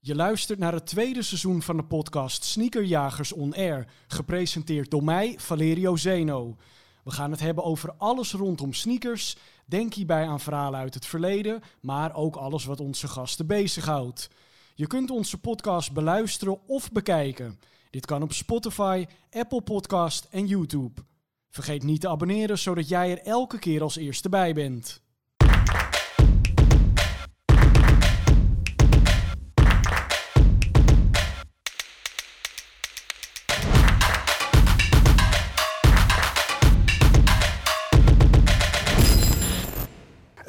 [0.00, 5.34] Je luistert naar het tweede seizoen van de podcast Sneakerjagers On Air, gepresenteerd door mij,
[5.38, 6.56] Valerio Zeno.
[7.04, 9.36] We gaan het hebben over alles rondom sneakers.
[9.66, 14.30] Denk hierbij aan verhalen uit het verleden, maar ook alles wat onze gasten bezighoudt.
[14.74, 17.60] Je kunt onze podcast beluisteren of bekijken.
[17.90, 21.00] Dit kan op Spotify, Apple Podcast en YouTube.
[21.50, 25.02] Vergeet niet te abonneren, zodat jij er elke keer als eerste bij bent.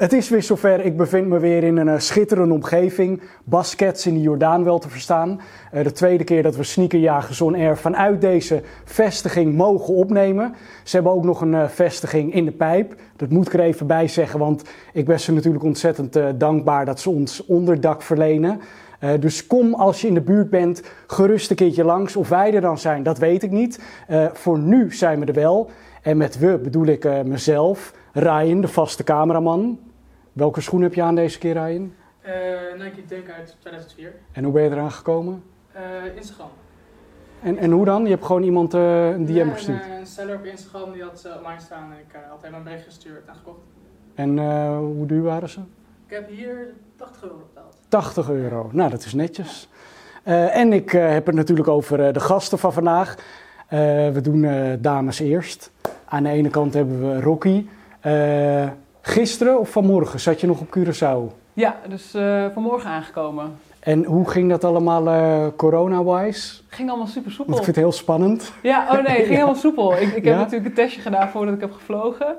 [0.00, 0.84] Het is weer zover.
[0.84, 3.22] Ik bevind me weer in een uh, schitterende omgeving.
[3.44, 5.40] Baskets in de Jordaan wel te verstaan.
[5.74, 10.54] Uh, de tweede keer dat we Sneakerjagers On Air vanuit deze vestiging mogen opnemen.
[10.84, 12.94] Ze hebben ook nog een uh, vestiging in de pijp.
[13.16, 17.00] Dat moet ik er even bij zeggen, want ik ben ze natuurlijk ontzettend dankbaar dat
[17.00, 18.60] ze ons onderdak verlenen.
[19.20, 22.16] dus kom als je in de buurt bent, gerust een keertje langs.
[22.16, 23.80] Of wij er dan zijn, dat weet ik niet.
[24.32, 25.70] voor nu zijn we er wel.
[26.02, 29.78] En met we bedoel ik mezelf, Ryan, de vaste cameraman.
[30.32, 31.94] Welke schoen heb je aan deze keer, Ryan?
[32.26, 34.14] Uh, Nike Dunk uit 2004.
[34.32, 35.42] En hoe ben je eraan gekomen?
[35.76, 36.50] Uh, Instagram.
[37.42, 38.02] En, en hoe dan?
[38.02, 39.84] Je hebt gewoon iemand uh, een DM ja, gestuurd?
[39.84, 42.62] Een, een seller op Instagram die had ze online staan en ik had hem een
[42.62, 43.60] bericht gestuurd en gekocht.
[44.14, 44.38] En
[44.78, 45.60] hoe duur waren ze?
[46.06, 47.76] Ik heb hier 80 euro betaald.
[47.88, 49.68] 80 euro, nou dat is netjes.
[50.22, 53.16] en ik heb het natuurlijk over de gasten van vandaag.
[54.12, 54.46] we doen
[54.80, 55.70] dames eerst.
[56.04, 57.66] Aan de ene kant hebben we Rocky.
[59.02, 61.36] Gisteren of vanmorgen zat je nog op Curaçao?
[61.52, 63.58] Ja, dus uh, vanmorgen aangekomen.
[63.80, 66.60] En hoe ging dat allemaal uh, corona-wise?
[66.68, 67.54] Ging allemaal super soepel.
[67.54, 68.52] Want ik vind het heel spannend.
[68.62, 69.34] Ja, oh nee, het ging ja.
[69.34, 69.92] helemaal soepel.
[69.92, 70.36] Ik, ik heb ja?
[70.36, 72.36] natuurlijk een testje gedaan voordat ik heb gevlogen.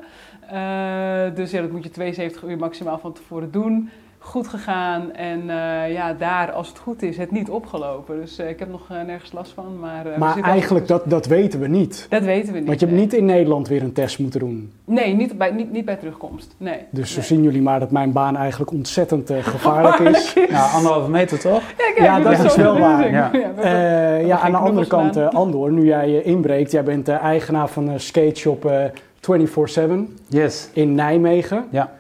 [0.53, 3.89] Uh, dus ja, dat moet je 72 uur maximaal van tevoren doen
[4.23, 5.13] goed gegaan.
[5.13, 8.19] En uh, ja, daar, als het goed is, het niet opgelopen.
[8.19, 9.79] Dus uh, ik heb nog uh, nergens last van.
[9.79, 12.05] Maar, maar eigenlijk, dat, dat weten we niet.
[12.09, 12.67] Dat weten we niet.
[12.67, 14.71] Want je hebt niet in Nederland weer een test moeten doen.
[14.85, 16.55] Nee, niet bij, niet, niet bij terugkomst.
[16.57, 16.77] Nee.
[16.89, 17.23] Dus nee.
[17.23, 20.33] zo zien jullie maar dat mijn baan eigenlijk ontzettend gevaarlijk is.
[20.49, 21.61] Ja, anderhalve meter toch?
[21.61, 23.11] Ja, kijk, ja dat is wel waar.
[23.11, 23.31] Ja,
[23.63, 27.87] ja, ja aan de andere kant, Andor, nu jij inbreekt, jij bent de eigenaar van
[27.87, 29.81] een skateshop 24-7
[30.27, 30.69] yes.
[30.73, 31.65] in Nijmegen.
[31.69, 31.91] Ja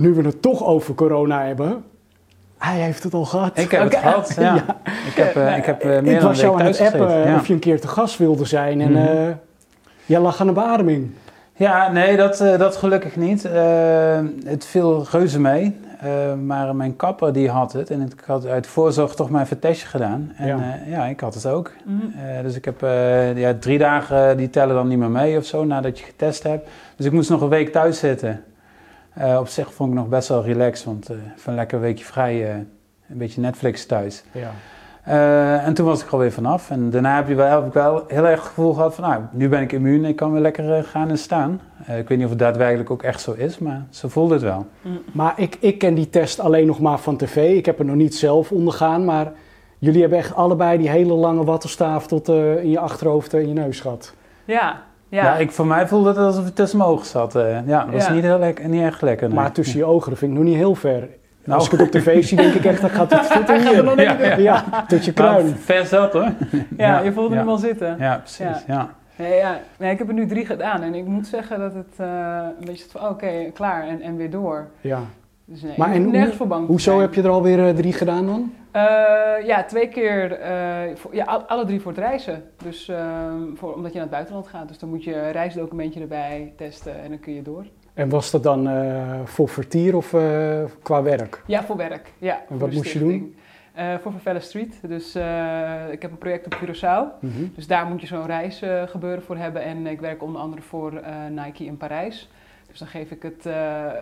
[0.00, 1.84] nu we het toch over corona hebben.
[2.58, 3.58] Hij heeft het al gehad.
[3.58, 4.00] Ik heb okay.
[4.00, 4.54] het gehad, ja.
[4.66, 4.76] ja.
[5.06, 7.36] Ik heb, uh, ik heb uh, meer ik was jou aan het appen ja.
[7.36, 8.80] of je een keer te gast wilde zijn.
[8.80, 9.26] En mm -hmm.
[9.26, 9.30] uh,
[10.06, 11.10] jij lag aan de beademing.
[11.56, 13.42] Ja, nee, dat, dat gelukkig niet.
[14.44, 15.76] het viel reuze mee.
[16.44, 17.90] maar mijn kapper die had het.
[17.90, 20.32] En ik had uit voorzorg toch mijn vertestje gedaan.
[20.36, 21.70] En ja, ja ik had het ook.
[21.84, 22.42] Mm -hmm.
[22.42, 22.80] dus ik heb
[23.36, 26.68] ja, drie dagen, die tellen dan niet meer mee of zo, nadat je getest hebt.
[26.96, 28.44] Dus ik moest nog een week thuis zitten.
[29.18, 32.04] Uh, op zich vond ik nog best wel relaxed, want uh, van lekker een weekje
[32.04, 32.54] vrij, uh,
[33.08, 34.24] een beetje Netflix thuis.
[34.32, 34.50] Ja.
[35.64, 36.70] en toen was ik er alweer vanaf.
[36.70, 39.22] En daarna heb, je wel, heb ik wel heel erg het gevoel gehad van, nou,
[39.32, 41.60] nu ben ik immuun en ik kan weer lekker gaan en staan.
[41.86, 44.66] ik weet niet of het daadwerkelijk ook echt zo is, maar zo voelde het wel.
[45.12, 47.56] Maar ik, ik ken die test alleen nog maar van tv.
[47.56, 49.32] Ik heb er nog niet zelf ondergaan, maar
[49.78, 53.80] jullie hebben echt allebei die hele lange wattenstaaf tot in je achterhoofd en je neus
[53.80, 54.14] gehad.
[54.44, 57.36] Ja, ja, ja ik, voor mij voelde het alsof het tussen mijn ogen zat.
[57.36, 58.12] Uh, ja, dat was Ja.
[58.12, 59.26] niet, heel lekker, niet echt lekker.
[59.28, 59.36] nee.
[59.36, 61.08] Maar tussen je ogen, dat vind ik nog niet heel ver.
[61.44, 61.58] Nou.
[61.58, 63.84] Als ik het op tv zie, denk ik echt, dat gaat het hier.
[63.84, 64.42] net Ja, in.
[64.42, 65.44] Ja, tot je kruin.
[65.44, 66.28] Nou, ver zat hoor.
[66.76, 67.36] Ja, je voelde ja.
[67.36, 67.96] hem wel zitten.
[67.98, 68.64] Ja, precies.
[68.66, 68.88] Ja.
[69.16, 69.58] Nee, ja.
[69.78, 72.06] Nee, ik heb er nu drie gedaan en ik moet zeggen dat het eh,
[72.58, 74.66] een beetje van, oh, oké, klaar en, en weer door.
[74.80, 74.98] Ja.
[75.44, 77.00] Dus nee, Maar ik en hoe- nergens voor bang Hoezo zijn.
[77.02, 78.52] heb je er alweer eh, drie gedaan dan?
[78.72, 82.42] Eh, ja, twee keer, eh, voor, ja, al- alle drie voor het reizen.
[82.64, 84.68] Dus ehm, voor, omdat je naar het buitenland gaat.
[84.68, 87.64] Dus dan moet je een reisdocumentje erbij testen en dan kun je door.
[87.94, 90.10] En was dat dan eh, voor vertier of
[90.82, 91.42] qua werk?
[91.46, 92.12] Ja, voor werk.
[92.18, 93.32] Ja, voor wat moest je.
[93.74, 94.80] Eh, voor Vervelle Street.
[94.88, 95.16] Dus
[95.90, 97.20] ik heb een project op Curaçao.
[97.20, 97.44] Mhm.
[97.54, 99.62] Dus daar moet je zo'n reisgebeuren voor hebben.
[99.62, 100.92] En ik werk onder andere voor
[101.30, 102.30] Nike in Parijs.
[102.70, 103.54] Dus dan geef ik het, eh,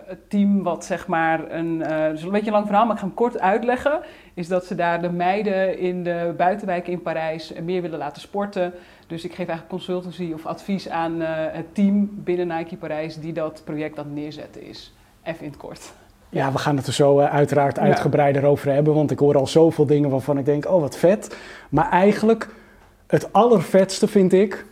[0.05, 2.99] het team wat zeg maar een, eh dus een beetje een lang verhaal, maar ik
[2.99, 3.99] ga hem kort uitleggen.
[4.33, 8.73] Is dat ze daar de meiden in de buitenwijken in Parijs meer willen laten sporten.
[9.07, 13.33] Dus ik geef eigenlijk consultancy of advies aan eh, het team binnen Nike Parijs die
[13.33, 14.93] dat project aan het neerzetten is.
[15.23, 15.91] Even in het kort.
[16.29, 17.81] Ja, we gaan het er zo uiteraard Ja.
[17.81, 21.37] uitgebreider over hebben, want ik hoor al zoveel dingen waarvan ik denk, oh wat vet.
[21.69, 22.49] Maar eigenlijk,
[23.07, 24.65] het allervetste vind ik,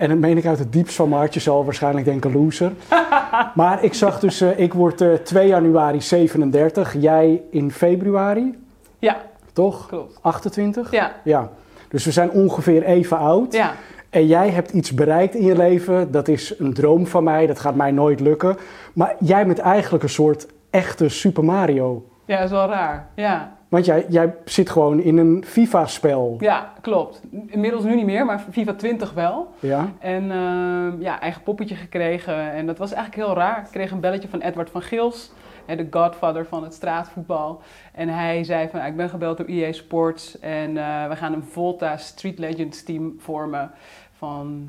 [0.00, 2.72] en dat meen ik uit het diepst van mijn hart, je zal waarschijnlijk denken loser.
[3.54, 8.58] maar ik zag dus, eh, ik word eh, 2 januari 37, jij in februari,
[8.98, 9.16] Ja,
[9.52, 9.86] toch?
[9.86, 10.18] klopt.
[10.20, 10.90] 28?
[10.90, 11.50] Ja, Ja.
[11.88, 13.52] Dus we zijn ongeveer even oud.
[13.52, 13.72] ja.
[14.10, 17.58] En jij hebt iets bereikt in je leven, dat is een droom van mij, dat
[17.58, 18.56] gaat mij nooit lukken.
[18.92, 22.04] Maar jij bent eigenlijk een soort echte Super Mario.
[22.24, 23.08] Ja, dat is wel raar.
[23.14, 23.52] Ja.
[23.70, 26.36] Want jij, jij zit gewoon in een FIFA-spel.
[26.38, 27.22] Ja, klopt.
[27.46, 29.48] Inmiddels nu niet meer, maar FIFA 20 wel.
[29.58, 29.88] Ja.
[29.98, 32.52] En uh, ja, eigen poppetje gekregen.
[32.52, 33.58] En dat was eigenlijk heel raar.
[33.58, 35.32] Ik kreeg een belletje van Edward van Gils,
[35.66, 37.60] de godfather van het straatvoetbal.
[37.92, 41.44] En hij zei van, ik ben gebeld door EA Sports en uh, we gaan een
[41.44, 43.70] Volta Street Legends team vormen
[44.12, 44.68] van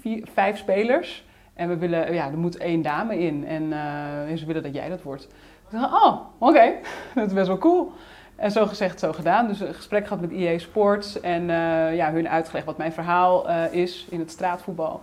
[0.00, 1.24] vier, vijf spelers.
[1.54, 4.88] En we willen, ja, er moet één dame in en uh, ze willen dat jij
[4.88, 5.24] dat wordt.
[5.70, 6.72] Ik dacht, oh, oké,
[7.14, 7.92] dat is best wel cool.
[8.40, 9.48] En zo gezegd, zo gedaan.
[9.48, 13.50] Dus een gesprek gehad met EA Sports en uh, ja, hun uitgelegd wat mijn verhaal
[13.50, 15.02] uh, is in het straatvoetbal.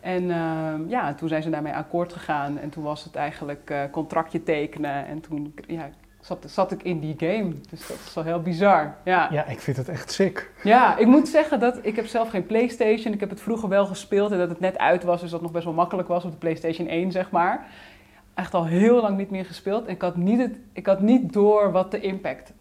[0.00, 4.42] En uh, ja, toen zijn ze daarmee akkoord gegaan en toen was het eigenlijk contractje
[4.42, 5.88] tekenen en toen ja,
[6.20, 7.54] zat, zat ik in die game.
[7.70, 8.94] Dus dat is wel heel bizar.
[9.04, 9.28] Ja.
[9.30, 10.50] ja, ik vind het echt sick.
[10.62, 13.12] Ja, ik moet zeggen dat ik heb zelf geen Playstation.
[13.12, 15.42] Ik heb het vroeger wel gespeeld en dat het net uit was, dus dat het
[15.42, 17.66] nog best wel makkelijk was op de Playstation 1, zeg maar.
[18.34, 19.86] Echt al heel lang niet meer gespeeld.
[19.86, 22.52] En ik had niet, het, ik had niet door wat de impact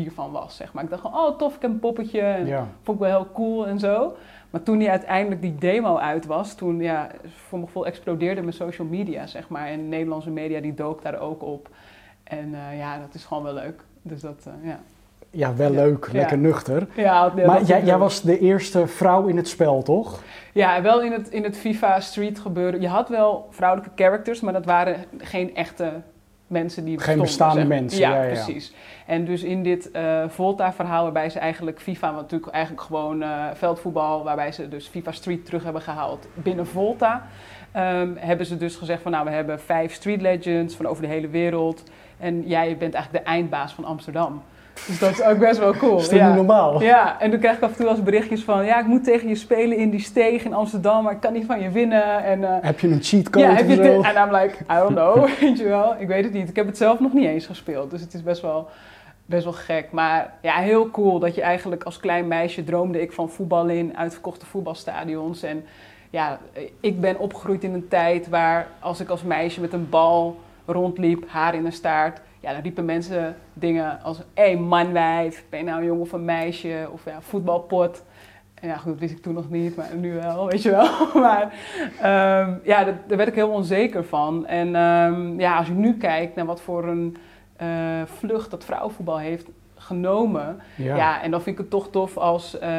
[0.00, 0.84] hiervan was, zeg maar.
[0.84, 2.20] Ik dacht gewoon, oh tof, ik heb een poppetje.
[2.20, 2.66] En Ja.
[2.82, 4.16] Vond ik wel heel cool en zo.
[4.50, 7.08] Maar toen die uiteindelijk die demo uit was, toen, ja,
[7.46, 9.66] voor mijn gevoel explodeerde mijn social media, zeg maar.
[9.66, 11.68] En de Nederlandse media, die dook daar ook op.
[12.24, 13.80] En eh, ja, dat is gewoon wel leuk.
[14.02, 14.78] Dus dat, eh, ja.
[15.30, 15.82] Ja, wel Ja.
[15.84, 16.18] leuk, Ja.
[16.18, 16.86] lekker nuchter.
[16.96, 20.22] Ja, Maar jij, jij was de eerste vrouw in het spel, toch?
[20.52, 22.80] Ja, wel in het, in het FIFA Street gebeuren.
[22.80, 25.92] Je had wel vrouwelijke characters, maar dat waren geen echte
[26.52, 28.44] mensen die Geen bestaande zeg mensen, Ja, ja, ja, ja.
[28.44, 28.74] precies.
[29.06, 33.44] En dus in dit eh, Volta-verhaal, waarbij ze eigenlijk FIFA, wat natuurlijk eigenlijk gewoon eh,
[33.54, 37.26] veldvoetbal, waarbij ze dus FIFA Street terug hebben gehaald binnen Volta,
[37.72, 41.08] ehm, hebben ze dus gezegd van nou, we hebben vijf Street Legends van over de
[41.08, 41.82] hele wereld.
[42.18, 44.42] En jij bent eigenlijk de eindbaas van Amsterdam.
[44.86, 45.98] Dus dat is ook best wel cool.
[45.98, 46.26] Is dat ja.
[46.26, 46.82] niet normaal?
[46.82, 48.64] Ja, en dan krijg ik af en toe als berichtjes van...
[48.64, 51.04] ja, ik moet tegen je spelen in die steeg in Amsterdam...
[51.04, 52.24] maar ik kan niet van je winnen.
[52.24, 54.02] En, eh, Heb je een cheatcode ja, heb je zo?
[54.02, 55.94] En I'm like, I don't know, weet je wel.
[55.98, 56.48] Ik weet het niet.
[56.48, 57.90] Ik heb het zelf nog niet eens gespeeld.
[57.90, 58.68] Dus het is best wel,
[59.26, 59.88] best wel gek.
[59.90, 62.64] Maar ja, heel cool dat je eigenlijk als klein meisje...
[62.64, 65.42] droomde ik van voetballen in uitverkochte voetbalstadions.
[65.42, 65.64] En
[66.10, 66.38] ja,
[66.80, 68.66] ik ben opgegroeid in een tijd waar...
[68.78, 72.20] als ik als meisje met een bal rondliep, haar in een staart...
[72.42, 74.18] Ja, dan riepen mensen dingen als...
[74.18, 76.88] Hé, hey, manwijf, ben je nou een jongen of een meisje?
[76.92, 78.04] Of ja, voetbalpot.
[78.54, 80.88] En ja, goed, dat wist ik toen nog niet, maar nu wel, weet je wel.
[81.22, 81.54] Maar
[82.00, 84.46] ehm, ja, dat- daar werd ik heel onzeker van.
[84.46, 87.16] En ehm, ja, als je nu kijkt naar wat voor een
[87.56, 87.66] eh,
[88.04, 89.46] vlucht dat vrouwenvoetbal heeft
[89.76, 90.60] genomen.
[90.76, 90.96] Ja.
[90.96, 91.22] Ja.
[91.22, 92.70] en dan vind ik het toch tof als eh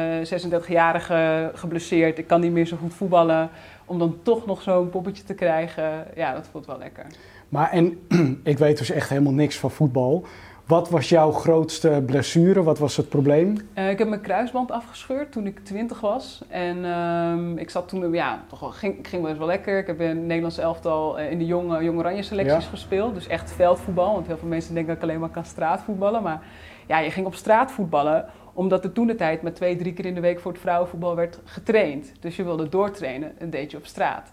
[0.68, 3.48] 36-jarige geblesseerd, ik kan niet meer zo goed voetballen.
[3.84, 7.06] Om dan toch nog zo'n poppetje te krijgen, ja, dat voelt wel lekker.
[7.54, 7.98] Maar en
[8.52, 10.26] ik weet dus echt helemaal niks van voetbal.
[10.66, 12.62] Wat was jouw grootste blessure?
[12.62, 13.56] Wat was het probleem?
[13.72, 16.42] Eh, ik heb mijn kruisband afgescheurd toen ik 20 was.
[16.48, 19.78] En ehm, ik zat toen, ja, toch wel, ging, ging best wel lekker.
[19.78, 22.70] Ik heb in het Nederlands elftal eh, in de jonge, jonge oranje selecties Ja.
[22.70, 23.14] gespeeld.
[23.14, 24.12] Dus echt veldvoetbal.
[24.12, 26.22] Want heel veel mensen denken dat ik alleen maar kan straatvoetballen.
[26.22, 26.42] Maar
[26.86, 30.06] ja, je ging op straat voetballen omdat er toen de tijd met twee, drie keer
[30.06, 32.12] in de week voor het vrouwenvoetbal werd getraind.
[32.20, 34.32] Dus je wilde doortrainen, dat deed je op straat.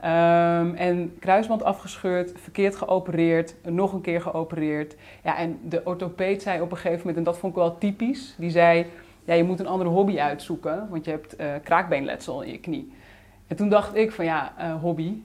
[0.00, 4.96] Ehm, en kruisband afgescheurd, verkeerd geopereerd, nog een keer geopereerd.
[5.24, 8.34] Ja, en de orthopeed zei op een gegeven moment, en dat vond ik wel typisch,
[8.38, 8.86] die zei,
[9.24, 12.92] ja, je moet een andere hobby uitzoeken, want je hebt eh, kraakbeenletsel in je knie.
[13.46, 15.22] En toen dacht ik van ja, eh, hobby,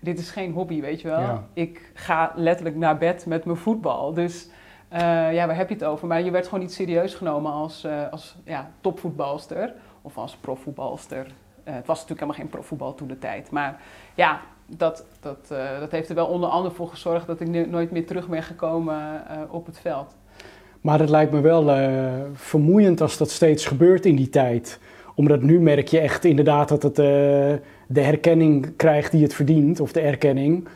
[0.00, 1.20] dit is geen hobby, weet je wel.
[1.20, 1.44] Ja.
[1.52, 4.48] Ik ga letterlijk naar bed met mijn voetbal, dus
[4.88, 5.00] eh,
[5.34, 6.06] ja, waar heb je het over?
[6.06, 11.26] Maar je werd gewoon niet serieus genomen als, als ja, topvoetbalster of als profvoetbalster.
[11.66, 13.80] Eh, het was natuurlijk helemaal geen profvoetbal toen de tijd, maar
[14.14, 17.66] ja, dat, dat, eh, dat heeft er wel onder andere voor gezorgd dat ik nu-
[17.66, 20.14] nooit meer terug ben gekomen eh, op het veld.
[20.80, 21.64] Maar het lijkt me wel
[22.32, 24.80] vermoeiend als dat steeds gebeurt in die tijd.
[25.14, 27.60] Omdat nu merk je echt inderdaad dat het de
[28.00, 30.68] herkenning krijgt die het verdient, of de erkenning.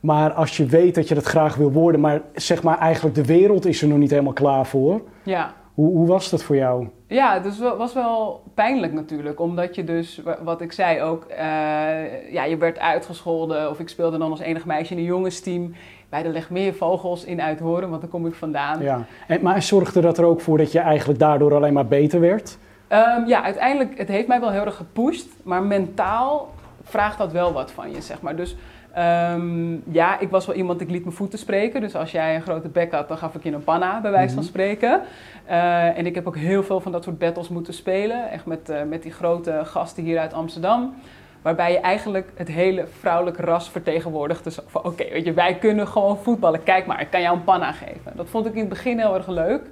[0.00, 3.24] Maar als je weet dat je dat graag wil worden, maar zeg maar eigenlijk de
[3.24, 5.02] wereld is er nog niet helemaal klaar voor.
[5.22, 6.88] Ja, Hoe, hoe was dat voor jou?
[7.06, 9.40] Ja, het was wel, pijnlijk natuurlijk.
[9.40, 13.70] Omdat je dus, wa- wat ik zei ook, eh, ja, je werd uitgescholden.
[13.70, 15.74] Of ik speelde dan als enig meisje in een jongensteam
[16.08, 18.82] bij de Legmeervogels in Uithoren, want daar kom ik vandaan.
[18.82, 19.04] Ja.
[19.26, 22.58] En, maar zorgde dat er ook voor dat je eigenlijk daardoor alleen maar beter werd?
[22.88, 25.28] Ehm, ja, uiteindelijk, het heeft mij wel heel erg gepusht.
[25.42, 26.48] Maar mentaal
[26.82, 28.36] vraagt dat wel wat van je, zeg maar.
[28.36, 28.56] Dus
[28.96, 31.80] ehm, ja, ik was wel iemand, ik liet mijn voeten spreken.
[31.80, 34.34] Dus als jij een grote bek had, dan gaf ik je een panna, bij wijze
[34.34, 34.52] van Mhm.
[34.52, 35.00] spreken.
[35.44, 38.30] Eh, en ik heb ook heel veel van dat soort battles moeten spelen.
[38.30, 40.94] Echt met, eh, met die grote gasten hier uit Amsterdam.
[41.42, 44.44] Waarbij je eigenlijk het hele vrouwelijke ras vertegenwoordigt.
[44.44, 46.62] Dus van oké, weet je, wij kunnen gewoon voetballen.
[46.62, 48.12] Kijk maar, ik kan jou een panna geven.
[48.14, 49.62] Dat vond ik in het begin heel erg leuk.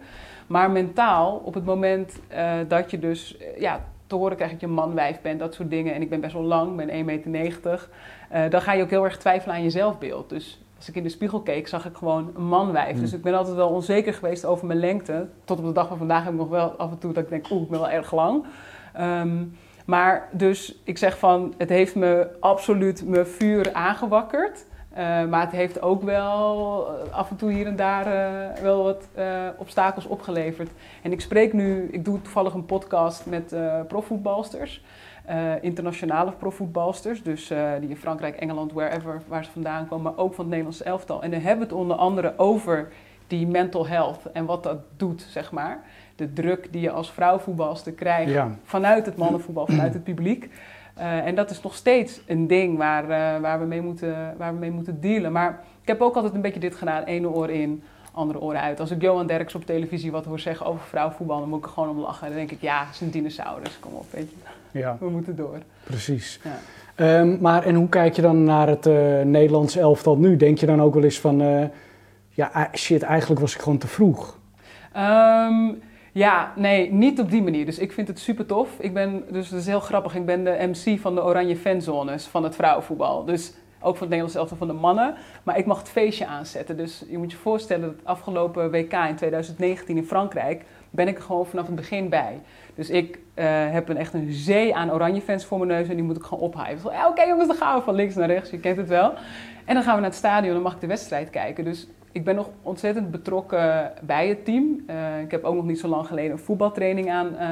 [0.46, 4.66] Maar mentaal, op het moment eh, dat je dus ja, te horen krijgt dat je
[4.66, 5.94] een man-wijf bent, dat soort dingen.
[5.94, 7.88] En ik ben best wel lang, ben 1,90 meter.
[8.30, 10.28] eh, dan ga je ook heel erg twijfelen aan je zelfbeeld.
[10.28, 12.94] Dus als ik in de spiegel keek, zag ik gewoon een manwijf.
[12.94, 13.00] Mm.
[13.00, 15.28] Dus ik ben altijd wel onzeker geweest over mijn lengte.
[15.44, 17.28] Tot op de dag van vandaag heb ik nog wel af en toe dat ik
[17.28, 18.44] denk, oeh, ik ben wel erg lang.
[18.92, 19.44] Ehm,
[19.86, 24.64] maar dus ik zeg van, het heeft me absoluut mijn vuur aangewakkerd.
[24.98, 28.82] Uh, maar het heeft ook wel uh, af en toe hier en daar uh, wel
[28.82, 29.08] wat
[29.56, 30.70] obstakels opgeleverd.
[31.02, 33.54] En ik spreek nu, ik doe toevallig een podcast met
[33.88, 34.84] profvoetbalsters.
[35.60, 40.44] internationale profvoetbalsters, dus die in Frankrijk, Engeland, wherever, waar ze vandaan komen, maar ook van
[40.44, 41.22] het Nederlands elftal.
[41.22, 42.88] En dan hebben we het onder andere over
[43.26, 45.82] die mental health en wat dat doet, zeg maar.
[46.16, 48.50] De druk die je als vrouwvoetbalster krijgt Ja.
[48.64, 50.50] vanuit het mannenvoetbal, vanuit het publiek.
[50.98, 54.52] Uh, en dat is nog steeds een ding waar, uh, waar, we mee moeten, waar
[54.52, 55.32] we mee moeten dealen.
[55.32, 57.02] Maar ik heb ook altijd een beetje dit gedaan.
[57.02, 57.82] Ene oor in,
[58.12, 58.80] andere oren uit.
[58.80, 61.38] Als ik Johan Derks op televisie wat hoor zeggen over vrouwenvoetbal...
[61.40, 62.26] dan moet ik er gewoon om lachen.
[62.26, 63.78] Dan denk ik, ja, het is een dinosaurus.
[63.80, 64.36] Kom op, weet je.
[64.78, 65.58] Ja, We moeten door.
[65.84, 66.40] precies.
[66.44, 66.58] Ja.
[66.94, 70.36] Ehm, maar en hoe kijk je dan naar het uh, Nederlands elftal nu?
[70.36, 71.40] Denk je dan ook wel eens van...
[71.40, 71.64] eh,
[72.28, 74.38] ja, shit, eigenlijk was ik gewoon te vroeg.
[74.96, 75.82] Um,
[76.14, 77.64] ja, nee, niet op die manier.
[77.64, 78.68] Dus ik vind het super tof.
[78.78, 82.44] Ik ben, dus is heel grappig, ik ben de MC van de Oranje Fanzones van
[82.44, 83.24] het vrouwenvoetbal.
[83.24, 85.14] Dus ook van het Nederlands elftal van de mannen.
[85.42, 86.76] Maar ik mag het feestje aanzetten.
[86.76, 90.64] Dus je moet je voorstellen dat afgelopen WK in 2019 in Frankrijk...
[90.90, 92.40] ben ik er gewoon vanaf het begin bij.
[92.74, 95.94] Dus ik uh, heb een, echt een zee aan oranje fans voor mijn neus en
[95.94, 97.06] die moet ik gewoon ophypen.
[97.08, 99.12] Oké jongens, dan gaan we van links naar rechts, je kent het wel.
[99.64, 101.64] En dan gaan we naar het stadion dan mag ik de wedstrijd kijken.
[101.64, 104.84] Dus ik ben nog ontzettend betrokken bij het team.
[104.90, 107.48] Uh, ik heb ook nog niet zo lang geleden een voetbaltraining aan, uh,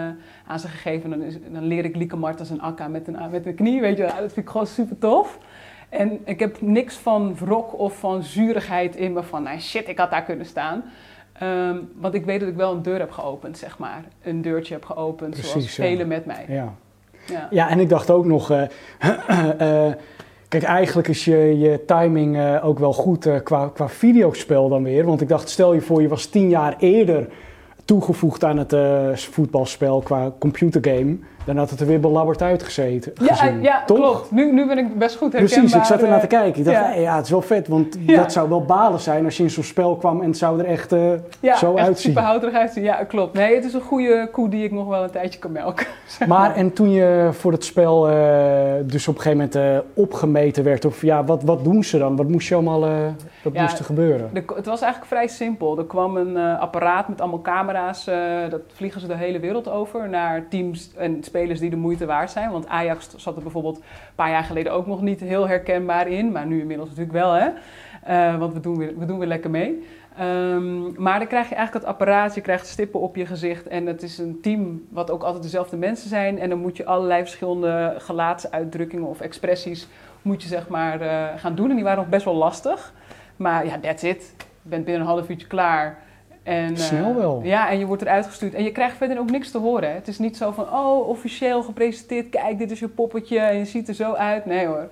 [0.47, 1.11] aan ze gegeven.
[1.11, 3.97] Dan, is, dan leer ik Lieke Martens en Akka met een, met een knie, weet
[3.97, 4.03] je.
[4.03, 5.39] Dat vind ik gewoon super tof.
[5.89, 9.99] En ik heb niks van wrok of van zurigheid in me van, nou shit, ik
[9.99, 10.85] had daar kunnen staan.
[11.43, 14.05] Um, want ik weet dat ik wel een deur heb geopend, zeg maar.
[14.23, 15.83] Een deurtje heb geopend, Precies, zoals ja.
[15.83, 16.45] velen met mij.
[16.49, 16.75] Ja.
[17.27, 17.49] Ja.
[17.51, 18.51] Ja, en ik dacht ook nog...
[18.51, 18.63] eh,
[19.87, 19.93] eh,
[20.53, 24.83] kijk, eigenlijk is je, je timing eh, ook wel goed eh, qua, qua videospel dan
[24.83, 25.05] weer.
[25.05, 27.29] Want ik dacht, stel je voor, je was tien jaar eerder
[27.85, 31.19] toegevoegd aan het eh, voetbalspel qua computergame.
[31.47, 33.13] Dan had het er weer belabberd uitgezeten.
[33.21, 33.63] Ja, gezien.
[33.63, 33.97] ja Toch?
[33.97, 34.31] klopt.
[34.31, 35.59] Nu, nu ben ik best goed herkenbaar.
[35.59, 36.59] Precies, ik zat ernaar te eh, kijken.
[36.59, 36.93] Ik dacht, ja.
[36.93, 37.01] ja.
[37.01, 38.17] ja, het is wel vet, want Ja.
[38.17, 40.65] dat zou wel balen zijn als je in zo'n spel kwam en het zou er
[40.65, 41.01] echt eh,
[41.41, 42.11] Ja, zo echt uitzien.
[42.11, 42.83] super houterig uitzien.
[42.83, 43.35] Ja, klopt.
[43.35, 45.87] Nee, het is een goede koe die ik nog wel een tijdje kan melken.
[46.19, 48.15] zeg Maar en toen je voor het spel eh,
[48.85, 52.17] dus op een gegeven moment eh, opgemeten werd, of ja, wat, wat doen ze dan?
[52.17, 52.85] Wat moest je allemaal,
[53.53, 54.31] Ja, moest er gebeuren?
[54.33, 55.79] De- het was eigenlijk vrij simpel.
[55.79, 58.07] Er kwam een eh, apparaat met allemaal camera's.
[58.07, 58.17] eh,
[58.51, 62.31] dat vliegen ze de hele wereld over naar teams en spelers die de moeite waard
[62.31, 62.51] zijn.
[62.51, 63.83] Want Ajax zat er bijvoorbeeld een
[64.15, 66.33] paar jaar geleden ook nog niet heel herkenbaar in.
[66.33, 67.49] Maar nu inmiddels natuurlijk wel, hè.
[68.03, 69.87] Eh, want we doen, weer, we doen weer lekker mee.
[70.19, 73.69] Ehm, maar dan krijg je eigenlijk het apparaat, je krijgt stippen op je gezicht.
[73.69, 76.39] En het is een team wat ook altijd dezelfde mensen zijn.
[76.39, 79.89] En dan moet je allerlei verschillende gelaatsuitdrukkingen of expressies
[80.23, 80.99] moet je zeg maar
[81.37, 81.69] gaan doen.
[81.71, 82.93] En die waren nog best wel lastig.
[83.43, 84.35] Maar ja, that's it.
[84.63, 85.99] Je bent binnen een half uurtje klaar.
[86.43, 87.41] En, eh, Snel wel.
[87.45, 88.55] Ja, en je wordt eruit gestuurd.
[88.55, 89.89] En je krijgt verder ook niks te horen.
[89.89, 89.95] Hè.
[89.95, 92.29] Het is niet zo van, oh, officieel gepresenteerd.
[92.31, 94.45] Kijk, dit is je poppetje en je ziet er zo uit.
[94.47, 94.89] Nee hoor.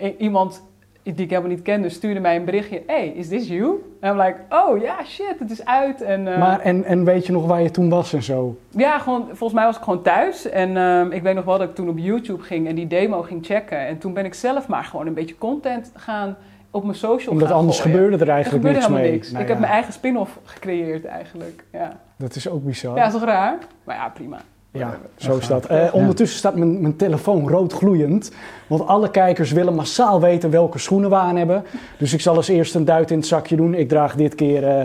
[0.00, 0.62] I- iemand
[1.02, 2.82] die ik helemaal niet kende stuurde mij een berichtje.
[2.86, 3.82] Hey, is this you?
[4.00, 6.02] En I'm like, oh ja, shit, het is uit.
[6.02, 8.56] En, eh, Maar en, en weet je nog waar je toen was en zo?
[8.70, 10.48] ja, gewoon, volgens mij was ik gewoon thuis.
[10.50, 13.22] En ehm, ik weet nog wel dat ik toen op YouTube ging en die demo
[13.22, 13.78] ging checken.
[13.86, 16.36] En toen ben ik zelf maar gewoon een beetje content gaan
[16.74, 17.96] op mijn social Omdat anders gooien.
[17.96, 19.12] gebeurde er Er eigenlijk gebeurde niks helemaal mee.
[19.18, 19.30] niks.
[19.30, 21.64] Nou ik heb mijn eigen spin-off gecreëerd eigenlijk.
[21.72, 21.96] Ja.
[22.16, 22.96] Dat is ook bizar.
[22.96, 23.58] ja, is toch raar?
[23.84, 24.40] Maar ja, prima.
[24.70, 25.66] Ja, zo is dat.
[25.66, 28.32] Eh, ondertussen staat mijn, mijn telefoon rood gloeiend.
[28.66, 31.64] Want alle kijkers willen massaal weten welke schoenen we aan hebben.
[31.98, 33.74] Dus ik zal als eerst een duit in het zakje doen.
[33.74, 34.84] Ik draag dit keer eh,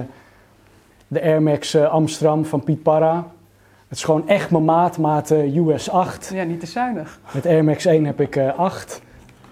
[1.08, 3.28] de Air Max Amsterdam van Piet Parra.
[3.88, 6.32] Het is gewoon echt mijn maat, maat US 8.
[6.34, 7.20] Ja, niet te zuinig.
[7.34, 9.02] Met Air Max 1 heb ik eh 8.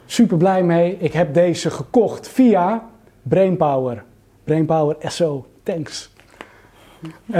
[0.05, 0.97] Super blij mee.
[0.99, 2.83] Ik heb deze gekocht via
[3.21, 4.03] Brainpower.
[4.43, 6.13] Brainpower SO, thanks.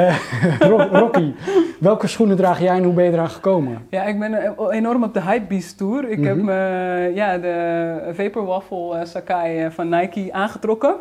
[0.60, 1.34] Ro- Rocky,
[1.80, 3.86] welke schoenen draag jij en hoe ben je eraan gekomen?
[3.90, 6.10] Ja, ik ben eh, enorm op de Hypebeast Tour.
[6.10, 10.96] Ik heb me, ja, de Vapor Waffle Sakai van Nike aangetrokken.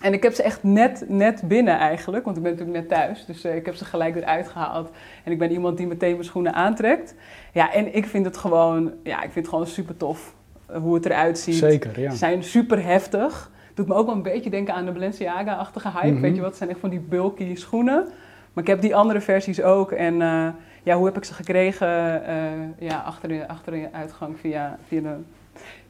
[0.00, 3.24] En ik heb ze echt net, net binnen eigenlijk, want ik ben natuurlijk net thuis.
[3.26, 4.90] Dus ik heb ze gelijk eruit gehaald.
[5.24, 7.14] En ik ben iemand die meteen mijn schoenen aantrekt.
[7.52, 10.34] Ja, en ik vind het gewoon, ja, ik vind het gewoon super tof
[10.80, 11.54] hoe het eruit ziet.
[11.54, 12.10] Zeker, ja.
[12.10, 13.50] Ze zijn super heftig.
[13.74, 16.12] Doet me ook wel een beetje denken aan de Balenciaga-achtige hype.
[16.12, 16.20] Mhm.
[16.20, 16.48] Weet je wat?
[16.48, 18.06] Het zijn echt van die bulky schoenen.
[18.52, 19.92] Maar ik heb die andere versies ook.
[19.92, 20.48] En eh,
[20.82, 22.26] ja, hoe heb ik ze gekregen?
[22.26, 22.36] Eh,
[22.78, 25.14] ja, achter de, achter de uitgang via, via, de,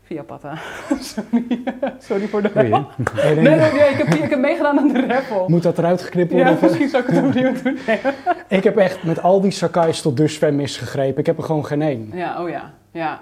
[0.02, 0.54] via Patta.
[1.00, 1.62] Sorry.
[1.98, 2.62] Sorry voor de hè?
[2.68, 2.84] Nee,
[3.24, 5.44] Nee, nee, nee, nee, ik, heb, ik heb meegedaan aan de raffle.
[5.46, 6.52] Moet dat eruit geknipt worden?
[6.52, 7.78] Ja, misschien zou ik het opnieuw doen.
[7.86, 8.00] Nee.
[8.48, 11.20] Ik heb echt met al die Sakai's tot dusver misgegrepen.
[11.20, 12.10] Ik heb er gewoon geen één.
[12.12, 12.72] Ja, oh ja.
[12.90, 13.20] Ja,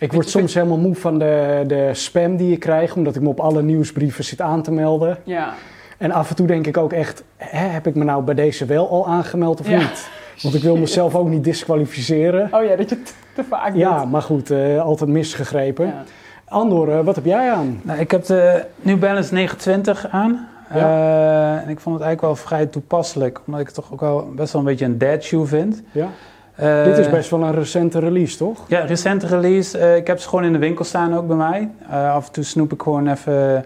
[0.00, 3.22] Ik word je, soms helemaal moe van de, de spam die ik krijg, omdat ik
[3.22, 5.18] me op alle nieuwsbrieven zit aan te melden.
[5.24, 5.54] Ja,
[5.98, 8.64] En af en toe denk ik ook echt, hè, heb ik me nou bij deze
[8.64, 9.78] wel al aangemeld of Ja.
[9.78, 10.08] niet?
[10.42, 12.48] Want ik wil mezelf ook niet disqualificeren.
[12.52, 15.86] oh ja, dat je het te vaak Ja, maar goed, eh, altijd misgegrepen.
[15.86, 16.02] Ja.
[16.44, 17.80] Andor, eh, wat heb jij aan?
[17.82, 20.48] Nou, ik heb de New Balance 920 aan.
[20.68, 24.28] Eh, en ik vond het eigenlijk wel vrij toepasselijk, omdat ik het toch ook wel
[24.36, 25.82] best wel een beetje een dad shoe vind.
[25.92, 26.08] Ja?
[26.60, 28.64] Eh, Dit is best wel een recente release, toch?
[28.68, 29.78] Ja, recente release.
[29.78, 31.70] Eh, ik heb ze gewoon in de winkel staan ook bij mij.
[31.90, 33.64] Eh, af en toe snoep ik gewoon even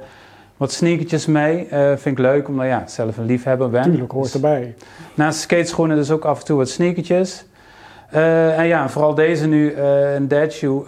[0.57, 1.67] wat sneakertjes mee.
[1.71, 3.83] Vind ik leuk, omdat ja, zelf een liefhebber ben.
[3.83, 4.75] Tuurlijk, hoort Dus erbij.
[5.15, 7.45] Naast skateschoenen dus ook af en toe wat sneakertjes.
[8.11, 10.85] En ja, vooral deze nu een dad shoe.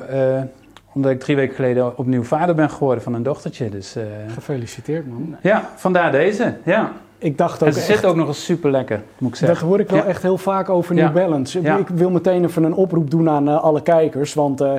[0.93, 3.69] omdat ik drie weken geleden opnieuw vader ben geworden van een dochtertje.
[3.69, 3.97] Dus
[4.35, 5.37] Gefeliciteerd, man.
[5.43, 6.55] ja, vandaar deze.
[6.65, 6.93] Ja.
[7.19, 7.89] Ik dacht ook En ze echt...
[7.89, 9.67] zit ook nog eens super lekker, moet ik Dat zeggen.
[9.67, 10.05] hoor ik wel Ja.
[10.05, 11.05] echt heel vaak over Ja.
[11.05, 11.63] New Balance.
[11.63, 11.77] Ja.
[11.77, 14.35] Ik wil meteen even een oproep doen aan eh, alle kijkers.
[14.35, 14.73] Want eh,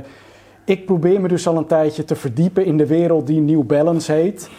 [0.65, 4.11] ik probeer me dus al een tijdje te verdiepen in de wereld die New Balance
[4.11, 4.49] heet.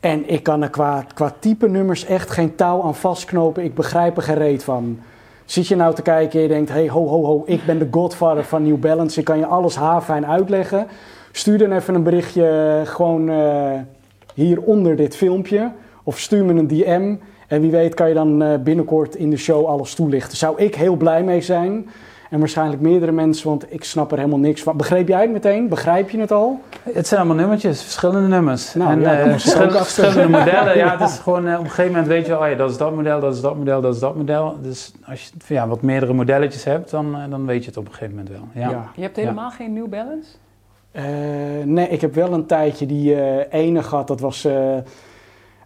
[0.00, 3.64] En ik kan er qua, qua type nummers echt geen touw aan vastknopen.
[3.64, 4.98] Ik begrijp er geen reet van.
[5.44, 6.70] Zit je nou te kijken en je denkt...
[6.70, 9.18] hey, ho, ho, ho, ik ben de godfather van New Balance.
[9.18, 10.86] Ik kan je alles haarfijn uitleggen.
[11.32, 12.48] Stuur dan even een berichtje
[12.84, 13.70] eh, gewoon eh,
[14.34, 15.70] hieronder dit filmpje.
[16.08, 17.14] Of stuur me een DM.
[17.48, 20.36] En wie weet kan je dan eh, binnenkort in de show alles toelichten.
[20.36, 21.88] Zou ik heel blij mee zijn.
[22.30, 24.76] En waarschijnlijk meerdere mensen, want ik snap er helemaal niks van.
[24.76, 25.68] Begreep jij het meteen?
[25.68, 26.60] Begrijp je het al?
[26.92, 28.74] Het zijn allemaal nummertjes, verschillende nummers.
[28.74, 30.76] Nou, en ja, eh, verschillende, verschillende modellen.
[30.76, 30.96] Ja, Ja.
[30.98, 32.76] het is gewoon eh, op een gegeven moment weet je wel, oh ja, dat is
[32.76, 34.56] dat model, dat is dat model, dat is dat model.
[34.62, 37.92] Dus als je ja, wat meerdere modelletjes hebt, dan, dan weet je het op een
[37.92, 38.62] gegeven moment wel.
[38.62, 38.90] Ja.
[38.94, 40.28] Je hebt helemaal geen New Balance?
[40.90, 41.04] Eh,
[41.64, 44.06] nee, ik heb wel een tijdje die eh, ene gehad.
[44.06, 44.48] Dat was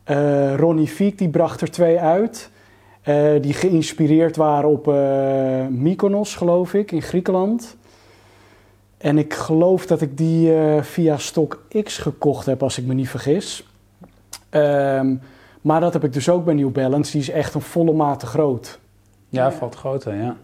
[0.05, 2.51] eh, Ronnie Fiek, die bracht er twee uit.
[3.03, 7.77] Eh, die geïnspireerd waren op eh, Mykonos, geloof ik, in Griekenland.
[8.99, 13.09] En ik geloof dat ik die via Stock X gekocht heb, als ik me niet
[13.09, 13.67] vergis.
[14.51, 15.15] Ehm,
[15.61, 17.13] maar dat heb ik dus ook bij New Balance.
[17.13, 18.79] Die is echt een volle maat te groot.
[19.29, 19.53] Ja, Ja.
[19.53, 20.37] valt groter, ja.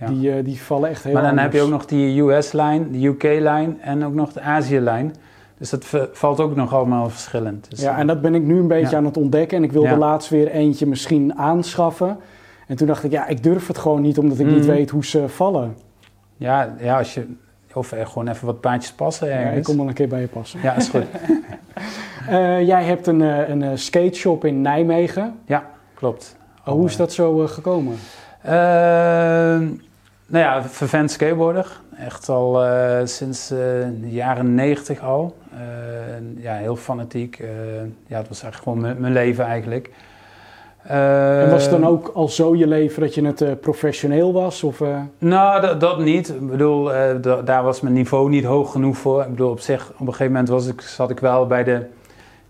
[0.00, 0.06] Ja.
[0.06, 1.46] Die, die vallen echt heel Maar dan anders.
[1.48, 5.14] heb je ook nog die US-lijn, de UK-lijn en ook nog de Azië-lijn.
[5.58, 7.70] Dus dat valt ook nog allemaal verschillend.
[7.70, 8.96] Dus, Ja, en dat ben ik nu een beetje Ja.
[8.96, 9.56] aan het ontdekken.
[9.56, 9.96] En ik wilde Ja.
[9.96, 12.16] laatst weer eentje misschien aanschaffen.
[12.66, 14.66] En toen dacht ik, ja, ik durf het gewoon niet, omdat ik niet Mhm.
[14.66, 15.76] weet hoe ze vallen.
[16.36, 17.26] ja, ja, als je...
[17.74, 20.60] Of gewoon even wat paardjes passen Ja, ik kom wel een keer bij je passen.
[20.62, 21.04] Ja, is goed.
[22.28, 25.34] Eh, jij hebt een, eh, een eh, skateshop in Nijmegen.
[25.94, 26.36] Klopt.
[26.66, 27.96] Oh, hoe is dat zo eh, gekomen?
[28.42, 29.64] Ehm,
[30.26, 31.80] nou ja, vervent skateboarder.
[31.98, 33.58] Echt al eh, sinds eh,
[34.00, 35.36] de jaren negentig al.
[35.54, 37.38] Eh, ja, heel fanatiek.
[37.38, 37.46] Eh,
[38.06, 39.90] ja, het was eigenlijk gewoon mijn- leven eigenlijk.
[40.82, 44.32] en was het dan Eh, ook al zo je leven dat je het eh, professioneel
[44.32, 44.62] was?
[44.62, 46.28] Of, eh, Nou, dat, niet.
[46.28, 49.22] Ik bedoel, eh, da- daar was mijn niveau niet hoog genoeg voor.
[49.22, 51.86] Ik bedoel, op zich, op een gegeven moment was ik, zat ik wel bij de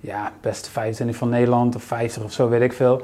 [0.00, 3.02] ja, beste 25 van Nederland of 50 of zo, weet ik veel.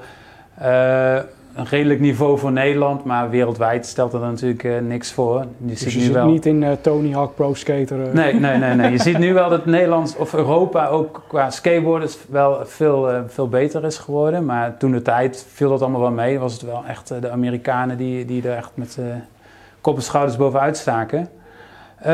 [1.58, 5.38] Een redelijk niveau voor Nederland, maar wereldwijd stelt er natuurlijk eh, niks voor.
[5.40, 6.26] Je dus ziet je nu zit wel.
[6.26, 8.06] niet in eh, Tony Hawk Pro Skater?
[8.06, 8.12] eh.
[8.12, 8.90] Nee, nee, nee, nee.
[8.90, 13.84] Je ziet nu wel dat Nederland of Europa ook qua skateboarders wel veel, veel beter
[13.84, 14.44] is geworden.
[14.44, 16.38] Maar toen de tijd viel dat allemaal wel mee.
[16.38, 18.98] Was het wel echt de Amerikanen die, die er echt met
[19.80, 21.28] kop en schouders bovenuit staken.
[22.00, 22.10] Eh,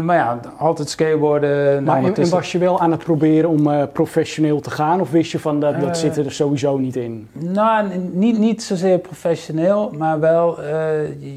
[0.00, 1.50] maar ja, altijd skateboarden.
[1.50, 5.00] Maar en, en ondertussen- was je wel aan het proberen om eh, professioneel te gaan?
[5.00, 5.94] Of wist je van, dat, dat Eh.
[5.94, 7.28] zit er sowieso niet in?
[7.32, 10.62] Nou, niet, niet zozeer professioneel, maar wel,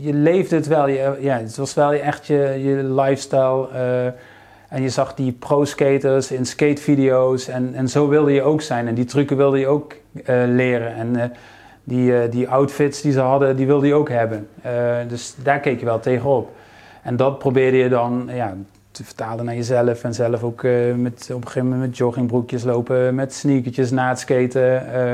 [0.02, 0.88] je, leefde het wel.
[0.88, 3.68] Je, ja, het was wel echt je, je lifestyle.
[4.70, 8.88] en je zag die pro-skaters in skatevideo's en, en zo wilde je ook zijn.
[8.88, 9.96] En die trucken wilde je ook
[10.48, 10.96] leren.
[10.96, 11.34] En
[11.84, 14.48] die, die outfits die ze hadden, die wilde je ook hebben.
[15.08, 16.50] Dus daar keek je wel tegenop.
[17.06, 18.56] En dat probeerde je dan ja,
[18.92, 20.04] te vertalen naar jezelf.
[20.04, 24.10] En zelf ook eh, met, op een gegeven moment met joggingbroekjes lopen, met sneakertjes na
[24.10, 24.94] het skaten.
[24.94, 25.12] eh,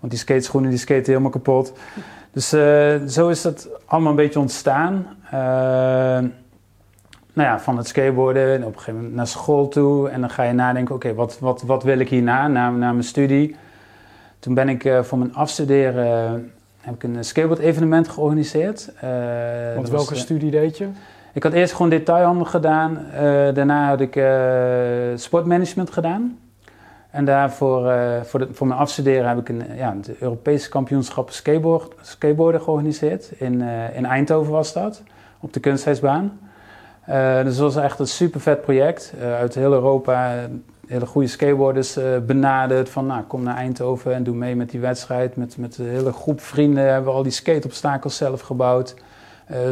[0.00, 1.72] want die skateschoenen die skaten helemaal kapot.
[2.32, 5.06] Dus eh, zo is dat allemaal een beetje ontstaan.
[7.34, 10.08] Nou ja, van het skateboarden op een gegeven moment naar school toe.
[10.08, 13.04] En dan ga je nadenken, oké, wat, wat, wat wil ik hierna, na, na mijn
[13.04, 13.56] studie?
[14.38, 18.92] Toen ben ik voor mijn afstuderen, heb ik een skateboard evenement georganiseerd.
[19.74, 20.88] Want was, welke studie deed je?
[21.32, 22.98] Ik had eerst gewoon detailhandel gedaan.
[22.98, 23.22] eh,
[23.54, 24.26] daarna had ik eh,
[25.14, 26.38] sportmanagement gedaan.
[27.10, 32.60] En daarvoor, eh, voor, voor mijn afstuderen heb ik een, ja, Europese kampioenschappen skateboard, skateboarden
[32.60, 33.32] georganiseerd.
[33.36, 33.62] In,
[33.94, 35.02] in Eindhoven was dat,
[35.40, 36.38] op de kunstijsbaan.
[37.04, 39.14] Eh, dus dat was echt een super vet project.
[39.20, 40.34] Uit heel Europa
[40.86, 42.88] hele goede skateboarders benaderd.
[42.88, 45.36] Van nou, kom naar Eindhoven en doe mee met die wedstrijd.
[45.36, 48.94] Met, met een hele groep vrienden hebben we al die skateobstakels zelf gebouwd.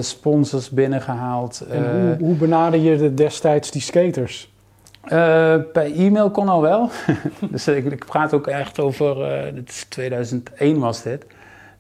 [0.01, 1.61] Sponsors binnengehaald.
[1.71, 4.49] En hoe, hoe benader je de destijds die skaters?
[5.73, 6.91] per e-mail kon al wel.
[7.51, 9.17] dus ik, ik, praat ook echt over,
[9.55, 11.25] dit is 2001 was dit.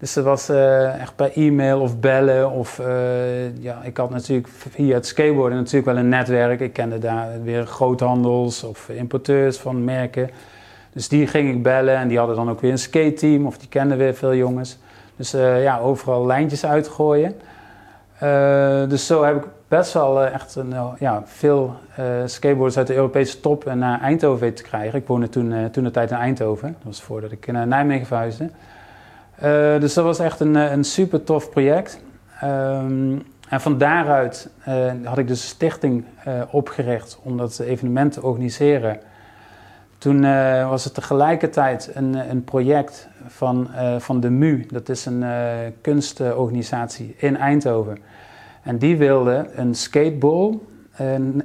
[0.00, 2.50] Dus dat was uh, echt per e-mail of bellen.
[2.50, 6.60] Of uh, ja, ik had natuurlijk via het skateboarden natuurlijk wel een netwerk.
[6.60, 10.30] Ik kende daar weer groothandels of importeurs van merken.
[10.92, 13.58] Dus die ging ik bellen en die hadden dan ook weer een skate team of
[13.58, 14.78] die kenden weer veel jongens.
[15.16, 17.34] Dus uh, ja, overal lijntjes uitgooien.
[18.88, 21.74] Dus zo heb ik best wel echt een, ja, veel
[22.24, 24.98] skateboarders uit de Europese top naar Eindhoven weten te krijgen.
[24.98, 26.72] Ik woonde toen, toen de tijd in Eindhoven.
[26.72, 28.50] Dat was voordat ik naar Nijmegen verhuisde.
[29.80, 32.00] Dus dat was echt een, een super tof project.
[32.44, 34.50] Um, en van daaruit
[35.04, 36.04] had ik dus een stichting
[36.50, 39.00] opgericht om dat evenement te organiseren.
[39.98, 40.20] Toen
[40.68, 45.24] was het tegelijkertijd een, een project van, van de MU, dat is een
[45.80, 47.98] kunstorganisatie in Eindhoven.
[48.62, 50.58] En die wilde een skateball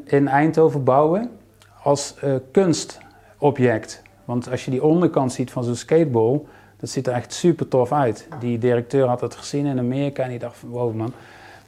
[0.05, 1.29] in Eindhoven bouwen
[1.83, 2.15] als
[2.51, 4.01] kunstobject.
[4.25, 6.41] Want als je die onderkant ziet van zo'n skateball,
[6.79, 8.27] dat ziet er echt super tof uit.
[8.39, 11.13] Die directeur had het gezien in Amerika en die dacht van wow man,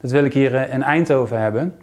[0.00, 1.74] dat wil ik hier eh, in Eindhoven hebben.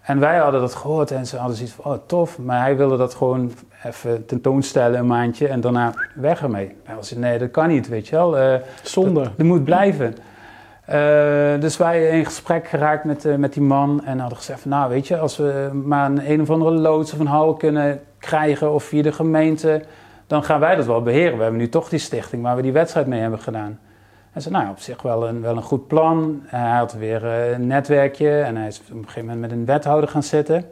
[0.00, 2.96] En wij hadden dat gehoord en ze hadden zoiets van oh tof, maar hij wilde
[2.96, 3.52] dat gewoon
[3.84, 6.76] even tentoonstellen een maandje en daarna weg ermee.
[6.82, 8.38] Hij was nee dat kan niet, weet je wel.
[8.38, 9.20] Uh, Zonde.
[9.36, 10.14] Dat, moet blijven.
[10.88, 14.70] Uh, dus wij in gesprek geraakt met, uh, met die man en hadden gezegd van,
[14.70, 18.00] nou weet je, als we maar een, een of andere loods of een hal kunnen
[18.18, 19.82] krijgen of via de gemeente
[20.26, 21.36] dan gaan wij dat wel beheren.
[21.36, 23.78] We hebben nu toch die stichting waar we die wedstrijd mee hebben gedaan.
[24.30, 26.42] Hij zei, nou op zich wel een, wel een goed plan.
[26.46, 29.64] Hij had weer eh, een netwerkje en hij is op een gegeven moment met een
[29.64, 30.64] wethouder gaan zitten.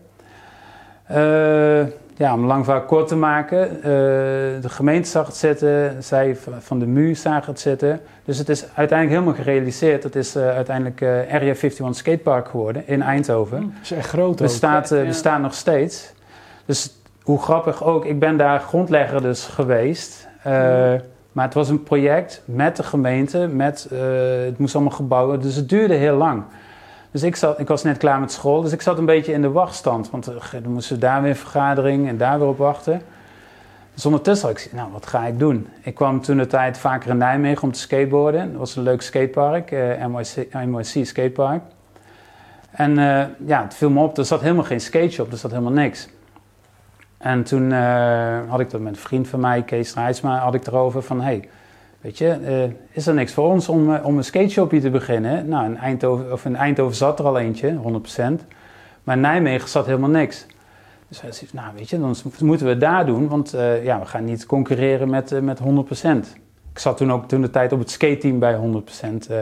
[2.13, 3.77] Uh, ja, om lang vaak kort te maken.
[3.77, 8.01] Uh, de gemeente zag het zitten, zij van de MU zagen het zitten.
[8.25, 10.03] Dus het is uiteindelijk helemaal gerealiseerd.
[10.03, 13.61] Het is uiteindelijk Area 51 Skatepark geworden in Eindhoven.
[13.61, 14.37] Dat is echt groot ook.
[14.37, 16.13] Bestaat, bestaat nog steeds.
[16.65, 20.29] Dus hoe grappig ook, ik ben daar grondlegger dus geweest.
[20.47, 20.53] Uh,
[21.33, 23.99] maar het was een project met de gemeente, met, uh,
[24.45, 26.43] het moest allemaal gebouwen, dus het duurde heel lang.
[27.13, 29.43] Dus ik, zat, ik was net klaar met school, dus ik zat een beetje in
[29.43, 30.11] de wachtstand.
[30.11, 33.03] Want uh, dan moesten daar weer een vergadering en daar weer op wachten.
[33.95, 35.69] Dus ondertussen had ik nou wat ga ik doen?
[35.83, 38.51] Ik kwam toen de tijd vaker in Nijmegen om te skateboarden.
[38.51, 41.63] Dat was een leuk skatepark, NYC, NYC Skatepark.
[42.71, 42.95] En
[43.47, 46.09] ja, het viel me op, er zat helemaal geen skateshop, er zat helemaal niks.
[47.23, 50.67] En toen uh, had ik dat met een vriend van mij, Kees Rijsma, had ik
[50.67, 51.21] erover van...
[51.21, 51.49] Hey,
[52.03, 55.49] weet je, uh, is er niks voor ons om, uh, om een skateshopje te beginnen?
[55.49, 58.47] Nou, in Eindhoven, of zat er al eentje, 100%.
[59.05, 60.47] Maar in Nijmegen zat helemaal niks.
[61.09, 63.29] Dus hij zei, nou weet je, dan moeten we het daar doen.
[63.29, 63.51] Want
[63.83, 65.63] ja, we gaan niet concurreren met, met 100%.
[66.73, 69.33] Ik zat toen ook toen de tijd op het skateteam bij 100%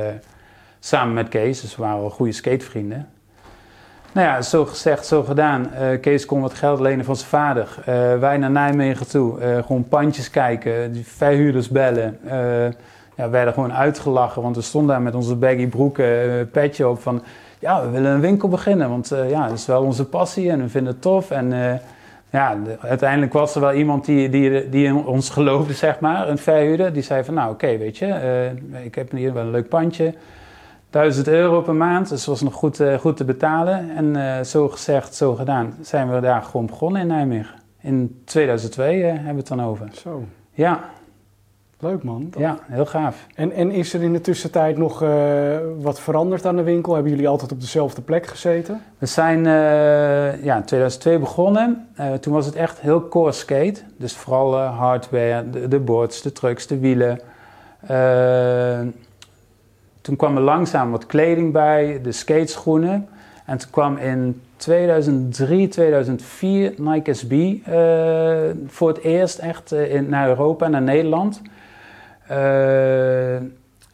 [0.78, 1.60] samen met Kees.
[1.60, 3.08] Dus we waren wel goede skatevrienden.
[4.12, 5.70] Nou ja, zo gezegd, zo gedaan.
[5.74, 7.68] Uh, Kees kon wat geld lenen van zijn vader.
[7.78, 9.40] Uh, wij naar Nijmegen toe.
[9.40, 12.18] Uh, gewoon pandjes kijken, verhuurders bellen.
[13.16, 17.00] ja, we werden gewoon uitgelachen, want we stonden daar met onze baggy broeken, petje op
[17.00, 17.22] van...
[17.58, 20.68] Ja, we willen een winkel beginnen, want ja, dat is wel onze passie en we
[20.68, 21.30] vinden het tof.
[21.30, 21.80] En
[22.30, 26.38] ja, uiteindelijk was er wel iemand die, die, die in ons geloofde, zeg maar, een
[26.38, 26.92] verhuurder.
[26.92, 28.50] Die zei van, nou oké, weet je,
[28.82, 30.14] ik heb hier wel een leuk pandje...
[30.90, 33.96] 1000 euro per maand, dus was nog goed, uh, goed te betalen.
[33.96, 37.54] En uh, zo gezegd, zo gedaan, zijn we daar gewoon begonnen in Nijmegen.
[37.80, 39.88] In 2002 uh, hebben we het dan over.
[39.92, 40.24] Zo.
[40.52, 40.80] Ja.
[41.78, 42.32] Leuk man.
[42.38, 43.26] Ja, heel gaaf.
[43.34, 45.04] En, en is er in de tussentijd nog
[45.78, 46.94] wat veranderd aan de winkel?
[46.94, 48.82] Hebben jullie altijd op dezelfde plek gezeten?
[48.98, 49.44] We zijn
[50.42, 51.88] ja, in 2002 begonnen.
[52.20, 53.80] toen was het echt heel core skate.
[53.96, 57.20] Dus vooral hardware, de, de boards, de trucks, de wielen
[60.00, 63.08] toen kwam er langzaam wat kleding bij, de skateschoenen.
[63.44, 67.58] En toen kwam in 2003, 2004 Nike SB uh,
[68.66, 71.42] voor het eerst echt uh, in, naar Europa, naar Nederland.
[72.30, 73.34] Uh,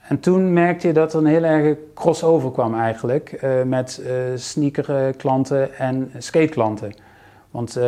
[0.09, 4.03] en toen merkte je dat er een heel erg crossover kwam eigenlijk met
[4.35, 6.93] sneakerklanten en skateklanten.
[7.57, 7.85] Want uh,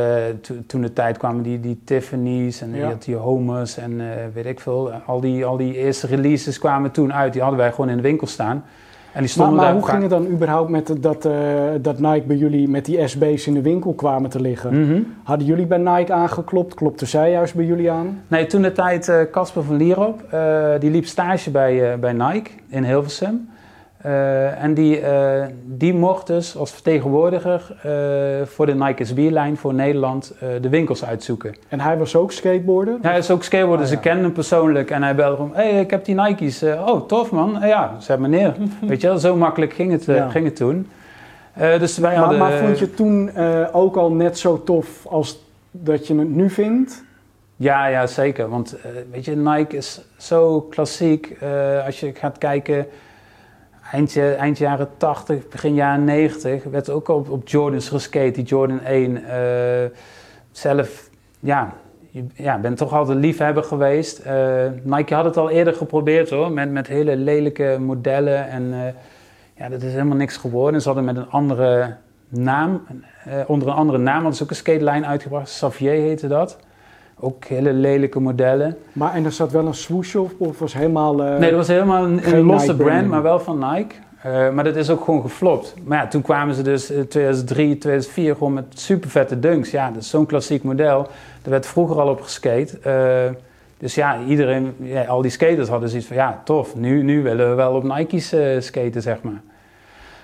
[0.66, 2.92] toen de tijd kwamen die, die Tiffany's en ja.
[2.98, 4.90] die Homers en uh, weet ik veel.
[5.06, 7.32] Al die, al die eerste releases kwamen toen uit.
[7.32, 8.64] Die hadden wij gewoon in de winkel staan.
[9.12, 11.32] En die stonden maar, maar hoe ging het dan überhaupt met dat, uh,
[11.80, 14.74] dat Nike bij jullie met die SB's in de winkel kwamen te liggen?
[14.74, 15.14] Mm -hmm.
[15.22, 16.74] Hadden jullie bij Nike aangeklopt?
[16.74, 18.22] Klopte zij juist bij jullie aan?
[18.28, 20.22] Nee, toen de tijd Casper van Lierop,
[20.78, 23.48] die liep stage bij, bij Nike in Hilversum.
[23.98, 29.74] Eh, en die, eh, die mocht dus als vertegenwoordiger eh, voor de Nike SB-lijn voor
[29.74, 31.54] Nederland de winkels uitzoeken.
[31.68, 32.98] En hij was ook skateboarder?
[33.02, 34.00] Ja, hij is ook skateboarder, Ah, ze ja.
[34.00, 36.62] kenden hem persoonlijk en hij belde om, hé, hey, ik heb die Nike's.
[36.62, 37.58] oh, tof man.
[37.62, 38.54] ja, zei meneer.
[38.88, 40.28] Weet je wel, zo makkelijk ging het, Ja.
[40.28, 40.88] ging het toen.
[41.78, 42.38] dus wij Maar, hadden...
[42.38, 43.30] maar vond je toen
[43.72, 47.04] ook al net zo tof als dat je het nu vindt?
[47.56, 48.48] Ja, ja, zeker.
[48.48, 48.76] Want
[49.10, 51.36] weet je, Nike is zo klassiek.
[51.86, 52.86] Als je gaat kijken,
[53.92, 58.80] eind, eind jaren 80, begin jaren 90, werd ook op, op Jordans geskate, die Jordan
[58.80, 59.24] 1.
[59.24, 59.90] eh,
[60.50, 61.74] zelf, ja,
[62.10, 64.18] je ja, bent toch altijd liefhebber geweest.
[64.18, 68.48] Eh, Nike had het al eerder geprobeerd hoor, met, met hele lelijke modellen.
[68.48, 68.92] En eh,
[69.54, 70.80] ja, dat is helemaal niks geworden.
[70.80, 71.96] Ze hadden met een andere
[72.28, 72.86] naam,
[73.46, 75.48] onder een andere naam, hadden ze ook een skatelijn uitgebracht.
[75.48, 76.58] Xavier heette dat.
[77.20, 78.76] Ook hele lelijke modellen.
[78.92, 81.22] Maar en er zat wel een swoosh op of was helemaal...
[81.22, 83.94] eh, nee, dat was helemaal een, een losse brand, maar wel van Nike.
[84.22, 85.74] Eh, maar dat is ook gewoon geflopt.
[85.84, 89.70] Maar ja, toen kwamen ze dus in 2003, 2004 gewoon met super vette dunks.
[89.70, 91.02] Ja, dat is zo'n klassiek model.
[91.42, 92.78] Daar werd vroeger al op geskate.
[92.82, 93.34] Eh,
[93.78, 96.76] dus ja, iedereen, ja, al die skaters hadden zoiets van, ja, tof.
[96.76, 99.40] Nu, nu willen we wel op Nike's skaten, zeg maar.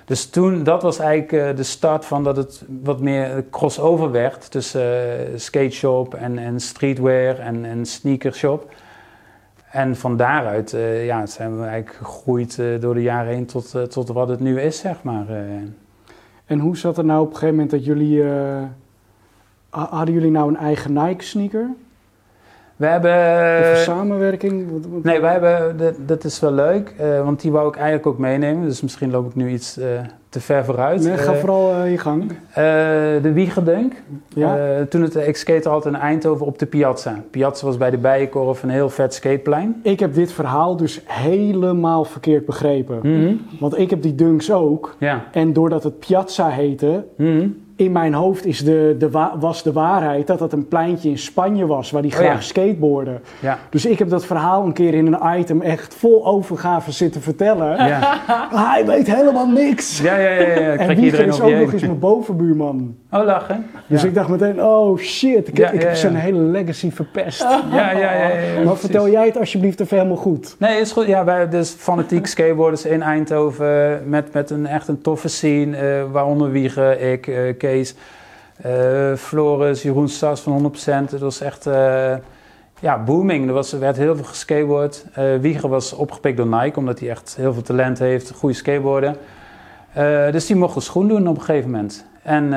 [0.04, 4.50] Dus toen, dat was eigenlijk eh, de start van dat het wat meer crossover werd
[4.50, 8.74] tussen eh skate shop en, en streetwear en, en sneakershop.
[9.70, 14.08] En van daaruit eh, ja, zijn we eigenlijk gegroeid door de jaren heen tot, tot
[14.08, 15.26] wat het nu is, zeg maar.
[16.44, 18.22] En hoe zat het nou op een gegeven moment dat jullie...
[19.70, 21.70] ha- hadden jullie nou een eigen Nike sneaker?
[22.76, 23.12] We hebben...
[23.60, 24.70] of een samenwerking?
[24.72, 27.74] Wat- wat- Nee, wij hebben, dat, dat is wel leuk, eh, want die wou ik
[27.76, 28.64] eigenlijk ook meenemen.
[28.64, 29.86] Dus misschien loop ik nu iets eh,
[30.28, 31.02] te ver vooruit.
[31.02, 32.32] Nee, ga Eh, vooral je gang.
[33.22, 33.92] de Wiegerdunk.
[34.28, 34.58] Ja?
[34.88, 37.14] Toen het, ik skate altijd in Eindhoven op de Piazza.
[37.30, 39.80] Piazza was bij de Bijenkorf een heel vet skateplein.
[39.82, 42.98] Ik heb dit verhaal dus helemaal verkeerd begrepen.
[43.02, 43.34] Mhm.
[43.60, 44.96] Want ik heb die dunks ook.
[44.98, 45.24] Ja.
[45.32, 47.46] En doordat het Piazza heette, Mhm.
[47.76, 51.18] In mijn hoofd is de, de wa- was de waarheid dat het een pleintje in
[51.18, 52.40] Spanje was waar die Oh, graag ja.
[52.40, 53.20] skateboarden.
[53.40, 53.58] Ja.
[53.70, 57.86] Dus ik heb dat verhaal een keer in een item echt vol overgave zitten vertellen.
[57.86, 58.20] Ja.
[58.72, 60.00] Hij weet helemaal niks.
[60.00, 60.76] Ja, ja, ja, ja.
[60.76, 62.96] en iedereen is ook nog eens mijn bovenbuurman.
[63.10, 63.66] Oh, lachen.
[63.86, 67.40] Dus ik dacht meteen, oh shit, ik, heb- ik ja, heb zijn hele legacy verpest.
[67.72, 68.30] Ja, ja, ja.
[68.64, 70.56] maar vertel jij het alsjeblieft even helemaal goed.
[70.58, 71.06] Nee, is goed.
[71.06, 75.76] Ja, wij hebben dus fanatiek skateboarders in Eindhoven met, met een echt een toffe scene.
[75.76, 77.94] eh, waaronder Wiegen, ik, eh, Kees,
[78.56, 81.10] eh, Floris, Jeroen Sas van 100%.
[81.10, 82.14] Het was echt eh,
[82.80, 83.46] ja, booming.
[83.48, 85.04] Er, was, er werd heel veel geskateboard.
[85.14, 89.16] Eh Wiegen was opgepikt door Nike, omdat hij echt heel veel talent heeft, goede skateboarder.
[89.92, 92.06] Eh, dus die mocht een schoen doen op een gegeven moment.
[92.22, 92.48] En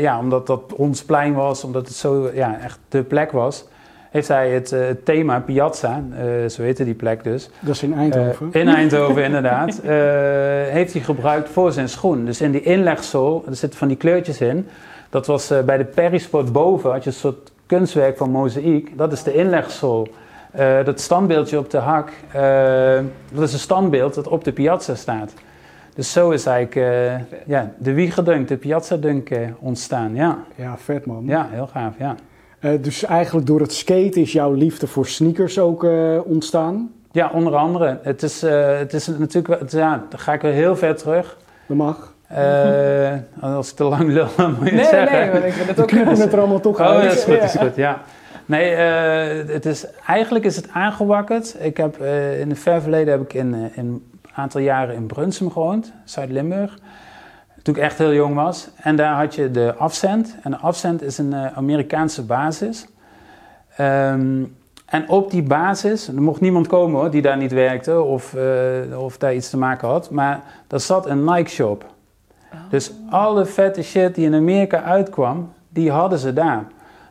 [0.00, 3.64] ja, omdat dat ons plein was, omdat het zo ja, echt de plek was,
[4.16, 7.94] heeft hij het eh, thema Piazza, eh, zo heette die plek dus, Dat is in
[7.94, 8.48] Eindhoven.
[8.52, 9.80] eh, in Eindhoven, inderdaad.
[10.70, 12.24] heeft hij gebruikt voor zijn schoen.
[12.24, 14.68] Dus in die inlegzool, er zitten van die kleurtjes in.
[15.10, 18.98] Dat was bij de Perisport boven, had je een soort kunstwerk van mozaïek.
[18.98, 20.08] Dat is de inlegzool.
[20.50, 22.10] Eh, dat standbeeldje op de hak,
[23.32, 25.32] dat is een standbeeld dat op de piazza staat.
[25.94, 26.86] Dus zo is eigenlijk
[27.46, 30.14] ja, de wiegerdunk, de piazza-dunk ontstaan.
[30.14, 30.38] Ja.
[30.54, 31.22] Ja, vet man.
[31.26, 32.14] ja, heel gaaf, ja.
[32.58, 36.90] Eh, dus eigenlijk door het skaten is jouw liefde voor sneakers ook eh, ontstaan.
[37.12, 37.98] Ja, onder andere.
[38.02, 41.36] Het is, eh, het is natuurlijk, het- ja, dan ga ik weer heel ver terug.
[41.66, 42.14] Dat mag.
[42.26, 45.18] Eh, als ik te lang lul, dan moet je Nee, het zeggen.
[45.20, 47.44] nee, want ik vind het ook het er allemaal toch Oh, dat is goed, dat
[47.44, 48.00] is goed, ja.
[48.46, 51.56] Nee, eh, het is, eigenlijk is het aangewakkerd.
[51.58, 54.02] Ik heb, eh, in het ver verleden heb ik in, in een
[54.34, 56.78] aantal jaren in Brunsum gewoond, Zuid-Limburg.
[57.66, 58.68] Toen ik echt heel jong was.
[58.76, 60.36] En daar had je de Afcent.
[60.42, 62.86] En de Afcent is een eh, Amerikaanse basis.
[63.76, 64.44] Ehm,
[64.86, 68.98] en op die basis, er mocht niemand komen hoor, die daar niet werkte of, eh,
[68.98, 70.10] of daar iets te maken had.
[70.10, 71.84] Maar daar zat een Nike shop.
[72.70, 76.64] Dus alle vette shit die in Amerika uitkwam, die hadden ze daar.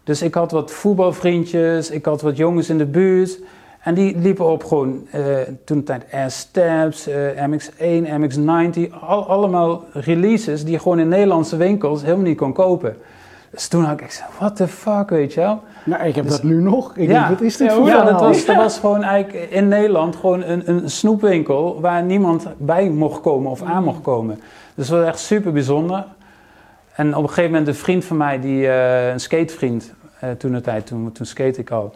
[0.03, 3.39] Dus ik had wat voetbalvriendjes, ik had wat jongens in de buurt.
[3.85, 5.21] En die liepen op gewoon eh,
[5.65, 8.91] toen tijd Air Steps, eh, MX1, MX90.
[9.01, 12.97] Al, allemaal releases die je gewoon in Nederlandse winkels helemaal niet kon kopen.
[13.51, 15.61] Dus toen had ik echt what the fuck, weet je wel.
[15.85, 16.95] Nou, ik heb Dus- dat nu nog.
[16.95, 17.13] Ik Ja.
[17.13, 20.15] denk, wat is dit Ja, voor Ja, dat was, dat was gewoon eigenlijk in Nederland
[20.15, 24.39] gewoon een, een snoepwinkel waar niemand bij mocht komen of aan mocht komen.
[24.75, 26.05] Dus dat was echt super bijzonder.
[26.95, 30.51] En op een gegeven moment een vriend van mij, die, eh, een skatevriend eh, toen
[30.51, 31.93] de tijd, toen, toen skate ik al,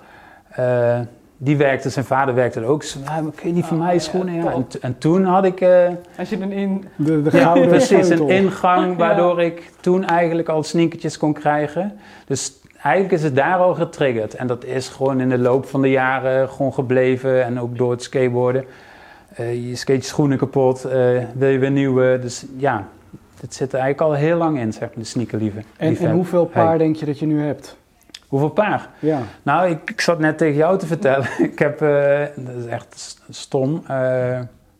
[1.41, 2.84] die werkte, zijn vader werkte er ook.
[2.84, 4.34] Ze zei, "Ja, maar kun je niet van Oh, mij schoenen?
[4.34, 4.52] Ja.
[4.52, 6.86] En, en toen had ik eh, Als je een in...
[6.95, 11.97] De, de ja, gouden precies, een ingang waardoor ik toen eigenlijk al sneakertjes kon krijgen.
[12.25, 14.36] Dus eigenlijk is het daar al getriggerd.
[14.36, 17.91] En dat is gewoon in de loop van de jaren gewoon gebleven en ook door
[17.91, 18.65] het skateboarden.
[19.38, 20.82] je skate je schoenen kapot,
[21.34, 22.19] wil je weer nieuwe.
[22.21, 22.88] Dus ja,
[23.41, 25.62] het zit er eigenlijk al heel lang in, zeg maar, de sneakerliefde.
[25.78, 27.78] En, en hoeveel paar denk je dat je nu hebt?
[28.29, 28.89] Hoeveel paar?
[28.99, 29.21] Ja.
[29.43, 31.27] Nou, ik, ik zat net tegen jou te vertellen.
[31.51, 31.79] ik heb,
[32.35, 33.83] dat is echt stom,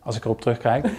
[0.02, 0.86] als ik erop terugkijk.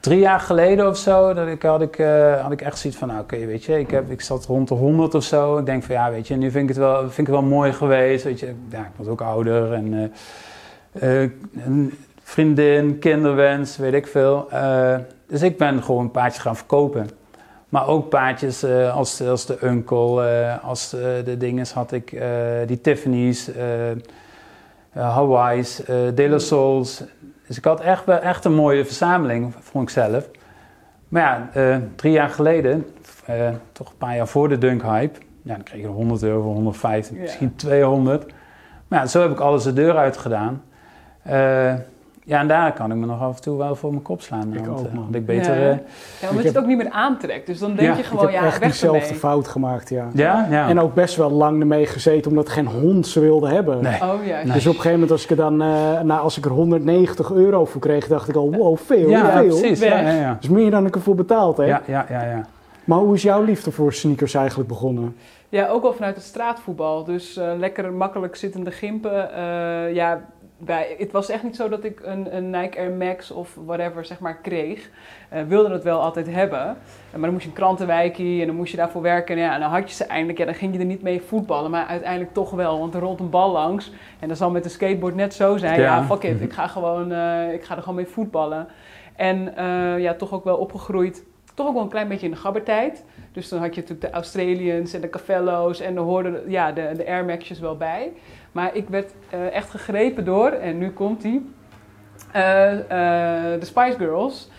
[0.00, 3.08] Drie jaar geleden of zo, dat ik, had, ik, uh, had ik echt zoiets van,
[3.08, 5.58] nou, oké, weet je, ik, heb, ik zat rond de 100 of zo.
[5.58, 7.42] Ik denk van, ja, weet je, nu vind ik het wel, vind ik het wel
[7.42, 8.24] mooi geweest.
[8.24, 10.12] Weet je, ja, ik was ook ouder en
[11.54, 14.48] een vriendin, kinderwens, weet ik veel.
[15.26, 17.19] dus ik ben gewoon paardjes gaan verkopen.
[17.70, 20.90] Maar ook paardjes als, als de Uncle, als
[21.24, 22.22] de dinges had ik,
[22.66, 23.50] die Tiffany's,
[24.92, 25.76] Hawaii's,
[26.14, 27.02] De La Souls.
[27.46, 30.28] Dus ik had echt, echt een mooie verzameling, vond ik zelf.
[31.08, 32.86] Maar ja, drie jaar geleden,
[33.72, 37.16] toch een paar jaar voor de dunk hype, ja, dan kreeg je 100 euro, 150,
[37.16, 37.22] ja.
[37.22, 38.32] misschien 200.
[38.88, 40.62] Maar ja, zo heb ik alles de deur uit gedaan.
[42.24, 44.54] Ja, en daar kan ik me nog af en toe wel voor mijn kop slaan.
[44.54, 45.14] Ik want, ook, man.
[45.14, 45.60] ik beter...
[45.60, 45.80] Ja,
[46.20, 47.46] ja omdat je het ook niet meer aantrekt.
[47.46, 50.08] Dus dan denk je gewoon, ik heb ja, echt diezelfde fout gemaakt, ja.
[50.12, 50.46] Ja?
[50.50, 50.68] ja.
[50.68, 53.82] En ook best wel lang ermee gezeten, omdat geen hond ze wilde hebben.
[53.82, 54.02] Nee.
[54.02, 54.42] Oh ja.
[54.42, 57.32] Dus op een gegeven moment, als ik er dan, uh, nou, als ik er 190
[57.32, 59.58] euro voor kreeg, dacht ik al, wow, veel, ja, veel.
[59.58, 59.80] precies.
[59.80, 60.36] Ja, ja, ja.
[60.40, 61.66] Dus meer dan ik ervoor betaald heb.
[61.66, 62.46] Ja, ja, ja, ja.
[62.84, 65.16] Maar hoe is jouw liefde voor sneakers eigenlijk begonnen?
[65.48, 67.04] Ja, ook wel vanuit het straatvoetbal.
[67.04, 69.30] Dus uh, lekker makkelijk zittende gimpen.
[69.36, 70.20] Uh, ja,
[70.60, 74.04] bij, het was echt niet zo dat ik een, een Nike Air Max of whatever
[74.04, 74.88] zeg maar kreeg.
[75.32, 76.76] Uh, wilde het wel altijd hebben.
[77.10, 79.36] maar dan moest je een krantenwijkie en dan moest je daarvoor werken.
[79.36, 80.38] En, ja, en dan had je ze eindelijk.
[80.38, 81.70] Ja, dan ging je er niet mee voetballen.
[81.70, 82.78] Maar uiteindelijk toch wel.
[82.78, 83.92] Want er rolt een bal langs.
[84.20, 85.80] En dat zal met een skateboard net zo zijn.
[85.80, 86.40] Ja, ja fuck it.
[86.40, 88.68] Ik ga, gewoon, uh, ik ga er gewoon mee voetballen.
[89.16, 89.52] En
[89.98, 91.24] ja, toch ook wel opgegroeid.
[91.54, 93.04] Toch ook wel een klein beetje in de gabbertijd.
[93.32, 95.80] Dus dan had je natuurlijk de Australians en de Cavello's.
[95.80, 98.12] En er hoorden ja, de, de Air Max'jes wel bij.
[98.52, 101.42] Maar ik werd uh, echt gegrepen door, en nu komt hij,
[102.36, 102.80] uh, uh,
[103.60, 104.50] de Spice Girls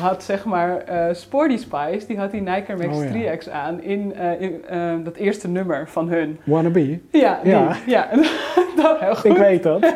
[0.00, 0.82] had zeg maar
[1.12, 3.36] Sporty Spice, die had die Nike Max Oh, ja.
[3.36, 4.62] 3X aan in, in
[5.04, 6.38] dat eerste nummer van hun.
[6.44, 7.00] Wannabe?
[7.10, 7.76] Ja, die, Ja.
[7.86, 8.08] ja.
[8.82, 9.24] dat heel goed.
[9.24, 9.86] Ik weet dat.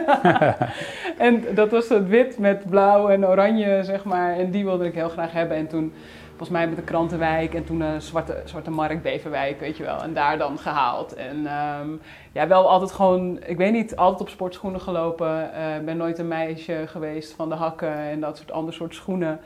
[1.18, 4.36] En dat was het wit met blauw en oranje, zeg maar.
[4.38, 5.56] En die wilde ik heel graag hebben.
[5.56, 5.92] En toen,
[6.36, 10.02] volgens mij met de Krantenwijk en toen een zwarte, zwarte Markt Beverwijk, weet je wel.
[10.02, 11.14] En daar dan gehaald.
[11.14, 11.90] En ehm,
[12.32, 15.50] ja, wel altijd gewoon, ik weet niet, altijd op sportschoenen gelopen.
[15.78, 19.40] Ik ben nooit een meisje geweest van de hakken en dat soort ander soort schoenen.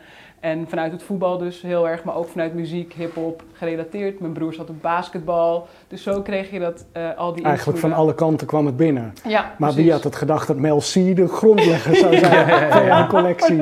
[0.46, 4.20] En vanuit het voetbal dus heel erg, maar ook vanuit muziek, hip-hop gerelateerd.
[4.20, 5.66] Mijn broer zat op basketbal.
[5.88, 9.12] Dus zo kreeg je dat, eh, al die Eigenlijk van alle kanten kwam het binnen.
[9.24, 13.06] Ja, Maar wie had het gedacht dat Mel C de grondlegger zou zijn van jouw
[13.06, 13.56] collectie?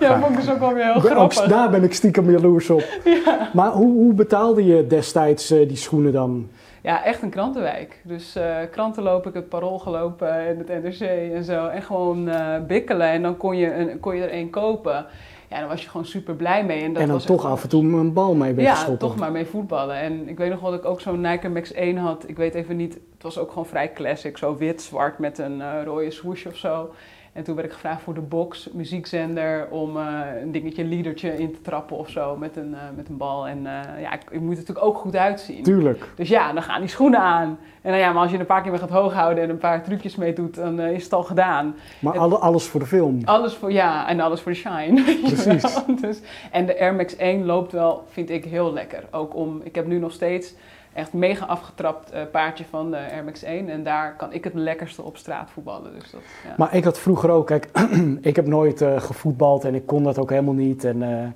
[0.00, 1.42] Ja, vond ik dus ook wel weer heel Ook grappig.
[1.42, 2.84] daar ben ik stiekem jaloers op.
[3.52, 6.48] Maar hoe, hoe betaalde je destijds eh, die schoenen dan?
[6.82, 8.00] Ja, echt een krantenwijk.
[8.04, 11.00] Dus eh, kranten lopen, ik het Parool gelopen en het NRC
[11.34, 11.66] en zo.
[11.66, 15.06] En gewoon eh, bikkelen en dan kon je, een, kon je er één kopen.
[15.52, 16.80] Ja, dan was je gewoon super blij mee.
[16.82, 19.00] En, dat en dan was toch af en toe een bal mee Ja, weggestopt.
[19.00, 19.96] toch maar mee voetballen.
[19.96, 22.28] En ik weet nog wel dat ik ook zo'n Nike Max 1 had.
[22.28, 24.38] Ik weet even niet, het was ook gewoon vrij classic.
[24.38, 26.90] Zo wit-zwart met een eh, rode swoosh of zo.
[27.32, 31.38] En toen werd ik gevraagd voor de box, muziekzender, om eh, een dingetje, een liedertje
[31.38, 33.46] in te trappen of zo met een, eh, met een bal.
[33.48, 35.62] En eh, ja, ik, ik moet er natuurlijk ook goed uitzien.
[35.62, 36.12] Tuurlijk.
[36.16, 37.58] Dus ja, dan gaan die schoenen aan.
[37.82, 39.58] En dan, ja, maar als je een paar keer mee gaat hoog houden en een
[39.58, 41.74] paar trucjes mee doet, dan is het al gedaan.
[41.98, 43.20] Maar Het- alle, alles voor de film.
[43.24, 45.02] Alles voor, ja, en alles voor de shine.
[45.22, 45.74] Precies.
[46.00, 49.04] Dus, en de Air Max 1 loopt wel, vind ik, heel lekker.
[49.10, 50.54] Ook om, ik heb nu nog steeds
[50.94, 53.68] echt mega afgetrapt eh, paardje van de Air Max 1.
[53.68, 55.92] En daar kan ik het lekkerste op straat voetballen.
[56.00, 56.54] Dus dat, ja.
[56.56, 57.68] Maar ik had vroeger ook, kijk,
[58.20, 60.84] ik heb nooit eh, gevoetbald en ik kon dat ook helemaal niet.
[60.84, 61.26] En eh,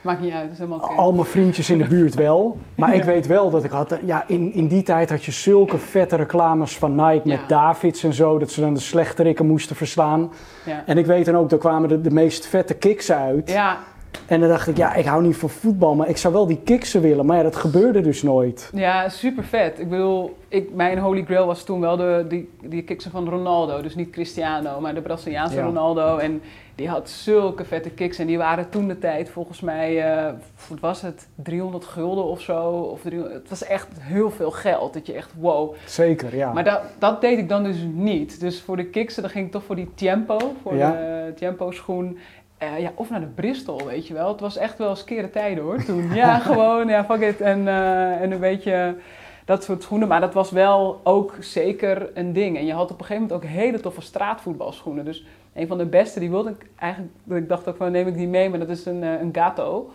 [0.00, 0.94] Maakt niet uit, dat is helemaal oké.
[0.94, 2.58] al mijn vriendjes in de buurt wel.
[2.74, 5.32] Maar ik weet wel dat ik had, eh, ja, in, in die tijd had je
[5.32, 7.46] zulke vette reclames van Nike met Ja.
[7.46, 10.32] Davids en zo, dat ze dan de slechterikken moesten verslaan.
[10.64, 10.82] Ja.
[10.86, 13.50] En ik weet dan ook, daar kwamen de, de meest vette kicks uit.
[13.50, 13.78] Ja,
[14.26, 16.60] En dan dacht ik, ja, ik hou niet van voetbal, maar ik zou wel die
[16.64, 17.26] kiksen willen.
[17.26, 18.70] Maar ja, dat gebeurde dus nooit.
[18.74, 19.78] ja, super vet.
[19.80, 23.82] Ik bedoel, ik, mijn holy grail was toen wel de, die, die kiksen van Ronaldo.
[23.82, 25.62] Dus niet Cristiano, maar de Braziliaanse Ja.
[25.64, 26.16] Ronaldo.
[26.16, 26.42] En
[26.74, 28.18] die had zulke vette kicks.
[28.18, 30.32] En die waren toen de tijd volgens mij, eh,
[30.68, 32.62] wat was het, 300 gulden of zo.
[32.70, 34.92] Of 300, het was echt heel veel geld.
[34.94, 35.74] Dat je echt, wow.
[35.86, 36.52] Zeker, ja.
[36.52, 38.40] Maar dat, dat deed ik dan dus niet.
[38.40, 40.36] Dus voor de kiksen, dan ging ik toch voor die Tempo.
[40.62, 40.90] Voor Ja.
[40.92, 42.18] de Tempo schoen.
[42.58, 44.28] Eh, ja, of naar de Bristol, weet je wel.
[44.28, 46.14] Het was echt wel skere tijden hoor, toen.
[46.14, 47.40] Ja, gewoon, ja, fuck it.
[47.40, 48.96] En, eh, en een beetje
[49.44, 50.08] dat soort schoenen.
[50.08, 52.56] Maar dat was wel ook zeker een ding.
[52.56, 55.04] En je had op een gegeven moment ook hele toffe straatvoetbalschoenen.
[55.04, 57.12] Dus een van de beste, die wilde ik eigenlijk...
[57.28, 59.90] Ik dacht ook van, neem ik die mee, maar dat is een, eh, een Gato.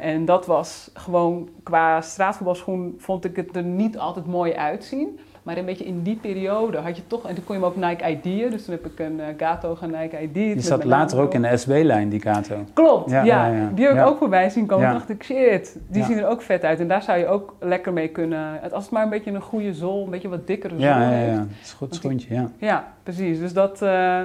[0.00, 5.18] En dat was gewoon, qua straatvoetbalschoen vond ik het er niet altijd mooi uitzien.
[5.50, 7.76] Maar een beetje in die periode had je toch, en toen kon je hem ook
[7.76, 8.50] Nike ID'en.
[8.50, 10.34] Dus toen heb ik een uh, Gato gaan Nike ID.
[10.34, 12.64] Die zat later ook in de SB-lijn, die Gato.
[12.72, 13.22] Klopt, ja.
[13.22, 14.84] ja, ja die heb ik ook voorbij zien komen.
[14.84, 14.90] Ja.
[14.90, 16.80] Toen dacht ik, shit, die zien er ook vet uit.
[16.80, 18.72] En daar zou je ook lekker mee kunnen.
[18.72, 21.08] Als het maar een beetje een goede zool, een beetje wat dikkere zool Ja, ja,
[21.08, 21.30] heeft.
[21.30, 21.36] ja.
[21.36, 22.50] Dat is een goed schoentje, ja.
[22.58, 23.38] Ja, precies.
[23.38, 23.82] Dus dat...
[23.82, 24.20] eh,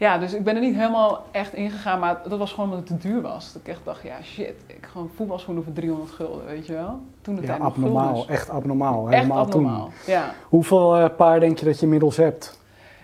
[0.00, 3.00] ja, dus ik ben er niet helemaal echt ingegaan, maar dat was gewoon omdat het
[3.00, 3.52] te duur was.
[3.52, 7.00] Dat ik echt dacht, ja shit, ik gewoon voetbalschoenen voor 300 gulden, weet je wel.
[7.20, 8.28] Toen de Ja, tijd abnormaal.
[8.28, 9.06] Echt abnormaal.
[9.06, 10.12] Echt Helemaal abnormaal, toen.
[10.14, 10.34] ja.
[10.48, 12.58] Hoeveel eh, paar denk je dat je inmiddels hebt?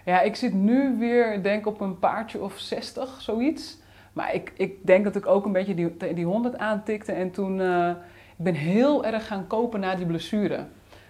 [0.05, 3.79] Ja, ik zit nu weer, denk ik, op een paardje of 60, zoiets.
[4.13, 7.13] Maar ik, ik denk dat ik ook een beetje die, die 100 aantikte.
[7.13, 7.89] En toen, eh,
[8.37, 10.65] ik ben heel erg gaan kopen na die blessure.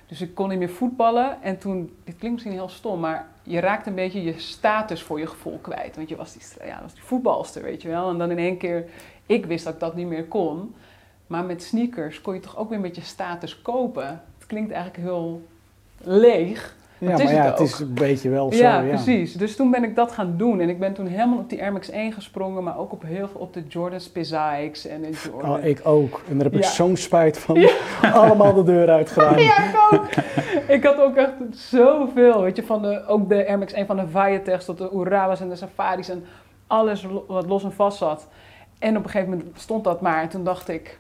[0.07, 1.43] Dus ik kon niet meer voetballen.
[1.43, 5.19] En toen, dit klinkt misschien heel stom, maar je raakt een beetje je status voor
[5.19, 5.97] je gevoel kwijt.
[5.97, 8.11] Want je was die, ja, was die voetbalster, weet je wel.
[8.11, 8.85] En dan in één keer,
[9.27, 10.75] ik wist dat ik dat niet meer kon.
[11.27, 14.07] Maar met sneakers kon je toch ook weer een beetje status kopen.
[14.39, 15.47] Het klinkt eigenlijk heel
[15.99, 16.77] leeg.
[16.99, 18.59] Ja, Het is maar ja, het is een beetje wel zo.
[18.59, 19.33] Ja, Ja, precies.
[19.33, 20.61] Dus toen ben ik dat gaan doen.
[20.61, 23.29] En ik ben toen helemaal op die Air Max 1 gesprongen, maar ook op heel
[23.29, 25.51] veel op de Jordan Spezics en de Jordan.
[25.59, 26.23] Oh, ik ook.
[26.29, 26.69] En daar heb ik Ja.
[26.71, 27.69] zo'n spijt van.
[28.13, 29.39] Allemaal de deur uitgedaan.
[29.39, 30.07] Ja, ik ook.
[30.69, 33.97] ik had ook echt zoveel, weet je, van de, ook de Air Max 1 van
[33.97, 36.25] de Viatex tot de Urawas en de Safaris en
[36.67, 38.29] alles wat los en vast zat.
[38.79, 40.99] En op een gegeven moment stond dat maar en toen dacht ik,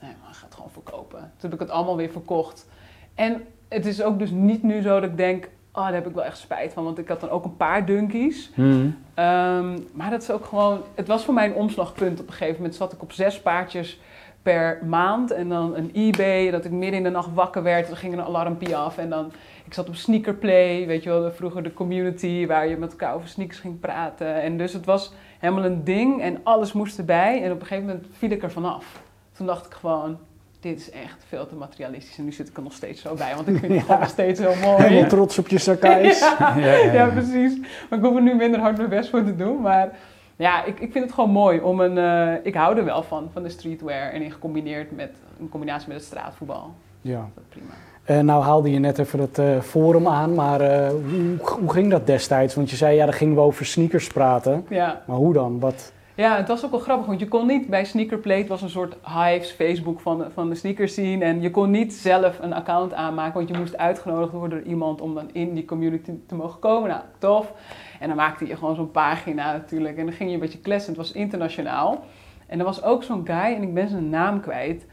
[0.00, 1.18] nee man, ik ga het gewoon verkopen.
[1.18, 2.68] Toen heb ik het allemaal weer verkocht.
[3.14, 6.14] En het is ook dus niet nu zo dat ik denk, oh, daar heb ik
[6.14, 8.50] wel echt spijt van, want ik had dan ook een paar dunkies.
[8.54, 8.88] Mhm.
[9.14, 12.20] Ehm, maar dat is ook gewoon, het was voor mij een omslagpunt.
[12.20, 14.00] Op een gegeven moment zat ik op zes paardjes
[14.42, 17.96] per maand en dan een eBay, dat ik midden in de nacht wakker werd, dan
[17.96, 19.32] ging er een alarmpje af en dan,
[19.64, 23.28] ik zat op Sneakerplay, weet je wel, vroeger de community waar je met elkaar over
[23.28, 24.42] sneakers ging praten.
[24.42, 27.88] En dus het was helemaal een ding en alles moest erbij en op een gegeven
[27.88, 29.02] moment viel ik er vanaf.
[29.32, 30.18] Toen dacht ik gewoon,
[30.60, 33.34] dit is echt veel te materialistisch en nu zit ik er nog steeds zo bij,
[33.34, 34.82] want ik vind het gewoon nog steeds heel mooi.
[34.82, 36.18] Helemaal trots op je Sakais.
[36.38, 36.54] Ja.
[36.56, 36.92] Ja, ja, ja.
[36.92, 37.58] Ja, precies.
[37.90, 39.60] Maar ik hoef er nu minder hard mijn best voor te doen.
[39.60, 39.90] Maar
[40.36, 41.98] ja, ik, ik vind het gewoon mooi om een...
[41.98, 44.12] eh, ik hou er wel van, van de streetwear.
[44.12, 46.74] En in gecombineerd met, in combinatie met het straatvoetbal.
[47.00, 47.28] Ja.
[47.34, 47.72] Dat is prima.
[48.04, 51.90] Eh, nou haalde je net even het eh, forum aan, maar eh, hoe, hoe ging
[51.90, 52.54] dat destijds?
[52.54, 54.66] Want je zei, ja, dan gingen we over sneakers praten.
[54.68, 55.02] Ja.
[55.06, 55.60] Maar hoe dan?
[55.60, 55.92] Wat?
[56.20, 57.06] Ja, het was ook wel grappig.
[57.06, 58.38] Want je kon niet bij Sneakerplay...
[58.38, 61.24] Het was een soort Hives, Facebook van de, van de sneakers scene.
[61.24, 63.34] En je kon niet zelf een account aanmaken.
[63.34, 66.88] Want je moest uitgenodigd worden door iemand om dan in die community te mogen komen.
[66.88, 67.52] Nou, tof.
[68.00, 69.96] En dan maakte je gewoon zo'n pagina natuurlijk.
[69.96, 70.88] En dan ging je een beetje kletsen.
[70.88, 72.04] Het was internationaal.
[72.46, 74.86] En er was ook zo'n guy, en ik ben zijn naam kwijt.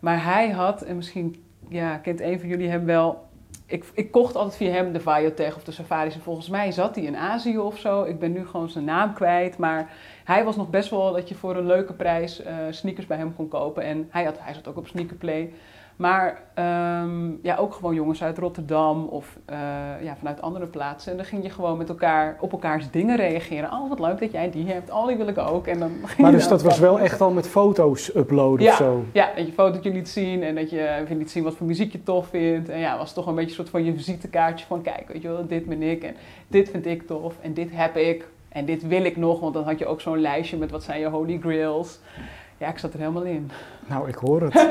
[0.00, 3.30] Maar hij had, en misschien ja, kent een van jullie hem wel.
[3.66, 6.14] Ik, ik kocht altijd via hem de Viotech of de Safaris.
[6.14, 8.02] En volgens mij zat hij in Azië of zo.
[8.02, 9.58] Ik ben nu gewoon zijn naam kwijt.
[9.58, 9.90] Maar
[10.24, 13.34] hij was nog best wel dat je voor een leuke prijs eh, sneakers bij hem
[13.36, 13.82] kon kopen.
[13.82, 15.52] En hij, had, hij zat ook op Sneakerplay.
[15.96, 19.58] Maar ehm, ja, ook gewoon jongens uit Rotterdam of eh,
[20.02, 21.10] ja, vanuit andere plaatsen.
[21.10, 23.72] En dan ging je gewoon met elkaar op elkaars dingen reageren.
[23.72, 24.90] Oh, wat leuk dat jij die hebt.
[24.90, 25.66] Oh, die wil ik ook.
[25.66, 28.70] En dan ging Maar dus dat was wel echt al met foto's uploaden Ja.
[28.70, 29.04] of zo?
[29.12, 32.02] Ja, dat je fotootje liet zien en dat je liet zien wat voor muziek je
[32.02, 32.68] tof vindt.
[32.68, 35.28] En ja, was toch een beetje een soort van je visitekaartje van kijk, weet je
[35.28, 36.14] wel, dit ben ik en
[36.48, 39.40] dit vind ik tof en dit heb ik en dit wil ik nog.
[39.40, 42.00] Want dan had je ook zo'n lijstje met wat zijn je holy grails.
[42.56, 43.50] Ja, ik zat er helemaal in.
[43.86, 44.68] Nou, ik hoor het.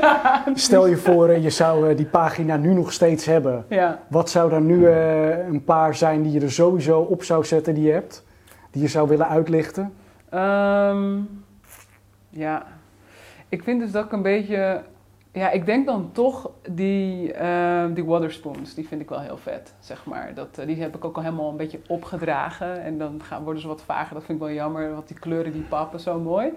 [0.59, 3.65] Stel je voor, je zou eh, die pagina nu nog steeds hebben.
[3.69, 3.99] Ja.
[4.07, 7.73] Wat zou dan nu eh, een paar zijn die je er sowieso op zou zetten
[7.73, 8.25] die je hebt?
[8.71, 9.93] Die je zou willen uitlichten?
[10.29, 11.19] Ehm,
[12.29, 12.65] ja,
[13.49, 14.81] ik vind dus dat ik een beetje.
[15.33, 19.73] Ja, ik denk dan toch die, ehm, die Waterspoons, die vind ik wel heel vet,
[19.79, 20.31] zeg maar.
[20.33, 22.83] Dat, eh, die heb ik ook al helemaal een beetje opgedragen.
[22.83, 24.93] En dan gaan, worden ze wat vager, dat vind ik wel jammer.
[24.93, 26.51] Want die kleuren, die pappen zo mooi.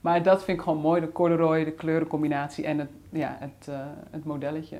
[0.00, 3.74] Maar dat vind ik gewoon mooi, de corduroy, de kleurencombinatie en het, ja, het, eh,
[4.10, 4.76] het modelletje.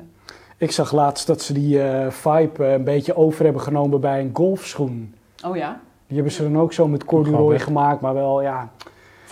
[0.56, 4.30] Ik zag laatst dat ze die eh, vibe een beetje over hebben genomen bij een
[4.32, 5.14] golfschoen.
[5.46, 5.80] Oh ja?
[6.06, 8.70] Die hebben ze dan ook zo met corduroy gemaakt, maar wel, ja...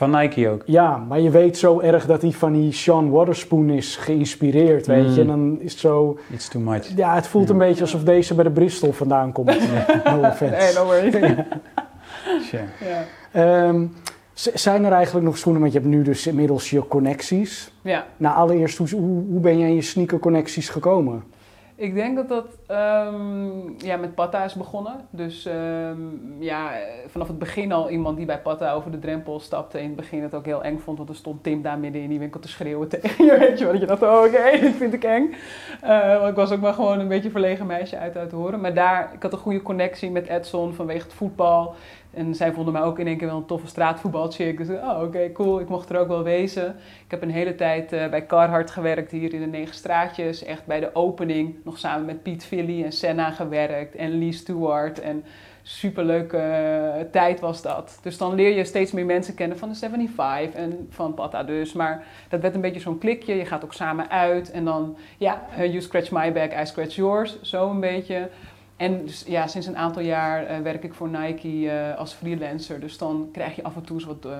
[0.02, 0.62] Van Nike ook.
[0.66, 5.06] Ja, maar je weet zo erg dat die van die Sean Waterspoon is geïnspireerd, weet
[5.06, 5.12] Mm.
[5.14, 5.20] je.
[5.20, 6.18] En dan is het zo...
[6.30, 6.96] It's too much.
[6.96, 9.46] Ja, het voelt een beetje alsof deze bij de Bristol vandaan komt.
[10.04, 10.56] No offense.
[10.56, 11.14] Nee, no worries.
[12.48, 12.62] Sure.
[12.80, 13.04] ja.
[13.32, 13.84] Ehm,
[14.34, 17.72] zijn er eigenlijk nog schoenen, want je hebt nu dus inmiddels je connecties.
[17.82, 18.06] ja.
[18.16, 21.22] Nou, allereerst, hoe, hoe, hoe ben je aan je sneaker connecties gekomen?
[21.74, 25.06] Ik denk dat dat ehm, ja, met Patta is begonnen.
[25.10, 25.98] Dus ehm,
[26.38, 26.72] ja,
[27.06, 29.78] vanaf het begin al iemand die bij Patta over de drempel stapte.
[29.78, 32.08] In het begin het ook heel eng vond, want er stond Tim daar midden in
[32.08, 33.38] die winkel te schreeuwen tegen je.
[33.38, 35.34] Weet je wel, je dacht, oh, oké, dit vind ik eng.
[35.80, 38.60] Eh, want ik was ook maar gewoon een beetje verlegen meisje uit uit horen.
[38.60, 41.74] Maar daar, ik had een goede connectie met Edson vanwege het voetbal.
[42.14, 44.58] En zij vonden mij ook in één keer wel een toffe straatvoetbalchick.
[44.58, 45.60] Dus oh, oké, cool.
[45.60, 46.68] Ik mocht er ook wel wezen.
[47.04, 50.44] Ik heb een hele tijd uh, bij Carhartt gewerkt hier in de Negen Straatjes.
[50.44, 53.94] Echt bij de opening nog samen met Piet Villy en Senna gewerkt.
[53.94, 55.00] En Lee Stewart.
[55.00, 55.24] En
[55.62, 57.98] superleuke uh, tijd was dat.
[58.02, 61.72] Dus dan leer je steeds meer mensen kennen van de 75 en van Pata dus.
[61.72, 63.34] Maar dat werd een beetje zo'n klikje.
[63.34, 64.50] Je gaat ook samen uit.
[64.50, 67.42] En dan, ja, you scratch my back, I scratch yours.
[67.42, 68.28] Zo een beetje.
[68.82, 72.80] En dus, ja, sinds een aantal jaar uh, werk ik voor Nike uh, als freelancer.
[72.80, 74.32] Dus dan krijg je af en toe eens wat uh,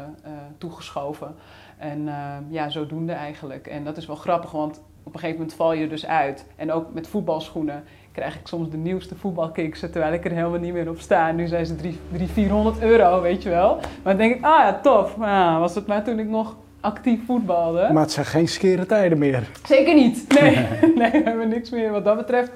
[0.59, 1.35] toegeschoven.
[1.79, 2.09] En
[2.49, 3.67] ja, zodoende eigenlijk.
[3.67, 6.47] En dat is wel grappig, want op een gegeven moment val je er dus uit.
[6.57, 10.73] En ook met voetbalschoenen krijg ik soms de nieuwste voetbalkicks, terwijl ik er helemaal niet
[10.73, 11.33] meer op sta.
[11.33, 13.75] Nu zijn ze 300, 400 euro, weet je wel.
[13.75, 15.17] Maar dan denk ik, ah ja, tof.
[15.17, 17.89] Maar was het maar toen ik nog actief voetbalde.
[17.93, 19.51] Maar het zijn geen skere tijden meer.
[19.67, 20.41] Zeker niet.
[20.41, 20.57] Nee,
[21.01, 22.53] nee, we hebben niks meer wat dat betreft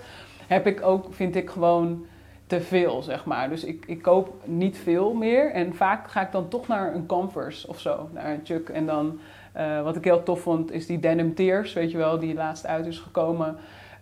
[0.46, 2.06] heb ik ook, vind ik gewoon
[2.46, 3.48] te veel, zeg maar.
[3.48, 5.50] Dus ik, ik koop niet veel meer.
[5.50, 8.68] En vaak ga ik dan toch naar een Converse of zo, naar een Chuck.
[8.68, 9.18] En dan,
[9.56, 12.66] uh, wat ik heel tof vond, is die Denim Tears, weet je wel, die laatst
[12.66, 13.56] uit is gekomen.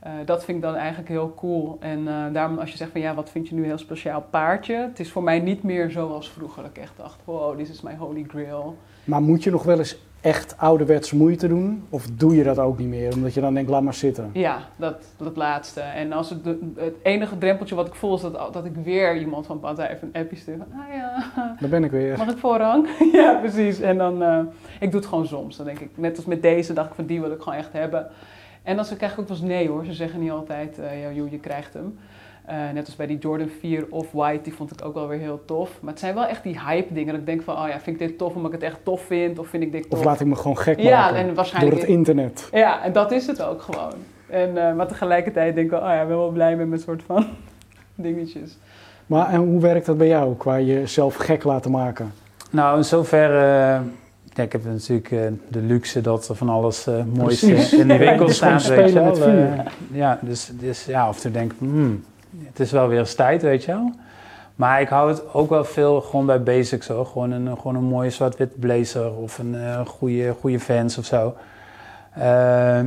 [0.06, 1.76] Uh, dat vind ik dan eigenlijk heel cool.
[1.80, 4.74] En uh, daarom als je zegt van ja, wat vind je nu heel speciaal paardje?
[4.74, 6.62] Het is voor mij niet meer zoals vroeger.
[6.62, 8.76] Dat ik echt dacht, wow, dit is my holy grail.
[9.04, 11.84] Maar moet je nog wel eens echt ouderwets moeite doen?
[11.90, 14.30] Of doe je dat ook niet meer, omdat je dan denkt, laat maar zitten?
[14.32, 15.80] Ja, dat, dat laatste.
[15.80, 16.44] En als het,
[16.76, 20.10] het enige drempeltje wat ik voel is dat, dat ik weer iemand van Pata even
[20.12, 22.18] een appje stuur van, ah ja, daar ben ik weer.
[22.18, 22.88] Mag ik voorrang?
[23.12, 23.80] ja, precies.
[23.80, 24.38] En dan, uh,
[24.80, 25.56] ik doe het gewoon soms.
[25.56, 27.72] Dan denk ik, net als met deze, dacht ik van die wil ik gewoon echt
[27.72, 28.06] hebben.
[28.62, 29.84] En dan krijg ik ook wel eens nee hoor.
[29.84, 31.98] Ze zeggen niet altijd, uh, joh, je krijgt hem.
[32.48, 35.42] Uh, net als bij die Jordan 4 Off-White, die vond ik ook wel weer heel
[35.44, 35.78] tof.
[35.80, 37.12] Maar het zijn wel echt die hype dingen.
[37.12, 39.02] Dat ik denk van, oh ja, vind ik dit tof omdat ik het echt tof
[39.02, 39.38] vind?
[39.38, 39.98] Of vind ik dit tof?
[39.98, 42.48] Of laat ik me gewoon gek ja, maken en waarschijnlijk door het internet.
[42.52, 43.92] Ja, en dat is het ook gewoon.
[44.26, 47.02] En, uh, maar tegelijkertijd denk ik, oh ja, ik ben wel blij met mijn soort
[47.02, 47.26] van
[47.94, 48.58] dingetjes.
[49.06, 52.12] Maar en hoe werkt dat bij jou, qua jezelf gek laten maken?
[52.50, 53.78] Nou, in zoverre...
[53.80, 53.86] Uh,
[54.34, 57.42] ja, ik heb natuurlijk uh, de luxe dat er van alles uh, moois
[57.72, 58.66] in de winkel staat.
[58.66, 59.28] Weet je wel.
[59.28, 59.60] Uh,
[59.92, 62.04] ja, dus, dus ja, of te denken, hmm,
[62.48, 63.90] het is wel weer eens tijd, weet je wel.
[64.54, 67.06] Maar ik hou het ook wel veel gewoon bij basics hoor.
[67.06, 71.34] Gewoon een, gewoon een mooie zwart-wit blazer of een uh, goede, goede Vans of zo.
[72.18, 72.78] Uh,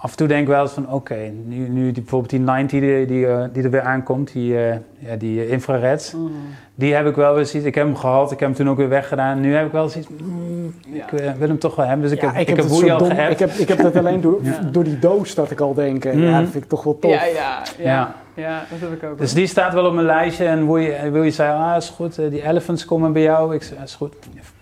[0.00, 2.40] af en toe denk ik wel eens van oké, okay, nu, nu die, bijvoorbeeld die
[2.40, 6.30] 90 die, die, uh, die er weer aankomt, die, uh, ja, die infrared, mm.
[6.74, 8.76] die heb ik wel weer zoiets, ik heb hem gehad, ik heb hem toen ook
[8.76, 9.40] weer weggedaan.
[9.40, 11.04] Nu heb ik wel zoiets, mm, Ja.
[11.04, 12.02] ik uh, wil hem toch wel hebben.
[12.08, 13.30] Dus ik Ja, heb, ik heb, heb al dom- gehad.
[13.30, 14.60] ik heb, ik heb dat alleen door, Ja.
[14.72, 16.22] door die doos dat ik al denk, eh, Mhm.
[16.22, 17.10] ja, dat vind ik toch wel tof.
[17.10, 17.24] Ja,
[17.78, 19.18] ja, ja, dat heb ik ook.
[19.18, 21.88] Dus die staat wel op mijn lijstje en wil je, wil je zeggen, ah is
[21.88, 23.54] goed, eh, die elephants komen bij jou.
[23.54, 24.14] Ik zeg, is goed.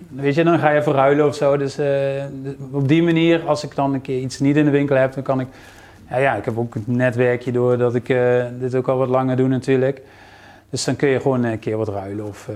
[0.08, 1.56] Weet je, dan ga je verruilen of zo.
[1.56, 2.24] Dus eh,
[2.72, 5.22] op die manier, als ik dan een keer iets niet in de winkel heb, dan
[5.22, 5.46] kan ik...
[6.10, 9.08] Ja, ja ik heb ook een netwerkje door dat ik eh, dit ook al wat
[9.08, 10.02] langer doe natuurlijk.
[10.70, 12.26] Dus dan kun je gewoon een keer wat ruilen.
[12.26, 12.54] Of, eh,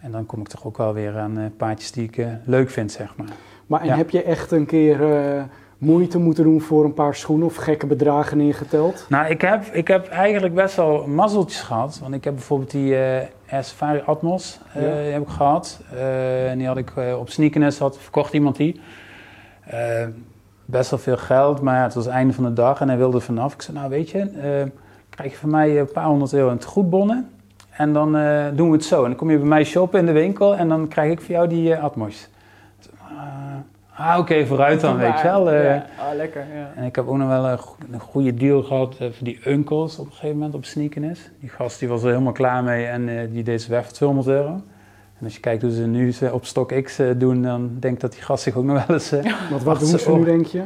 [0.00, 3.16] en dan kom ik toch ook wel weer aan paardjes die ik leuk vind, zeg
[3.16, 3.26] maar.
[3.66, 3.96] Maar en Ja.
[3.96, 5.42] heb je echt een keer eh,
[5.82, 9.06] moeite moeten doen voor een paar schoenen of gekke bedragen neergeteld?
[9.08, 11.98] Nou, ik heb, ik heb eigenlijk best wel mazzeltjes gehad.
[12.02, 14.88] Want ik heb bijvoorbeeld die eh Air Safari Atmos eh, Ja.
[15.12, 15.80] heb ik gehad.
[15.94, 18.80] Eh, en die had ik eh, op Sneakernest, had, verkocht iemand die.
[19.66, 19.78] Eh,
[20.64, 22.96] best wel veel geld, maar ja, het was het einde van de dag en hij
[22.98, 23.54] wilde vanaf.
[23.54, 24.70] Ik zei, nou weet je, eh,
[25.10, 27.28] krijg je van mij een paar honderd euro in het goedbonnen.
[27.70, 28.96] En dan eh, doen we het zo.
[29.02, 31.34] En dan kom je bij mij shoppen in de winkel en dan krijg ik voor
[31.34, 32.28] jou die eh, Atmos.
[33.96, 35.50] Ah, oké, vooruit dan, weet je wel.
[35.50, 35.64] eh.
[35.64, 35.86] ja.
[35.98, 36.72] Ah, lekker, ja.
[36.76, 39.40] En ik heb ook nog wel een, go- een goede deal gehad eh, voor die
[39.46, 41.20] uncles op een gegeven moment op Sneakerness.
[41.40, 43.92] Die gast die was er helemaal klaar mee en eh, die deed ze weg voor
[43.92, 44.48] 200 euro.
[45.18, 48.12] En als je kijkt hoe ze nu ze op StockX doen, dan denk ik dat
[48.12, 49.12] die gast zich ook nog wel eens...
[49.12, 50.62] eh, Want wat Wacht, doen ze nu, denk je?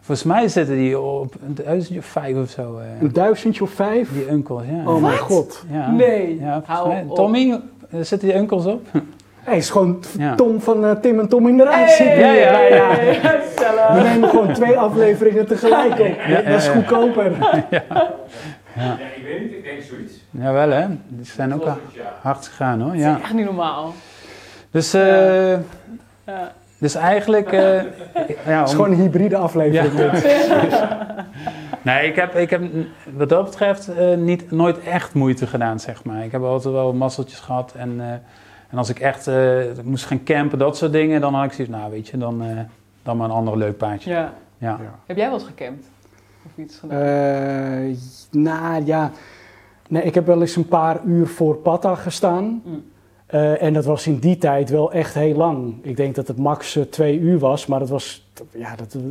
[0.00, 2.80] volgens mij zitten die op een duizendje of vijf of zo.
[3.00, 4.12] Een duizendje of vijf?
[4.12, 4.90] die uncles, ja.
[4.92, 5.64] Oh mijn god.
[5.70, 5.90] Ja.
[5.90, 6.62] Nee, Ja,
[7.06, 7.14] op.
[7.14, 7.60] Tommy,
[7.90, 8.86] zitten die uncles op?
[9.48, 10.34] Hij is gewoon Ja.
[10.34, 11.78] Tom van eh, Tim en Tom in de rij.
[11.84, 12.16] Hey, zit hier.
[12.34, 13.94] ja, ja, ja.
[13.94, 16.16] We nemen gewoon twee afleveringen tegelijk op.
[16.26, 16.72] ja, dat is ja.
[16.72, 17.32] goedkoper.
[17.70, 20.12] Ja, ik weet niet, ik denk zoiets.
[20.30, 21.66] Jawel hè, die zijn ook
[22.22, 22.90] hard gegaan hoor.
[22.92, 23.16] Dat Ja.
[23.16, 23.94] is echt niet normaal.
[24.70, 25.50] Dus, eh,
[26.26, 26.52] Ja.
[26.78, 27.52] dus eigenlijk...
[27.52, 27.60] eh,
[28.46, 29.92] ja, Het is gewoon een hybride aflevering.
[31.82, 32.62] Nee, ik heb, ik heb
[33.16, 36.24] wat dat betreft niet, nooit echt moeite gedaan, zeg maar.
[36.24, 37.72] Ik heb altijd wel mazzeltjes gehad.
[37.76, 38.06] En, eh,
[38.68, 41.74] en als ik echt eh, moest gaan campen, dat soort dingen, dan had ik zoiets,
[41.74, 42.58] nou weet je, dan, eh,
[43.02, 44.10] dan maar een ander leuk paardje.
[44.10, 44.32] Ja.
[44.58, 44.78] Ja.
[44.82, 44.98] Ja.
[45.06, 45.86] Heb jij wel eens gecampt?
[46.46, 46.98] Of iets gedaan?
[47.00, 47.96] Eh,
[48.30, 49.10] nou ja,
[49.88, 52.62] nee, ik heb wel eens een paar uur voor Patta gestaan.
[52.64, 52.84] Mm.
[53.26, 55.74] Eh, en dat was in die tijd wel echt heel lang.
[55.82, 59.02] Ik denk dat het max twee uur was, maar dat was, ja, dat, dat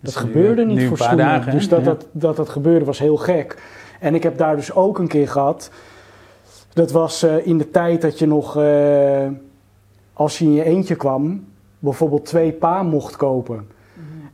[0.00, 1.56] Dus nu- gebeurde niet nu voor dagen, hè?
[1.56, 1.84] dus dat, Ja.
[1.84, 3.62] dat, dat dat gebeurde was heel gek.
[4.00, 5.70] En ik heb daar dus ook een keer gehad.
[6.72, 9.26] Dat was eh, in de tijd dat je nog, eh,
[10.12, 11.44] als je in je eentje kwam,
[11.78, 13.66] bijvoorbeeld twee paar mocht kopen.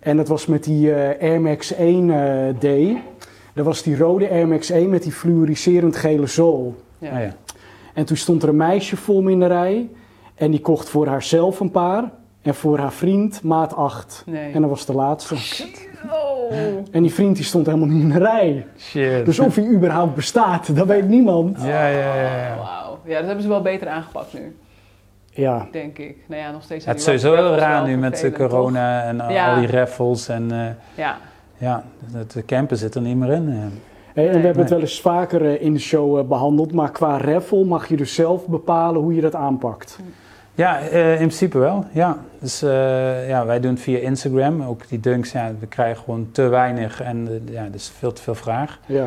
[0.01, 2.97] En dat was met die eh, Air Max 1 eh, D.
[3.55, 6.75] Dat was die rode Air Max 1 met die fluoriserend gele zool.
[6.99, 7.11] Ja.
[7.11, 7.35] Ah, ja.
[7.95, 9.89] En toen stond er een meisje voor me in de rij.
[10.35, 12.11] En die kocht voor haarzelf een paar.
[12.43, 14.23] En voor haar vriend maat 8.
[14.27, 14.53] Nee.
[14.53, 15.35] En dat was de laatste.
[16.07, 16.53] Oh.
[16.91, 18.67] En die vriend die stond helemaal niet in de rij.
[18.79, 19.25] Shit.
[19.27, 21.59] Dus of hij überhaupt bestaat, dat weet niemand.
[21.63, 22.31] Ja, ja, ja.
[22.47, 22.57] ja.
[22.57, 22.99] Wauw.
[23.05, 24.57] Ja, dat hebben ze wel beter aangepakt nu,
[25.31, 26.17] Ja, denk ik.
[26.27, 26.85] Nou ja, nog steeds.
[26.85, 29.55] Het is sowieso heel raar nu met de vervelend, corona en Ja.
[29.55, 30.29] al die raffles.
[30.29, 30.67] En eh?
[31.05, 31.17] Ja.
[31.57, 33.49] ja, het de camper zit er niet meer in.
[33.49, 33.55] eh.
[34.15, 34.45] Hey, en we Nee.
[34.45, 36.73] hebben het wel eens vaker eh, in de show eh, behandeld.
[36.73, 39.99] Maar qua raffle mag je dus zelf bepalen hoe je dat aanpakt.
[40.59, 41.85] Ja, eh, in principe wel.
[41.93, 42.17] Ja.
[42.41, 44.63] Dus eh, ja, wij doen het via Instagram.
[44.63, 48.13] Ook die dunks, ja, we krijgen gewoon te weinig en eh, ja, er is veel
[48.13, 48.79] te veel vraag.
[48.87, 49.07] Ja.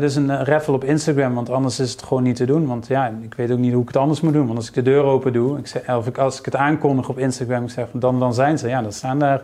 [0.00, 2.66] Dus een raffle op Instagram, want anders is het gewoon niet te doen.
[2.66, 4.46] Want ja, ik weet ook niet hoe ik het anders moet doen.
[4.46, 7.08] Want als ik de deur open doe, ik zeg, of ik, als ik het aankondig
[7.08, 8.68] op Instagram, ik zeg dan, dan zijn ze.
[8.68, 9.42] Ja, dan staan daar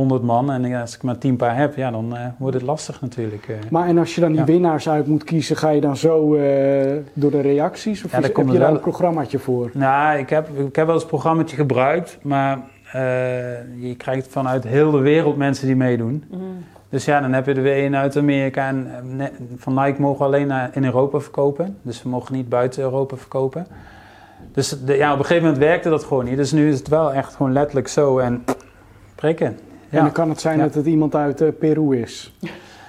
[0.00, 0.50] 100 man.
[0.52, 3.48] En ja, als ik maar 10 paar heb, ja, dan eh, wordt het lastig natuurlijk.
[3.48, 3.54] eh.
[3.70, 4.44] Maar en als je dan die Ja.
[4.46, 8.04] winnaars uit moet kiezen, ga je dan zo eh, door de reacties?
[8.04, 9.70] Of Ja, is- daar heb komt je er daar wel- een programmaatje voor?
[9.74, 12.58] Nou, ik heb, ik heb wel eens een programmaatje gebruikt, maar
[12.92, 13.00] eh,
[13.82, 16.24] je krijgt vanuit heel de wereld mensen die meedoen.
[16.30, 16.40] Mhm.
[16.88, 18.68] Dus ja, dan heb je er weer een uit Amerika.
[18.68, 18.88] En
[19.56, 21.76] van Nike mogen we alleen in Europa verkopen.
[21.82, 23.66] Dus we mogen niet buiten Europa verkopen.
[24.52, 26.36] Dus de, ja, op een gegeven moment werkte dat gewoon niet.
[26.36, 28.44] Dus nu is het wel echt gewoon letterlijk zo en
[29.14, 29.58] prikken.
[29.90, 30.02] En Ja.
[30.02, 30.64] dan kan het zijn Ja.
[30.64, 32.34] dat het iemand uit eh, Peru is.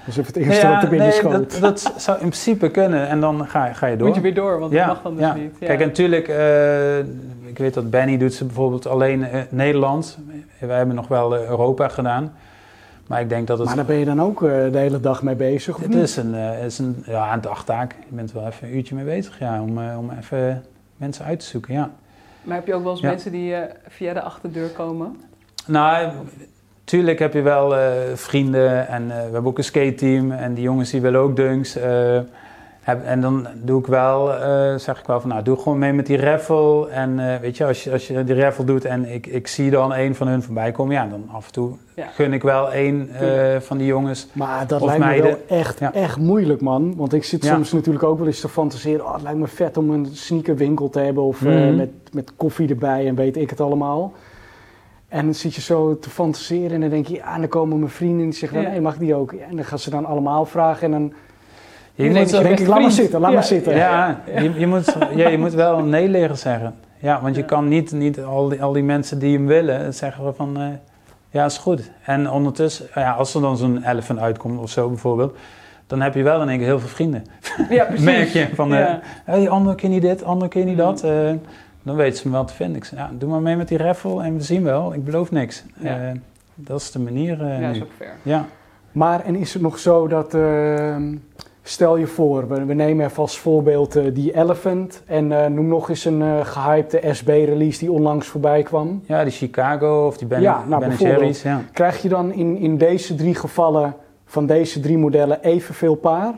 [0.06, 1.32] Dus even het eerste Ja, wat er binnen nee, schoot.
[1.34, 4.08] dat, dat zou in principe kunnen en dan ga, ga je door.
[4.08, 5.34] Moet je weer door, want Ja, dat mag dan dus ja.
[5.34, 5.56] niet.
[5.60, 5.68] Ja.
[5.68, 6.98] Kijk, en natuurlijk, eh,
[7.50, 10.18] ik weet dat Benny doet ze bijvoorbeeld alleen eh, Nederland.
[10.60, 12.34] Wij hebben nog wel Europa gedaan.
[13.08, 13.68] Maar ik denk dat het...
[13.68, 15.98] Maar daar ben je dan ook eh, de hele dag mee bezig, of Het niet?
[16.04, 17.96] is een, eh, is een, ja, een dagtaak.
[18.10, 20.64] Je bent wel even een uurtje mee bezig ja, om, eh, om even
[20.98, 21.74] mensen uit te zoeken.
[21.74, 21.90] Ja.
[22.44, 23.10] Maar heb je ook wel eens Ja.
[23.10, 25.16] mensen die eh, via de achterdeur komen?
[25.68, 26.12] Nou,
[26.92, 30.64] tuurlijk heb je wel eh, vrienden en eh, we hebben ook een skateteam en die
[30.64, 31.76] jongens die willen ook dunks.
[31.76, 32.20] eh,
[32.82, 35.94] heb- en dan doe ik wel, eh, zeg ik wel van nou, doe gewoon mee
[35.94, 36.90] met die raffle.
[36.90, 39.70] En eh, weet je, als je, als je die raffle doet en ik, ik zie
[39.72, 42.06] dan een van hun voorbij komen, ja, dan af en toe Ja.
[42.08, 44.28] gun ik wel een eh, van die jongens.
[44.34, 45.94] Maar dat Of lijkt me wel echt, Ja.
[45.94, 46.94] echt moeilijk, man.
[46.96, 47.54] Want ik zit Ja.
[47.54, 49.06] soms natuurlijk ook wel eens te fantaseren.
[49.06, 51.24] Oh, het lijkt me vet om een sneakerwinkel te hebben.
[51.24, 51.76] Of eh, Mhm.
[51.76, 54.14] met, met koffie erbij en weet ik het allemaal.
[55.12, 57.14] En dan zit je zo te fantaseren en dan denk je...
[57.14, 58.68] Ja, en dan komen mijn vrienden en die zeggen dan...
[58.68, 58.74] Ja.
[58.74, 59.32] Hey, mag die ook?
[59.32, 61.14] En dan gaan ze dan allemaal vragen en dan...
[61.94, 63.76] Je moet, denk ik, laat maar zitten, laat Ja, maar zitten.
[63.76, 66.76] Ja, je, je, moet, ja, je moet wel nee leren zeggen.
[66.98, 67.48] Ja, want je Ja.
[67.48, 70.68] kan niet, niet al, die, al die mensen die hem willen zeggen van eh,
[71.30, 71.92] ja, is goed.
[72.06, 75.38] En ondertussen, ja, als er dan zo'n elephant uitkomt of zo bijvoorbeeld,
[75.88, 77.24] dan heb je wel in één keer heel veel vrienden.
[77.70, 78.06] Ja, precies.
[78.06, 79.00] Merk je van, eh Ja.
[79.26, 81.04] hey, andere keer niet dit, andere keer niet dat.
[81.04, 81.12] eh,
[81.84, 82.76] dan weten ze me wel te vinden.
[82.78, 84.94] Ik zeg, ja, doe maar mee met die raffle en we zien wel.
[84.94, 85.64] Ik beloof niks.
[85.80, 86.02] Ja.
[86.02, 86.12] Eh,
[86.56, 87.84] dat is de manier eh, Ja, dat is nu.
[87.84, 88.14] ook fair.
[88.22, 88.46] Ja.
[88.92, 90.34] Maar en is het nog zo dat...
[90.34, 90.96] eh,
[91.64, 95.04] stel je voor, we, we nemen even als voorbeeld eh, die Elephant.
[95.06, 99.02] En eh, noem nog eens een eh gehypte SB-release die onlangs voorbij kwam.
[99.06, 101.20] ja, die Chicago of die Ben, Ja, nou, ben bijvoorbeeld.
[101.20, 101.42] Jerry's.
[101.42, 101.62] Ja.
[101.74, 103.94] Krijg je dan in, in deze drie gevallen
[104.26, 106.34] van deze drie modellen evenveel paar?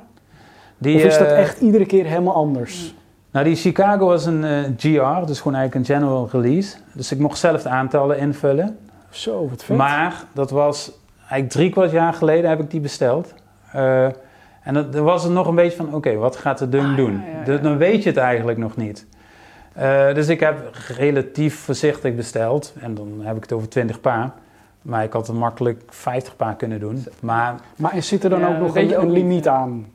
[0.77, 2.95] Die, of is dat echt iedere keer helemaal anders?
[3.33, 6.75] Nou, die Chicago was een eh, GR, dus gewoon eigenlijk een general release.
[6.93, 8.77] Dus ik mocht zelf de aantallen invullen.
[9.09, 9.77] Zo, wat vet.
[9.77, 13.33] Maar dat was eigenlijk drie kwart jaar geleden heb ik die besteld.
[13.71, 14.05] Eh,
[14.63, 16.95] en dat, dan was het nog een beetje van, oké, wat gaat de dunk Ah,
[16.95, 17.11] doen?
[17.11, 17.61] ja, ja, Dus ja.
[17.61, 19.05] dan weet je het eigenlijk nog niet.
[19.73, 22.73] Eh, dus ik heb relatief voorzichtig besteld.
[22.79, 24.31] En dan heb ik het over 20 paar.
[24.81, 27.05] Maar ik had er makkelijk 50 paar kunnen doen.
[27.19, 29.85] Maar maar zit er dan ook nog een, een limiet aan?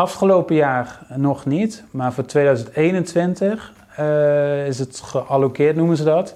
[0.00, 6.34] Afgelopen jaar nog niet, maar voor 2021 eh, is het gealloceerd, noemen ze dat.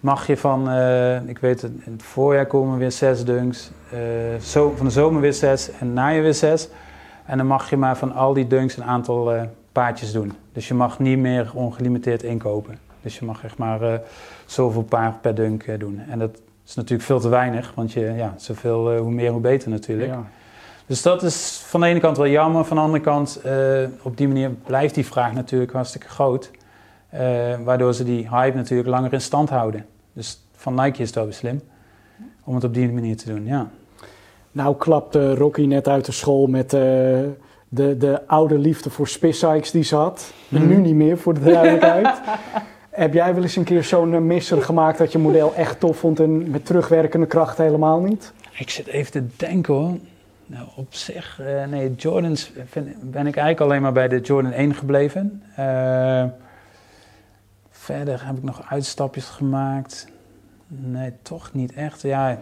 [0.00, 4.70] Mag je van, eh, ik weet het, in het voorjaar komen weer zes dunks, eh,
[4.76, 6.68] van de zomer weer zes en najaar weer zes.
[7.24, 9.32] En dan mag je maar van al die dunks een aantal
[9.72, 10.32] paardjes doen.
[10.52, 12.78] Dus je mag niet meer ongelimiteerd inkopen.
[13.00, 14.00] Dus je mag echt maar
[14.46, 16.00] zoveel paar per dunk doen.
[16.08, 19.70] En dat is natuurlijk veel te weinig, want je, ja, zoveel, hoe meer hoe beter
[19.70, 20.10] natuurlijk.
[20.10, 20.26] Ja.
[20.92, 22.64] Dus dat is van de ene kant wel jammer.
[22.64, 23.54] Van de andere kant, eh,
[24.02, 26.50] op die manier blijft die vraag natuurlijk hartstikke groot.
[27.08, 27.20] Eh,
[27.64, 29.86] waardoor ze die hype natuurlijk langer in stand houden.
[30.12, 31.60] Dus van Nike is het wel slim
[32.44, 33.70] om het op die manier te doen, ja.
[34.52, 36.80] Nou klapte Rocky net uit de school met eh,
[37.68, 40.32] de, de oude liefde voor spissykes die ze had.
[40.48, 40.68] Mhm.
[40.68, 42.20] Nu niet meer, voor de duidelijkheid.
[42.90, 46.20] Heb jij wel eens een keer zo'n misser gemaakt dat je model echt tof vond
[46.20, 48.32] en met terugwerkende kracht helemaal niet?
[48.58, 49.92] Ik zit even te denken hoor.
[50.52, 54.52] Nou, op zich, uh, nee, Jordans vind, ben ik eigenlijk alleen maar bij de Jordan
[54.52, 55.42] 1 gebleven.
[55.58, 56.24] Uh,
[57.70, 60.08] verder heb ik nog uitstapjes gemaakt.
[60.66, 62.02] Nee, toch niet echt.
[62.02, 62.38] Ja,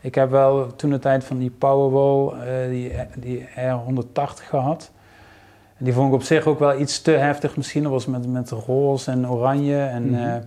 [0.00, 4.90] ik heb wel toen de tijd van die Powerwall, uh, die, die R180 gehad.
[5.76, 7.82] En die vond ik op zich ook wel iets te heftig misschien.
[7.82, 9.78] Dat was met, met roze en oranje.
[9.78, 10.42] En, mm -hmm.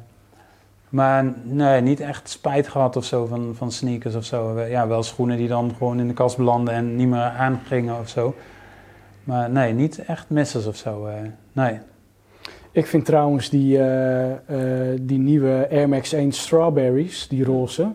[0.92, 4.60] Maar nee, niet echt spijt gehad of zo van, van sneakers of zo.
[4.60, 8.10] Ja, wel schoenen die dan gewoon in de kast belanden en niet meer aangingen of
[8.10, 8.36] zo.
[9.24, 11.08] Maar nee, niet echt missers of zo.
[11.08, 11.14] Uh,
[11.52, 11.80] nee.
[12.72, 14.36] Ik vind trouwens die, uh, uh,
[15.02, 17.92] die nieuwe Air Max 1 Strawberries, die roze,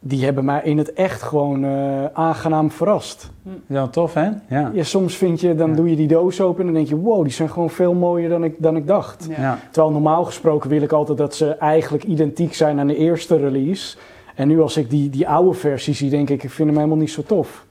[0.00, 1.66] die hebben mij in het echt gewoon
[2.12, 3.30] aangenaam verrast.
[3.66, 4.28] Ja, tof hè?
[4.48, 4.70] Ja.
[4.72, 5.76] ja soms vind je, dan ja.
[5.76, 8.28] doe je die doos open en dan denk je, wow, die zijn gewoon veel mooier
[8.28, 9.26] dan ik, dan ik dacht.
[9.36, 9.58] Ja.
[9.70, 13.96] Terwijl normaal gesproken wil ik altijd dat ze eigenlijk identiek zijn aan de eerste release.
[14.34, 16.98] En nu als ik die, die oude versie zie, denk ik, ik vind hem helemaal
[16.98, 17.64] niet zo tof.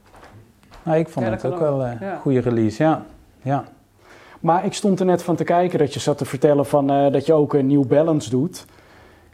[0.84, 3.05] Nou, ik vond het ook wel een uh, goede release, ja.
[3.41, 3.63] ja.
[4.39, 7.11] Maar ik stond er net van te kijken dat je zat te vertellen van, uh,
[7.11, 8.65] dat je ook een New Balance doet.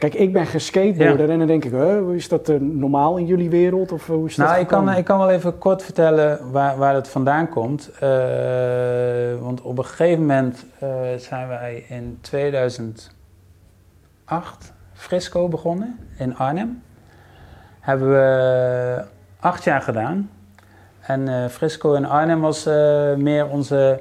[0.02, 1.32] Kijk, ik ben geskateboarder ja.
[1.32, 3.92] en dan denk ik, hoe is dat uh, normaal in jullie wereld?
[3.92, 6.94] Of hoe is dat nou, ik kan, ik kan wel even kort vertellen waar, waar
[6.94, 7.90] het vandaan komt.
[7.94, 8.00] Uh,
[9.40, 13.12] want op een gegeven moment uh, zijn wij in 2008
[14.92, 16.82] Frisco begonnen in Arnhem.
[17.80, 19.04] Hebben we
[19.40, 20.30] acht jaar gedaan.
[21.00, 22.64] En Frisco in Arnhem was
[23.16, 24.00] meer onze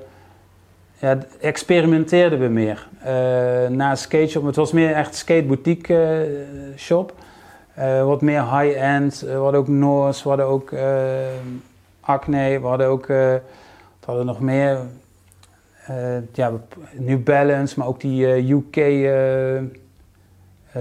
[1.01, 2.87] ja, experimenteerden we meer.
[3.05, 7.15] Uh, na skate het was meer echt skate boutique uh, shop.
[7.79, 9.19] Uh, wat meer high-end.
[9.19, 10.73] we hadden ook Norse, we hadden ook
[11.99, 13.41] Acne, we hadden ook, we
[14.05, 14.77] hadden nog meer,
[16.33, 16.51] ja,
[16.91, 18.75] New Balance, maar ook die UK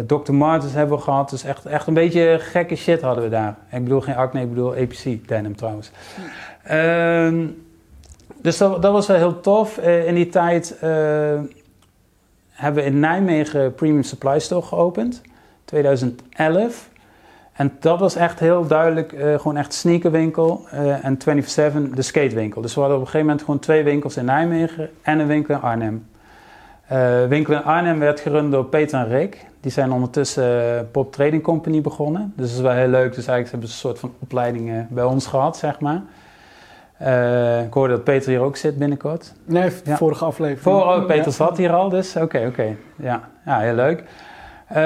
[0.07, 0.33] Dr.
[0.33, 1.31] Martens hebben we gehad.
[1.31, 3.57] Dus echt, echt een beetje gekke shit hadden we daar.
[3.71, 5.91] Ik bedoel geen Acne, ik bedoel APC denim trouwens.
[6.63, 7.47] Hm.
[8.43, 9.79] Dus dat, was wel heel tof.
[9.79, 10.81] Uh, in die tijd uh,
[12.51, 15.21] hebben we in Nijmegen Premium Supply Store geopend.
[15.65, 16.89] 2011.
[17.53, 20.67] En dat was echt heel duidelijk uh, gewoon echt sneakerwinkel
[21.03, 21.23] en 24-7
[21.95, 22.63] de skatewinkel.
[22.63, 25.55] Dus we hadden op een gegeven moment gewoon twee winkels in Nijmegen en een winkel
[25.55, 26.07] in Arnhem.
[27.29, 29.47] winkel in Arnhem werd gerund door Peter en Rick.
[29.61, 32.33] Die zijn ondertussen Pop Trading Company begonnen.
[32.37, 33.15] Dus dat is wel heel leuk.
[33.15, 36.03] Dus eigenlijk hebben ze een soort van opleidingen bij ons gehad, zeg maar.
[37.03, 39.33] Uh, ik hoorde dat Peter hier ook zit binnenkort.
[39.45, 39.97] Nee, ja.
[39.97, 40.63] vorige aflevering.
[40.63, 42.61] Voor, oh, Peter zat hier al, dus oké, okay, oké.
[42.61, 42.77] Okay.
[42.97, 43.29] Ja.
[43.45, 44.01] ja, heel leuk.
[44.01, 44.77] Uh,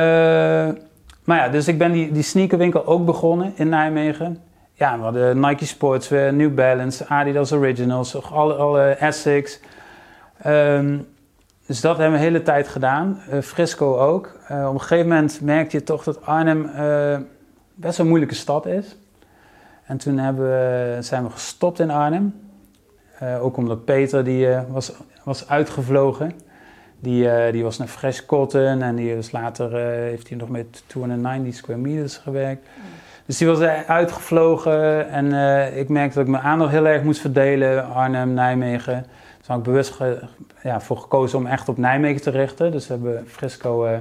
[1.25, 4.43] maar ja, dus ik ben die, die sneakerwinkel ook begonnen in Nijmegen.
[4.73, 9.61] Ja, we hadden Nike Sportswear, New Balance, Adidas Originals, alle, alle Essex.
[10.47, 11.07] Um,
[11.67, 13.21] dus dat hebben we de hele tijd gedaan.
[13.33, 14.27] Uh, Frisco ook.
[14.49, 16.71] op een gegeven moment merkte je toch dat Arnhem
[17.75, 18.97] best een moeilijke stad is.
[19.85, 22.35] En toen hebben we, zijn we gestopt in Arnhem.
[23.23, 24.93] Uh, ook omdat Peter die, uh, was,
[25.25, 26.33] was uitgevlogen.
[27.01, 30.83] Die, uh, die was naar Fresh Cotton en die was later heeft hij nog met
[30.87, 32.67] 290 square meters gewerkt.
[32.77, 32.83] Mm.
[33.27, 35.27] Dus die was uitgevlogen en
[35.77, 37.89] ik merkte dat ik mijn aandacht heel erg moest verdelen.
[37.89, 39.07] Arnhem, Nijmegen.
[39.39, 39.99] Dus had ik bewust
[40.63, 42.73] ja, voor gekozen om echt op Nijmegen te richten.
[42.73, 44.01] Dus we hebben Frisco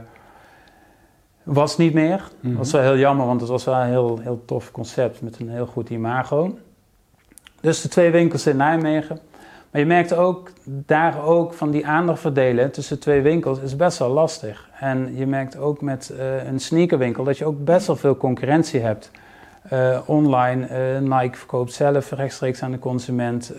[1.43, 2.17] was niet meer.
[2.17, 2.57] Dat mm -hmm.
[2.57, 5.49] was wel heel jammer, want het was wel een heel, heel tof concept met een
[5.49, 6.57] heel goed imago.
[7.61, 9.19] Dus de twee winkels in Nijmegen.
[9.71, 13.97] Maar je merkte ook daar ook van die aandacht verdelen tussen twee winkels is best
[13.97, 14.69] wel lastig.
[14.79, 18.79] En je merkt ook met uh, een sneakerwinkel dat je ook best wel veel concurrentie
[18.79, 19.11] hebt.
[19.73, 20.67] Uh, online,
[21.01, 23.53] uh, Nike verkoopt zelf rechtstreeks aan de consument.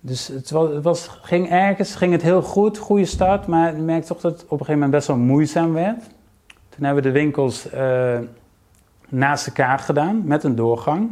[0.00, 3.82] dus het, was, het was, ging ergens ging het heel goed, goede start, maar je
[3.82, 6.04] merkt toch dat het op een gegeven moment best wel moeizaam werd.
[6.76, 8.18] Toen hebben we de winkels uh,
[9.08, 11.10] naast elkaar gedaan met een doorgang.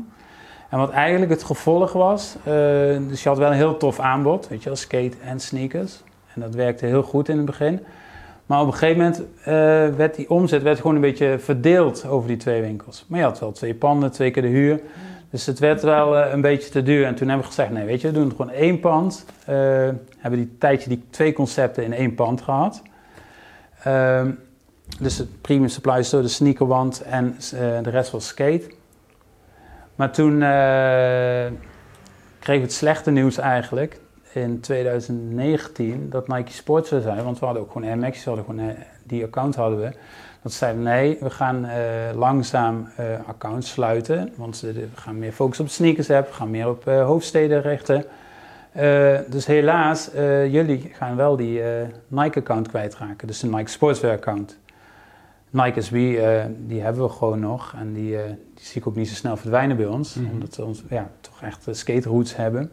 [0.71, 2.45] En wat eigenlijk het gevolg was, uh,
[3.09, 6.03] dus je had wel een heel tof aanbod, weet je wel, skate en sneakers.
[6.35, 7.81] En dat werkte heel goed in het begin.
[8.47, 9.47] Maar op een gegeven moment uh,
[9.97, 13.05] werd die omzet werd gewoon een beetje verdeeld over die twee winkels.
[13.09, 14.81] Maar je had wel twee panden, twee keer de huur.
[15.31, 17.07] Dus het werd wel een beetje te duur.
[17.07, 19.25] En toen hebben we gezegd, nee weet je, we doen gewoon één pand.
[20.19, 22.83] Hebben die tijdje die twee concepten in één pand gehad.
[24.99, 28.71] Dus het premium supply store, de sneakerwand en uh, de rest was skate.
[29.95, 30.41] Maar toen uh,
[32.39, 34.01] kregen we het slechte nieuws eigenlijk
[34.33, 37.25] in 2019 dat Nike Sports zou zijn.
[37.25, 38.73] Want we hadden ook gewoon Max, hadden gewoon, uh,
[39.03, 39.93] die account hadden we.
[40.43, 41.69] Dat zeiden nee, we gaan
[42.15, 42.89] langzaam
[43.27, 44.33] accounts sluiten.
[44.37, 48.05] Want we gaan meer focussen op sneakers app, we gaan meer op hoofdsteden richten.
[49.31, 50.11] dus helaas,
[50.51, 51.63] jullie gaan wel die
[52.09, 54.57] Nike-account kwijtraken, dus de Nike Sportswear-account.
[55.55, 57.75] Nike SB, uh, die hebben we gewoon nog.
[57.79, 58.21] En die, uh,
[58.55, 60.15] die zie ik ook niet zo snel verdwijnen bij ons.
[60.15, 60.31] Mhm.
[60.33, 62.71] Omdat we ons, ja, toch echt uh, skateroots hebben.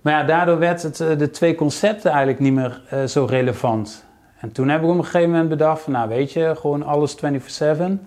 [0.00, 4.04] Maar ja, daardoor werd het, de twee concepten eigenlijk niet meer zo relevant.
[4.38, 7.16] En toen heb ik op een gegeven moment bedacht van, nou weet je, gewoon alles
[7.16, 8.00] 24-7.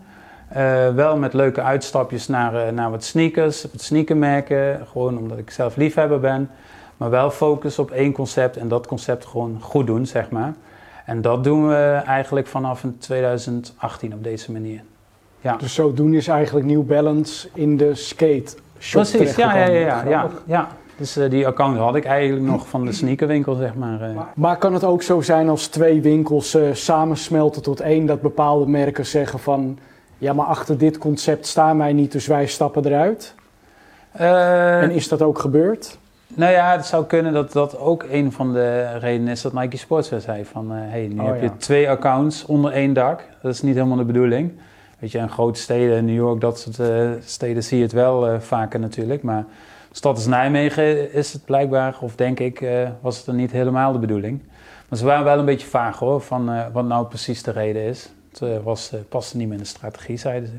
[0.96, 4.88] wel met leuke uitstapjes naar, naar wat sneakers, wat sneakermerken.
[4.92, 6.50] Gewoon omdat ik zelf liefhebber ben.
[6.98, 10.54] Maar wel focus op één concept en dat concept gewoon goed doen, zeg maar.
[11.12, 14.82] En dat doen we eigenlijk vanaf 2018 op deze manier.
[15.42, 15.56] Ja.
[15.56, 20.30] Dus zodoende is eigenlijk New Balance in de skate shop Precies, ja, ja, ja, ja,
[20.46, 20.68] ja.
[20.98, 24.10] Dus uh, die account had ik eigenlijk nog van de sneakerwinkel, zeg maar.
[24.10, 24.16] Uh.
[24.16, 28.22] Maar, maar, kan het ook zo zijn als twee winkels uh, samensmelten tot één, dat
[28.22, 29.78] bepaalde merken zeggen van,
[30.18, 33.36] ja, maar achter dit concept staan wij niet, dus wij stappen eruit?
[34.12, 35.98] en is dat ook gebeurd?
[36.34, 39.78] Nou ja, het zou kunnen dat dat ook een van de redenen is dat Nike
[39.78, 40.72] Sportswear zei van...
[40.72, 43.24] hé, hey, nu Oh, heb je twee accounts onder één dak.
[43.42, 44.52] Dat is niet helemaal de bedoeling.
[45.00, 48.28] Weet je, in grote steden, New York, dat soort eh, steden zie je het wel
[48.28, 49.24] eh, vaker natuurlijk.
[49.24, 49.46] Maar
[49.92, 53.92] stad als Nijmegen is het blijkbaar, of denk ik, eh, was het dan niet helemaal
[53.92, 54.42] de bedoeling.
[54.92, 57.82] Maar ze waren wel een beetje vaag hoor, van eh, wat nou precies de reden
[57.82, 58.10] is.
[58.30, 60.56] Het eh, was, eh, paste niet meer in de strategie, zeiden ze.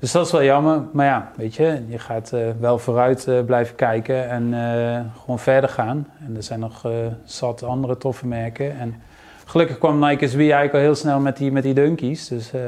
[0.00, 0.82] Dus dat is wel jammer.
[0.92, 5.38] Maar ja, weet je, je gaat eh, wel vooruit eh, blijven kijken en eh, gewoon
[5.38, 6.06] verder gaan.
[6.26, 6.92] En er zijn nog eh,
[7.24, 8.78] zat andere toffe merken.
[8.78, 8.94] En
[9.44, 12.28] gelukkig kwam Nike SB eigenlijk al heel snel met die, met die dunkies.
[12.28, 12.60] Dus dat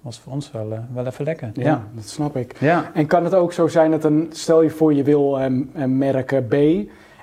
[0.00, 1.50] was voor ons wel, wel even lekker.
[1.54, 2.56] Ja, dat snap ik.
[2.60, 2.90] Ja.
[2.94, 5.98] En kan het ook zo zijn dat een, stel je voor je wil een, een
[5.98, 6.52] merk B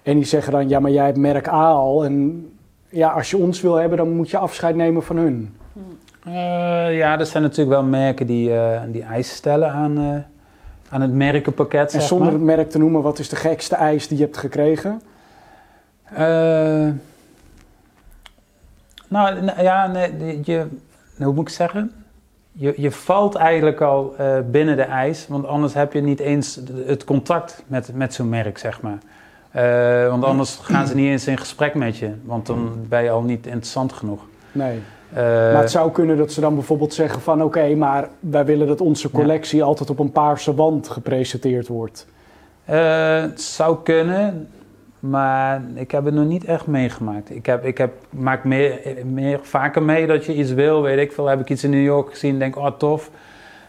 [0.03, 2.47] en die zeggen dan, ja, maar jij hebt merk A al en
[2.89, 5.55] ja, als je ons wil hebben, dan moet je afscheid nemen van hun.
[6.25, 10.15] Eh, ja, er zijn natuurlijk wel merken die, eh, die eisen stellen aan, eh,
[10.89, 11.93] aan het merkenpakket.
[11.93, 12.35] En zonder maar.
[12.35, 15.01] het merk te noemen, wat is de gekste eis die je hebt gekregen?
[19.07, 20.67] Nou, ja, nee, je,
[21.17, 21.91] hoe moet ik zeggen?
[22.51, 24.15] Je, je valt eigenlijk al
[24.51, 28.57] binnen de eis, want anders heb je niet eens het contact met, met zo'n merk,
[28.57, 28.97] zeg maar.
[30.09, 33.21] Want anders gaan ze niet eens in gesprek met je, want dan ben je al
[33.21, 34.21] niet interessant genoeg.
[34.51, 34.81] Nee.
[35.13, 38.67] Eh, maar het zou kunnen dat ze dan bijvoorbeeld zeggen van oké, maar wij willen
[38.67, 42.07] dat onze collectie altijd op een paarse wand gepresenteerd wordt.
[42.65, 44.47] Eh, het zou kunnen,
[44.99, 47.35] maar ik heb het nog niet echt meegemaakt.
[47.35, 51.11] Ik, heb, ik heb, maak meer, meer, vaker mee dat je iets wil, weet ik
[51.11, 51.25] veel.
[51.27, 53.09] Heb ik iets in New York gezien, denk oh tof,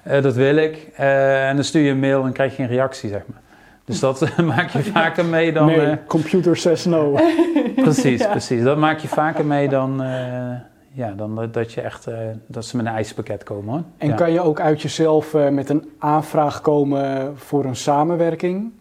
[0.02, 0.88] eh, dat wil ik.
[0.96, 3.42] Eh, en dan stuur je een mail en krijg je een reactie, zeg maar.
[3.84, 5.66] Dus dat maak je vaker mee dan...
[5.66, 7.18] nee, eh, computer says no.
[7.76, 8.30] precies, Ja.
[8.30, 8.62] precies.
[8.62, 10.50] Dat maak je vaker mee dan, eh,
[10.96, 12.16] ja, dan dat, je echt, eh,
[12.46, 13.82] dat ze met een ijspakket komen hoor.
[13.98, 14.14] En Ja.
[14.14, 18.72] kan je ook uit jezelf eh, met een aanvraag komen voor een samenwerking?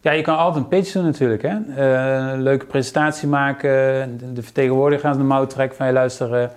[0.00, 1.42] Ja, je kan altijd een pitch doen natuurlijk.
[1.42, 1.56] Hè?
[1.76, 3.70] Eh, een leuke presentatie maken.
[4.34, 5.86] De, vertegenwoordiger aan de mouw trekken van...
[5.86, 6.48] Hey, luister, eh,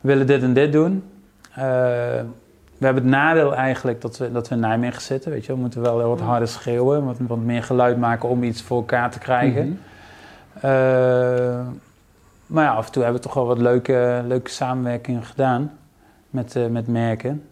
[0.00, 1.04] we willen dit en dit doen.
[1.50, 1.56] Eh,
[2.78, 5.30] we hebben het nadeel eigenlijk dat we, dat we in Nijmegen zitten.
[5.30, 5.52] Weet je?
[5.52, 7.04] We moeten wel wat harder schreeuwen.
[7.04, 9.80] Wat, wat meer geluid maken om iets voor elkaar te krijgen.
[10.60, 11.60] Eh,
[12.50, 15.72] maar ja, af en toe hebben we toch wel wat leuke, leuke samenwerkingen gedaan.
[16.30, 17.44] Met, eh, met merken.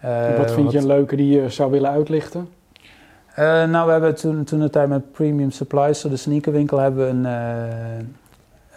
[0.00, 2.48] Eh, wat vind je een leuke die je zou willen uitlichten?
[3.34, 7.10] Eh, nou, we hebben toen, toen de tijd met Premium Supplies, de sneakerwinkel, hebben we
[7.10, 7.24] een,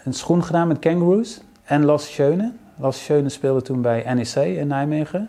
[0.04, 2.52] een schoen gedaan met kangaroos en Lasse Schöne.
[2.76, 5.28] Lasse Schöne speelde toen bij NEC in Nijmegen.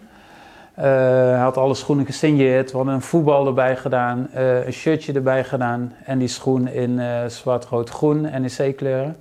[0.73, 4.27] Hij had alle schoenen gesigneerd, we hadden een voetbal erbij gedaan,
[4.65, 9.15] een shirtje erbij gedaan en die schoen in eh, zwart, rood, groen, NEC kleuren.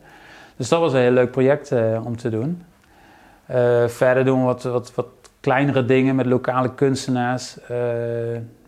[0.57, 2.63] Dus dat was een heel leuk project eh, om te doen.
[3.47, 5.07] Eh, verder doen we wat, wat, wat
[5.41, 7.61] kleinere dingen met lokale kunstenaars.
[7.61, 7.77] eh,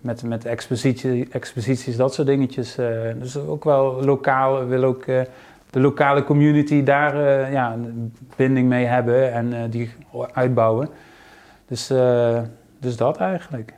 [0.01, 2.74] met, met expositie, exposities, dat soort dingetjes.
[3.18, 4.66] dus ook wel lokaal.
[4.66, 5.05] Willen ook
[5.70, 7.16] de lokale community daar
[7.53, 9.91] ja, een binding mee hebben en die
[10.32, 10.89] uitbouwen.
[11.66, 11.87] Dus,
[12.78, 13.72] dus dat eigenlijk.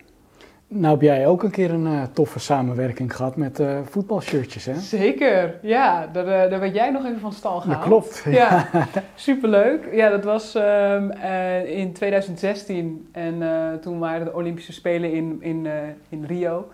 [0.70, 4.78] Nou heb jij ook een keer een eh, toffe samenwerking gehad met eh, voetbalshirtjes, hè?
[4.78, 6.06] Zeker, ja.
[6.12, 7.80] Daar, eh, daar werd jij nog even van stal gehaald.
[7.80, 8.24] Dat klopt.
[8.30, 8.68] Ja,
[9.14, 9.88] superleuk.
[9.92, 13.42] Ja, dat was ehm, eh, in 2016 en
[13.80, 15.66] toen waren de Olympische Spelen in, in,
[16.08, 16.68] in Rio.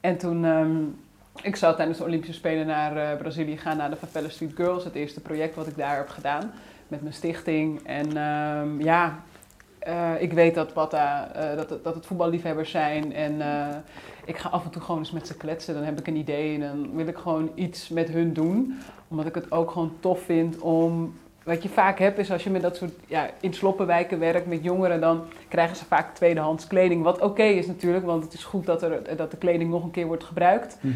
[0.00, 0.76] En toen, ehm,
[1.42, 4.84] ik zou tijdens de Olympische Spelen naar Brazilië gaan, naar de Favela Street Girls.
[4.84, 6.52] Het eerste project wat ik daar heb gedaan
[6.88, 7.80] met mijn stichting.
[7.84, 9.18] En ehm, ja,
[9.86, 13.76] eh, ik weet dat Pata, eh, dat, het- dat het voetballiefhebbers zijn en eh,
[14.24, 15.74] ik ga af en toe gewoon eens met ze kletsen.
[15.74, 18.78] Dan heb ik een idee en dan wil ik gewoon iets met hun doen.
[19.08, 21.14] Omdat ik het ook gewoon tof vind om...
[21.44, 24.64] Wat je vaak hebt is als je met dat soort ja, in sloppenwijken werkt met
[24.64, 27.02] jongeren, dan krijgen ze vaak tweedehands kleding.
[27.02, 29.90] Wat oké is natuurlijk, want het is goed dat, er, dat de kleding nog een
[29.90, 30.78] keer wordt gebruikt.
[30.80, 30.94] Mhm.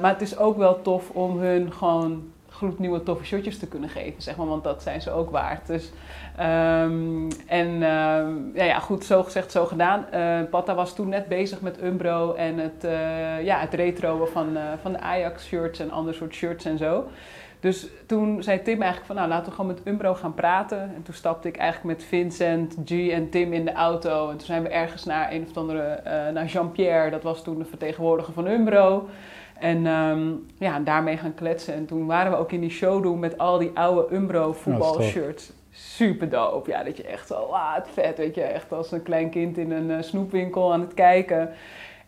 [0.00, 4.22] Maar het is ook wel tof om hun gewoon gloednieuwe toffe shirtjes te kunnen geven,
[4.22, 5.66] zeg maar, want dat zijn ze ook waard.
[5.66, 5.90] Dus,
[6.36, 10.06] ehm, en ehm, ja, ja, goed, zo gezegd, zo gedaan.
[10.14, 14.56] Uh, Patta was toen net bezig met Umbro en het, uh, ja, het retroen van,
[14.56, 17.04] uh, van de Ajax shirts en ander soort shirts en zo.
[17.60, 20.80] Dus toen zei Tim eigenlijk van, nou laten we gewoon met Umbro gaan praten.
[20.80, 24.30] En toen stapte ik eigenlijk met Vincent, G en Tim in de auto.
[24.30, 26.00] En toen zijn we ergens naar een of andere,
[26.32, 29.08] naar Jean-Pierre, dat was toen de vertegenwoordiger van Umbro.
[29.58, 31.74] En um, ja, daarmee gaan kletsen.
[31.74, 35.52] En toen waren we ook in die showroom met al die oude Umbro voetbalshirts.
[35.70, 36.70] Super dope.
[36.70, 38.42] Ja, dat je echt zo, ah, het vet, weet je.
[38.42, 41.50] Echt als een klein kind in een uh, snoepwinkel aan het kijken.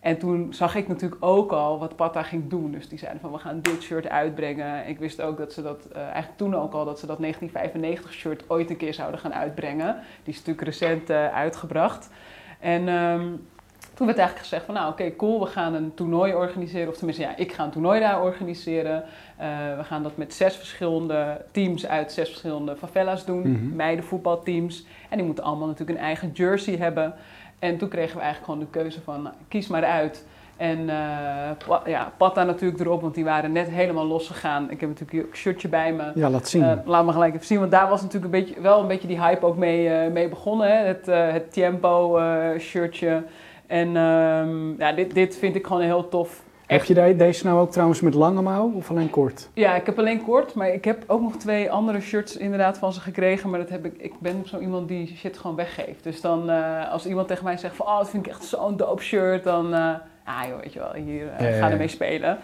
[0.00, 2.72] En toen zag ik natuurlijk ook al wat Patta ging doen.
[2.72, 4.88] Dus die zeiden van, we gaan dit shirt uitbrengen.
[4.88, 8.12] Ik wist ook dat ze dat, uh, eigenlijk toen ook al, dat ze dat 1995
[8.12, 9.96] shirt ooit een keer zouden gaan uitbrengen.
[10.24, 12.10] Die is natuurlijk recent uh, uitgebracht.
[12.60, 12.88] En...
[12.88, 13.48] Um,
[14.00, 16.88] toen werd eigenlijk gezegd van nou oké cool, we gaan een toernooi organiseren.
[16.88, 19.04] Of tenminste ja, ik ga een toernooi daar organiseren.
[19.40, 19.46] Uh,
[19.76, 23.48] we gaan dat met zes verschillende teams uit zes verschillende favela's doen.
[23.48, 23.76] Mm -hmm.
[23.76, 24.84] Meidenvoetbalteams.
[25.08, 27.14] En die moeten allemaal natuurlijk een eigen jersey hebben.
[27.58, 30.24] En toen kregen we eigenlijk gewoon de keuze van nou, kies maar uit.
[30.56, 34.70] En uh, ja, Patta natuurlijk erop, want die waren net helemaal losgegaan.
[34.70, 36.12] Ik heb natuurlijk een shirtje bij me.
[36.14, 36.62] Ja, laat zien.
[36.62, 39.08] Uh, laat me gelijk even zien, want daar was natuurlijk een beetje, wel een beetje
[39.08, 40.68] die hype ook mee, uh, mee begonnen.
[40.68, 40.86] Hè?
[40.86, 42.20] Het, het Tempo
[42.58, 43.22] shirtje.
[43.70, 46.42] En um, ja, dit, dit vind ik gewoon heel tof.
[46.66, 49.48] Heb je de, deze nou ook trouwens met lange mouw of alleen kort?
[49.54, 52.92] Ja, ik heb alleen kort, maar ik heb ook nog twee andere shirts inderdaad van
[52.92, 53.50] ze gekregen.
[53.50, 56.02] Maar dat heb ik, ik ben zo iemand die shit gewoon weggeeft.
[56.02, 58.76] Dus dan uh, als iemand tegen mij zegt van, oh, dat vind ik echt zo'n
[58.76, 59.94] dope shirt, dan, uh,
[60.24, 62.38] ah joh, weet je wel, hier, uh, ja, ja, ga ermee spelen.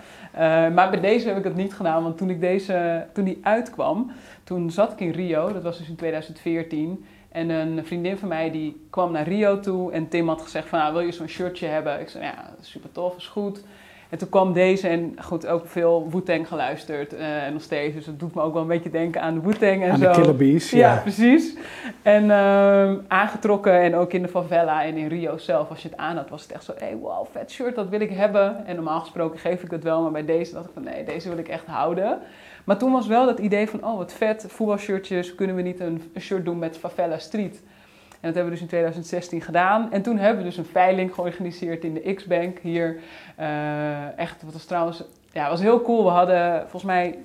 [0.75, 4.11] maar bij deze heb ik het niet gedaan, want toen ik deze, toen die uitkwam,
[4.45, 7.05] toen zat ik in Rio, dat was dus in 2014.
[7.37, 10.79] En een vriendin van mij die kwam naar Rio toe en Tim had gezegd van,
[10.79, 12.01] nou, wil je zo'n shirtje hebben?
[12.01, 13.63] Ik zei, ja, super tof, is goed.
[14.09, 17.95] En toen kwam deze en goed, ook veel Wu-Tang geluisterd uh, en nog steeds.
[17.95, 20.13] Dus dat doet me ook wel een beetje denken aan de Wu-Tang en aan zo.
[20.13, 20.79] de Killer Bees, ja.
[20.95, 21.01] ja.
[21.01, 21.57] precies.
[22.03, 25.99] En uh, aangetrokken en ook in de favela en in Rio zelf, als je het
[25.99, 28.67] aan had, was het echt zo, hey, wow, vet shirt, dat wil ik hebben.
[28.67, 31.29] En normaal gesproken geef ik dat wel, maar bij deze dacht ik van, nee, deze
[31.29, 32.19] wil ik echt houden.
[32.67, 36.13] Maar toen was wel dat idee van, oh wat vet, voetbalshirtjes, kunnen we niet een,
[36.19, 37.63] shirt doen met Favela Street?
[38.11, 39.93] En dat hebben we dus in 2016 gedaan.
[39.93, 43.01] En toen hebben we dus een veiling georganiseerd in de X-Bank hier.
[43.41, 45.03] Uh, echt, wat was trouwens,
[45.33, 46.05] ja, was heel cool.
[46.05, 47.19] We hadden volgens mij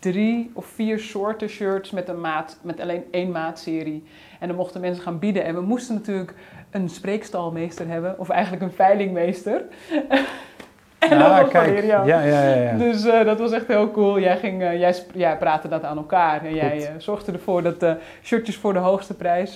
[0.00, 4.04] drie of vier soorten shirts met een maat, met alleen één maatserie.
[4.40, 5.44] En dan mochten mensen gaan bieden.
[5.44, 6.34] En we moesten natuurlijk
[6.70, 9.64] een spreekstalmeester hebben, of eigenlijk een veilingmeester.
[11.10, 11.52] En ah.
[11.84, 12.76] Ja, ja, ja, ja.
[12.78, 14.20] Dus uh, dat was echt heel cool.
[14.20, 16.44] Jij, ging, uh, jij, jij praatte dat aan elkaar.
[16.44, 17.84] En jij uh, zorgde ervoor dat
[18.22, 19.54] shirtjes voor de hoogste prijs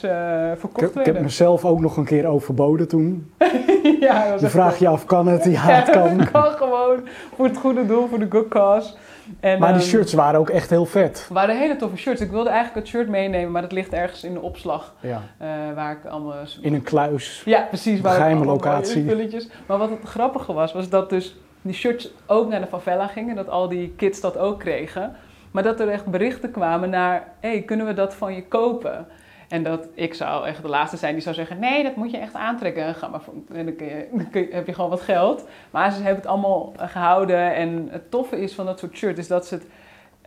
[0.59, 1.01] verkocht ik, werden.
[1.01, 3.33] Ik heb mezelf ook nog een keer overboden toen.
[4.01, 5.45] ja, je vraagt je af, kan het?
[5.51, 6.19] Ja, het kan.
[6.19, 7.01] het kan gewoon.
[7.37, 8.93] Voor het goede doel, voor de good cause.
[9.41, 11.27] En, maar die shirts waren ook echt heel vet.
[11.33, 12.21] waren hele toffe shirts.
[12.21, 14.95] Ik wilde eigenlijk het shirt meenemen, maar dat ligt ergens in de opslag.
[15.01, 15.23] Ja.
[15.43, 16.35] Uh, waar ik allemaal...
[16.61, 17.43] In een kluis.
[17.45, 18.01] Ja, precies.
[18.01, 19.03] Waar Geheime locatie.
[19.03, 19.49] Spulletjes.
[19.67, 23.37] Maar wat het grappige was, was dat dus die shirts ook naar de favela gingen.
[23.37, 25.17] Dat al die kids dat ook kregen.
[25.51, 29.07] Maar dat er echt berichten kwamen naar, hé, hey, kunnen we dat van je kopen?
[29.51, 32.17] En dat ik zou echt de laatste zijn die zou zeggen: nee, dat moet je
[32.19, 32.95] echt aantrekken.
[32.95, 35.49] Ga maar, dan, kun je, dan kun je, heb je gewoon wat geld.
[35.71, 37.55] Maar ze hebben het allemaal gehouden.
[37.55, 39.67] En het toffe is van dat soort shirt is dat ze het.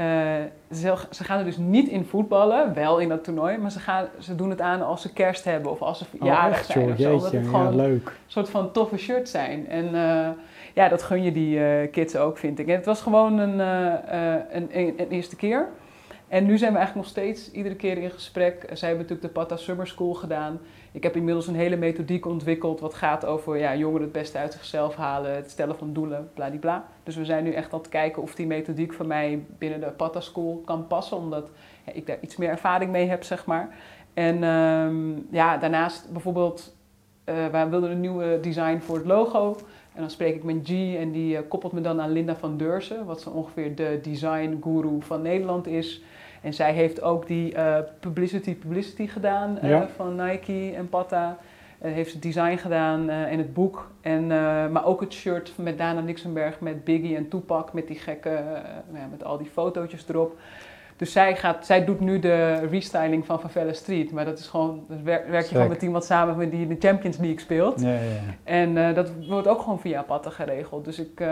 [0.02, 3.80] Uh, ze, ze, gaan er dus niet in voetballen, wel in dat toernooi, maar ze,
[3.80, 6.52] gaan, ze doen het aan als ze kerst hebben of als ze oh, zijn.
[6.52, 6.66] Of
[6.98, 8.06] zo, omdat het gewoon ja, leuk.
[8.06, 9.68] een soort van toffe shirt zijn.
[9.68, 10.30] En uh,
[10.74, 12.68] ja, dat gun je die uh, kids ook, vind ik.
[12.68, 15.68] En het was gewoon een, een, een, een eerste keer.
[16.34, 18.66] En nu zijn we eigenlijk nog steeds iedere keer in gesprek.
[18.74, 20.60] Zij hebben natuurlijk de Pata Summer School gedaan.
[20.92, 24.54] Ik heb inmiddels een hele methodiek ontwikkeld wat gaat over ja, jongeren het beste uit
[24.54, 26.86] zichzelf halen, het stellen van doelen, bladibla.
[27.04, 29.92] Dus we zijn nu echt aan het kijken of die methodiek van mij binnen de
[29.92, 31.50] Pata School kan passen, omdat
[31.94, 33.76] ik daar iets meer ervaring mee heb, zeg maar.
[34.14, 36.76] En um, ja, daarnaast bijvoorbeeld,
[37.26, 39.58] uh, wij wilden een nieuwe design voor het logo.
[39.94, 42.58] En dan spreek ik met G en die uh, koppelt me dan aan Linda van
[42.58, 46.02] Deursen, wat zo ongeveer de design guru van Nederland is.
[46.42, 49.88] En zij heeft ook die uh, publicity publicity gedaan ja.
[49.88, 51.38] van Nike en Patta.
[51.82, 53.92] Uh, heeft het design gedaan en het boek.
[54.02, 54.28] En,
[54.72, 58.44] maar ook het shirt met Dana Nixenberg met Biggie en Tupac met die gekke,
[58.94, 60.38] ja, met al die fotootjes erop.
[61.04, 64.12] Dus zij, gaat, zij doet nu de restyling van Favela Street.
[64.12, 66.68] Maar dat is gewoon, dus werk, werk je gewoon met iemand samen met die in
[66.68, 67.82] de Champions League speelt.
[67.82, 68.34] Ja, ja, ja.
[68.44, 70.86] En eh, dat wordt ook gewoon via Patta geregeld.
[70.86, 71.28] Dus ik, eh,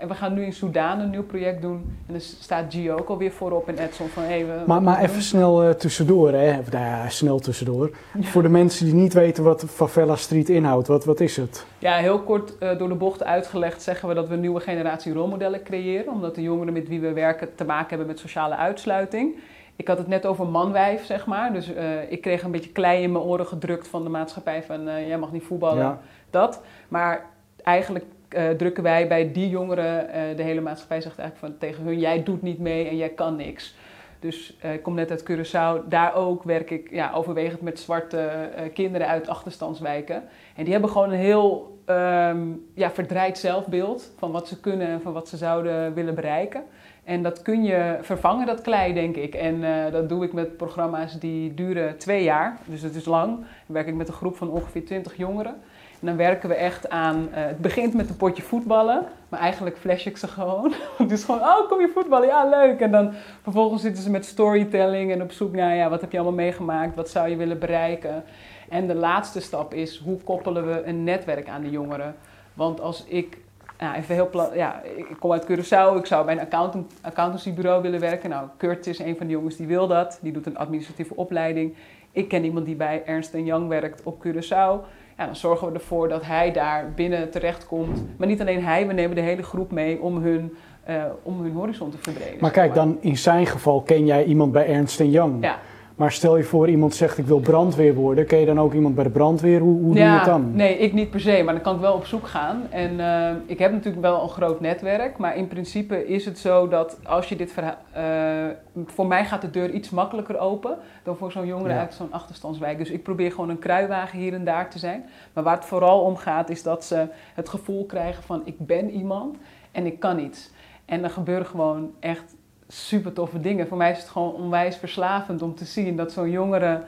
[0.00, 1.96] en we gaan nu in Soudaan een nieuw project doen.
[2.08, 5.22] En er staat Gio ook alweer voorop in Edson van hey, we, Maar, maar even
[5.22, 6.58] snel eh, tussendoor, hè?
[6.58, 7.90] Of, nou ja, snel tussendoor.
[8.20, 11.66] Voor de mensen die niet weten wat Favela Street inhoudt, wat, wat is het?
[11.78, 15.62] Ja, heel kort door de bocht uitgelegd zeggen we dat we een nieuwe generatie rolmodellen
[15.62, 16.12] creëren.
[16.12, 18.54] Omdat de jongeren met wie we werken te maken hebben met sociale
[18.90, 19.36] uitsluiting.
[19.76, 21.52] Ik had het net over manwijf, zeg maar.
[21.52, 24.88] Dus eh, ik kreeg een beetje klei in mijn oren gedrukt van de maatschappij van
[24.88, 26.00] eh, jij mag niet voetballen, Ja.
[26.30, 26.62] dat.
[26.88, 27.26] Maar
[27.62, 30.06] eigenlijk eh, drukken wij bij die jongeren,
[30.36, 33.36] de hele maatschappij zegt eigenlijk van tegen hun, jij doet niet mee en jij kan
[33.36, 33.74] niks.
[34.18, 39.06] Dus ik kom net uit Curaçao, daar ook werk ik ja, overwegend met zwarte kinderen
[39.06, 40.22] uit achterstandswijken.
[40.56, 42.40] En die hebben gewoon een heel ehm,
[42.74, 46.64] ja, verdraaid zelfbeeld van wat ze kunnen en van wat ze zouden willen bereiken.
[47.04, 49.34] En dat kun je vervangen, dat klei, denk ik.
[49.34, 53.36] En eh, dat doe ik met programma's die duren twee jaar, dus het is lang.
[53.36, 55.54] Dan werk ik met een groep van ongeveer 20 jongeren.
[56.00, 59.78] En dan werken we echt aan, eh, het begint met een potje voetballen, maar eigenlijk
[59.78, 60.74] flash ik ze gewoon.
[61.08, 62.80] Is gewoon, oh kom je voetballen, ja leuk.
[62.80, 66.18] En dan vervolgens zitten ze met storytelling en op zoek naar, ja wat heb je
[66.18, 68.24] allemaal meegemaakt, wat zou je willen bereiken.
[68.68, 72.14] En de laatste stap is, hoe koppelen we een netwerk aan de jongeren?
[72.54, 73.38] Want als ik,
[73.82, 78.00] nou, even heel ja, ik kom uit Curaçao, ik zou bij een accountant, accountancybureau willen
[78.00, 78.30] werken.
[78.30, 81.74] Nou, Kurt is een van de jongens die wil dat, die doet een administratieve opleiding.
[82.12, 84.86] Ik ken iemand die bij Ernst Young werkt op Curaçao.
[85.16, 88.18] Ja, dan zorgen we ervoor dat hij daar binnen terechtkomt.
[88.18, 91.52] Maar niet alleen hij, we nemen de hele groep mee om hun, eh, om hun
[91.52, 92.40] horizon te verbreden.
[92.40, 95.44] Maar kijk, dan in zijn geval ken jij iemand bij Ernst Young.
[95.44, 95.58] Ja.
[96.02, 98.94] Maar stel je voor iemand zegt ik wil brandweer worden, ken je dan ook iemand
[98.94, 99.60] bij de brandweer?
[99.60, 100.56] Hoe, hoe doe je het dan?
[100.56, 102.62] Nee, ik niet per se, maar dan kan ik wel op zoek gaan.
[102.70, 106.68] En eh, ik heb natuurlijk wel een groot netwerk, maar in principe is het zo
[106.68, 107.76] dat als je dit verhaal...
[107.92, 111.78] eh, voor mij gaat de deur iets makkelijker open dan voor zo'n jongere Ja.
[111.80, 112.78] uit zo'n achterstandswijk.
[112.78, 115.04] Dus ik probeer gewoon een kruiwagen hier en daar te zijn.
[115.32, 118.90] Maar waar het vooral om gaat is dat ze het gevoel krijgen van ik ben
[118.90, 119.36] iemand
[119.72, 120.50] en ik kan iets.
[120.84, 122.34] En er gebeuren gewoon echt
[122.68, 123.68] super toffe dingen.
[123.68, 126.82] Voor mij is het gewoon onwijs verslavend om te zien dat zo'n jongere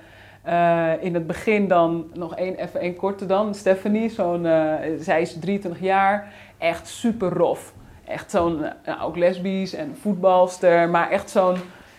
[0.44, 3.54] eh, in het begin dan nog één, even één korte dan.
[3.54, 7.72] Stephanie, zo'n, eh, zij is 23 jaar, echt super rof.
[8.04, 11.56] Echt zo'n, eh, nou, ook lesbisch en voetbalster, maar echt zo'n,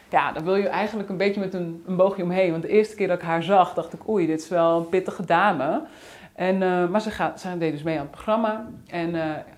[0.09, 2.51] ja, daar wil je eigenlijk een beetje met een, een boogje omheen.
[2.51, 4.89] Want de eerste keer dat ik haar zag, dacht ik, oei, dit is wel een
[4.89, 5.81] pittige dame.
[6.35, 6.57] En,
[6.91, 9.11] maar ze, gaat, ze deed dus mee aan het programma en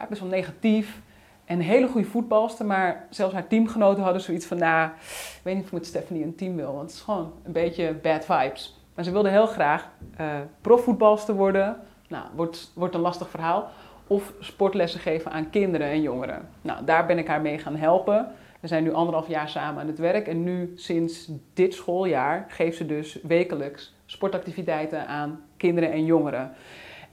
[0.09, 1.01] best wel negatief.
[1.47, 5.53] En een hele goede voetbalster, maar zelfs haar teamgenoten hadden zoiets van, nou, ik weet
[5.53, 8.25] niet of ik met Stephanie een team wil, want het is gewoon een beetje bad
[8.25, 8.79] vibes.
[8.95, 10.25] Maar ze wilde heel graag eh
[10.61, 11.77] profvoetbalster worden.
[12.07, 13.69] Nou, wordt, wordt een lastig verhaal.
[14.07, 16.49] Of sportlessen geven aan kinderen en jongeren.
[16.61, 18.27] Nou, daar ben ik haar mee gaan helpen.
[18.59, 20.27] We zijn nu anderhalf jaar samen aan het werk.
[20.27, 26.51] En nu sinds dit schooljaar geeft ze dus wekelijks sportactiviteiten aan kinderen en jongeren.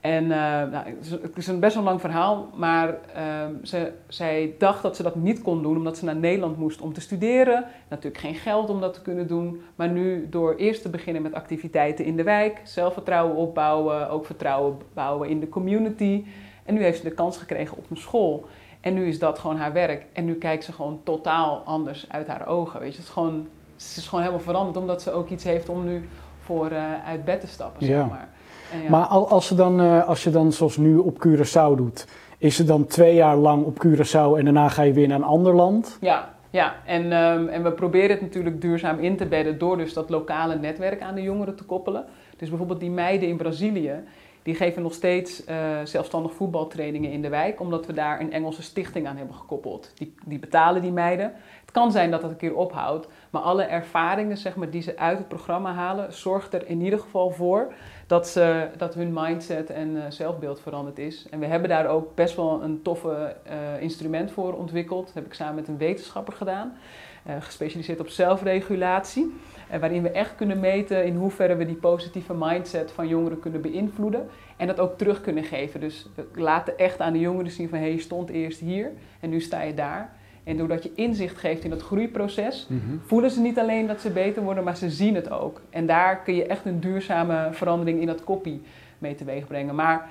[0.05, 0.39] En eh,
[0.71, 4.83] nou, het is- het is een best wel lang verhaal, maar ehm, ze, zij dacht
[4.83, 7.65] dat ze dat niet kon doen omdat ze naar Nederland moest om te studeren.
[7.89, 11.33] Natuurlijk geen geld om dat te kunnen doen, maar nu door eerst te beginnen met
[11.35, 16.25] activiteiten in de wijk, zelfvertrouwen opbouwen, ook vertrouwen bouwen in de community.
[16.65, 18.47] En nu heeft ze de kans gekregen op een school.
[18.81, 20.07] En nu is dat gewoon haar werk.
[20.13, 22.81] En nu kijkt ze gewoon totaal anders uit haar ogen.
[22.81, 25.69] Weet je, het is gewoon, ze is gewoon helemaal veranderd omdat ze ook iets heeft
[25.69, 26.09] om nu
[26.41, 28.01] voor eh, uit bed te stappen, Ja.
[28.01, 28.29] zeg maar.
[28.83, 28.91] Ja.
[28.91, 32.07] Maar al- als, ze dan, eh, als je dan zoals nu op Curaçao doet,
[32.39, 35.25] is het dan twee jaar lang op Curaçao en daarna ga je weer naar een
[35.25, 35.99] ander land?
[36.01, 36.75] Ja, ja.
[36.87, 40.57] En, ehm, en we proberen het natuurlijk duurzaam in te bedden door dus dat lokale
[40.59, 42.05] netwerk aan de jongeren te koppelen.
[42.37, 43.93] Dus bijvoorbeeld die meiden in Brazilië,
[44.43, 48.63] die geven nog steeds eh, zelfstandig voetbaltrainingen in de wijk, omdat we daar een Engelse
[48.63, 49.93] stichting aan hebben gekoppeld.
[49.95, 51.33] Die, die betalen die meiden.
[51.61, 54.99] Het kan zijn dat dat een keer ophoudt, maar alle ervaringen zeg maar, die ze
[54.99, 57.73] uit het programma halen, zorgt er in ieder geval voor
[58.07, 61.27] dat, ze, dat hun mindset en eh, zelfbeeld veranderd is.
[61.31, 65.07] En we hebben daar ook best wel een toffe eh, instrument voor ontwikkeld.
[65.07, 66.77] Dat heb ik samen met een wetenschapper gedaan,
[67.23, 69.35] eh, gespecialiseerd op zelfregulatie.
[69.69, 73.61] En waarin we echt kunnen meten in hoeverre we die positieve mindset van jongeren kunnen
[73.61, 74.29] beïnvloeden.
[74.57, 75.81] En dat ook terug kunnen geven.
[75.81, 79.31] Dus we laten echt aan de jongeren zien van hé, je stond eerst hier en
[79.31, 80.13] nu sta je daar.
[80.45, 82.69] En doordat je inzicht geeft in dat groeiproces,
[83.07, 85.61] voelen ze niet alleen dat ze beter worden, maar ze zien het ook.
[85.71, 88.63] En daar kun je echt een duurzame verandering in dat koppie
[88.99, 89.75] mee teweeg brengen.
[89.75, 90.09] Maar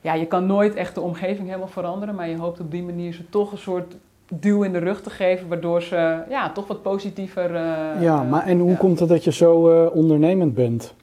[0.00, 3.12] ja, je kan nooit echt de omgeving helemaal veranderen, maar je hoopt op die manier
[3.12, 3.96] ze toch een soort
[4.32, 7.54] duw in de rug te geven, waardoor ze ja, toch wat positiever.
[7.54, 8.76] eh, ja, eh, maar en hoe ja.
[8.76, 10.94] komt het dat je zo eh, ondernemend bent?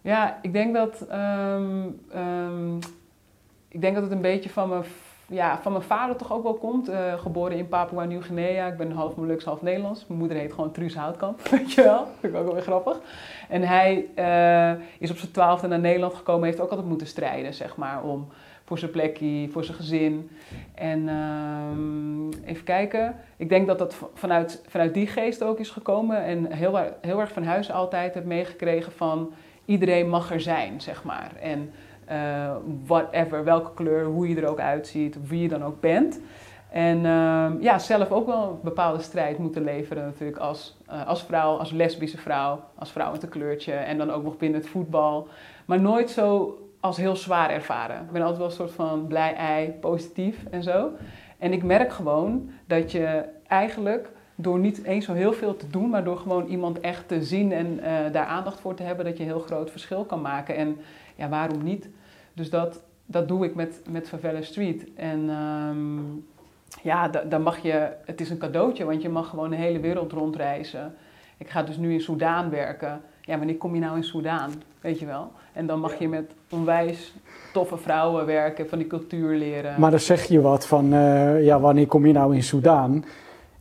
[0.00, 1.82] Ja, ik denk dat, ehm,
[2.12, 2.76] ehm,
[3.68, 6.42] ik denk dat het een beetje van me, f- ja, van mijn vader toch ook
[6.42, 6.88] wel komt.
[6.88, 8.66] Eh, geboren in Papua Nieuw-Guinea.
[8.66, 10.06] Ik ben half Molux, half Nederlands.
[10.06, 12.06] Mijn moeder heet gewoon Truus Houtkamp, weet je wel.
[12.20, 13.00] Vind ik ook wel weer grappig.
[13.48, 16.44] En hij eh, is op zijn twaalfde naar Nederland gekomen.
[16.44, 18.28] Heeft ook altijd moeten strijden, zeg maar, om
[18.64, 20.30] voor zijn plekje, voor zijn gezin.
[20.74, 23.16] En ehm, even kijken.
[23.36, 26.24] Ik denk dat dat vanuit, vanuit die geest ook is gekomen.
[26.24, 29.32] En heel, heel erg van huis altijd heb meegekregen van
[29.64, 31.32] iedereen mag er zijn, zeg maar.
[31.40, 31.72] En
[32.10, 32.50] uh,
[32.86, 36.20] whatever, welke kleur, hoe je er ook uitziet, wie je dan ook bent.
[36.70, 41.22] En uh, ja, zelf ook wel een bepaalde strijd moeten leveren natuurlijk als, uh, als
[41.22, 44.68] vrouw, als lesbische vrouw, als vrouw met een kleurtje en dan ook nog binnen het
[44.68, 45.28] voetbal.
[45.64, 47.96] Maar nooit zo als heel zwaar ervaren.
[47.96, 50.90] Ik ben altijd wel een soort van blij ei, positief en zo.
[51.38, 55.90] En ik merk gewoon dat je eigenlijk door niet eens zo heel veel te doen,
[55.90, 59.16] maar door gewoon iemand echt te zien en uh, daar aandacht voor te hebben, dat
[59.16, 60.56] je heel groot verschil kan maken.
[60.56, 60.76] En
[61.16, 61.88] ja, waarom niet?
[62.32, 64.94] Dus dat, dat doe ik met, met Favela Street.
[64.94, 66.26] En um,
[66.82, 70.12] ja, dan mag je, het is een cadeautje, want je mag gewoon de hele wereld
[70.12, 70.94] rondreizen.
[71.36, 73.00] Ik ga dus nu in Soudaan werken.
[73.20, 74.52] Ja, wanneer kom je nou in Soudaan?
[74.80, 75.32] Weet je wel?
[75.52, 77.14] En dan mag je met onwijs
[77.52, 79.80] toffe vrouwen werken, van die cultuur leren.
[79.80, 83.04] Maar dan zeg je wat van, uh, ja, wanneer kom je nou in Soudaan?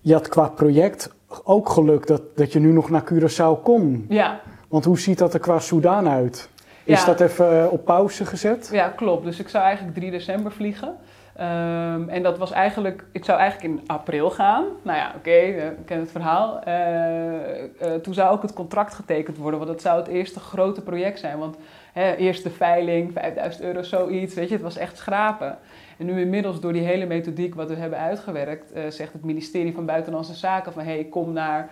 [0.01, 1.13] Je had qua project
[1.43, 4.05] ook geluk dat, dat je nu nog naar Curaçao kon.
[4.09, 4.39] Ja.
[4.67, 6.49] Want hoe ziet dat er qua Soudaan uit?
[6.83, 7.05] Is Ja.
[7.05, 8.69] dat even eh, op pauze gezet?
[8.71, 9.25] Ja, klopt.
[9.25, 10.95] Dus ik zou eigenlijk 3 december vliegen.
[11.35, 14.65] Ehm, en dat was eigenlijk, ik zou eigenlijk in april gaan.
[14.81, 16.59] Nou ja, oké, eh, ik ken het verhaal.
[16.63, 20.81] Eh, eh, toen zou ook het contract getekend worden, want dat zou het eerste grote
[20.81, 21.37] project zijn.
[21.37, 21.55] Want
[21.93, 25.57] hè, eerst de veiling, 5000 euro, zoiets, weet je, het was echt schrapen.
[25.97, 29.73] En nu inmiddels door die hele methodiek wat we hebben uitgewerkt, eh, zegt het ministerie
[29.73, 31.69] van Buitenlandse Zaken van hé, hey, kom naar eh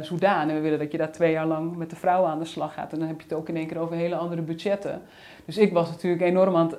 [0.00, 2.44] Soudaan en we willen dat je daar twee jaar lang met de vrouwen aan de
[2.44, 2.92] slag gaat.
[2.92, 5.02] En dan heb je het ook in één keer over hele andere budgetten.
[5.44, 6.78] Dus ik was natuurlijk enorm aan het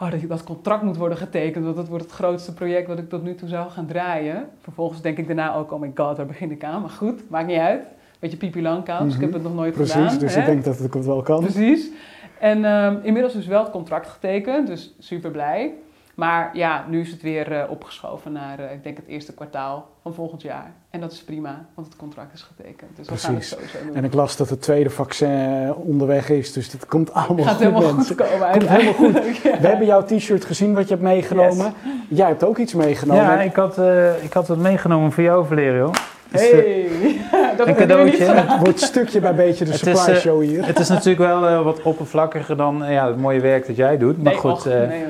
[0.00, 3.08] oh, dat dat contract moet worden getekend, want dat wordt het grootste project wat ik
[3.08, 4.48] tot nu toe zou gaan draaien.
[4.60, 6.80] Vervolgens denk ik daarna ook, oh my god, daar begin ik aan.
[6.80, 7.86] Maar goed, maakt niet uit.
[8.18, 10.18] Beetje pipi langkous, ik heb het nog nooit Precies, gedaan.
[10.18, 10.40] dus hè?
[10.40, 11.40] ik denk dat het wel kan.
[11.40, 11.90] Precies.
[12.38, 15.72] En ehm, inmiddels is wel het contract getekend, dus super blij.
[16.20, 19.88] Maar ja, nu is het weer eh, opgeschoven naar, eh, ik denk, het eerste kwartaal
[20.02, 20.72] van volgend jaar.
[20.90, 22.96] En dat is prima, want het contract is getekend.
[22.96, 23.48] Dus we gaan het Precies.
[23.48, 23.96] sowieso doen.
[23.96, 27.54] En ik las dat het tweede vaccin onderweg is, dus dat komt allemaal Het gaat
[27.54, 28.16] goed, helemaal mensen.
[28.16, 29.36] goed komen Komt helemaal goed.
[29.42, 29.60] Ja.
[29.60, 31.72] We hebben jouw t-shirt gezien wat je hebt meegenomen.
[32.08, 33.24] Jij hebt ook iets meegenomen.
[33.24, 35.90] Ja, ik had, eh, ik had wat meegenomen voor jou, Valerio.
[36.30, 36.88] Dus, eh, Hey,
[37.56, 38.24] dat een cadeautje.
[38.24, 40.66] Het wordt stukje bij beetje de is, surprise eh, show hier.
[40.66, 43.98] het is natuurlijk wel eh, wat oppervlakkiger dan eh, ja, het mooie werk dat jij
[43.98, 44.16] doet.
[44.22, 45.04] Maar Nee, goed, och, eh, nee.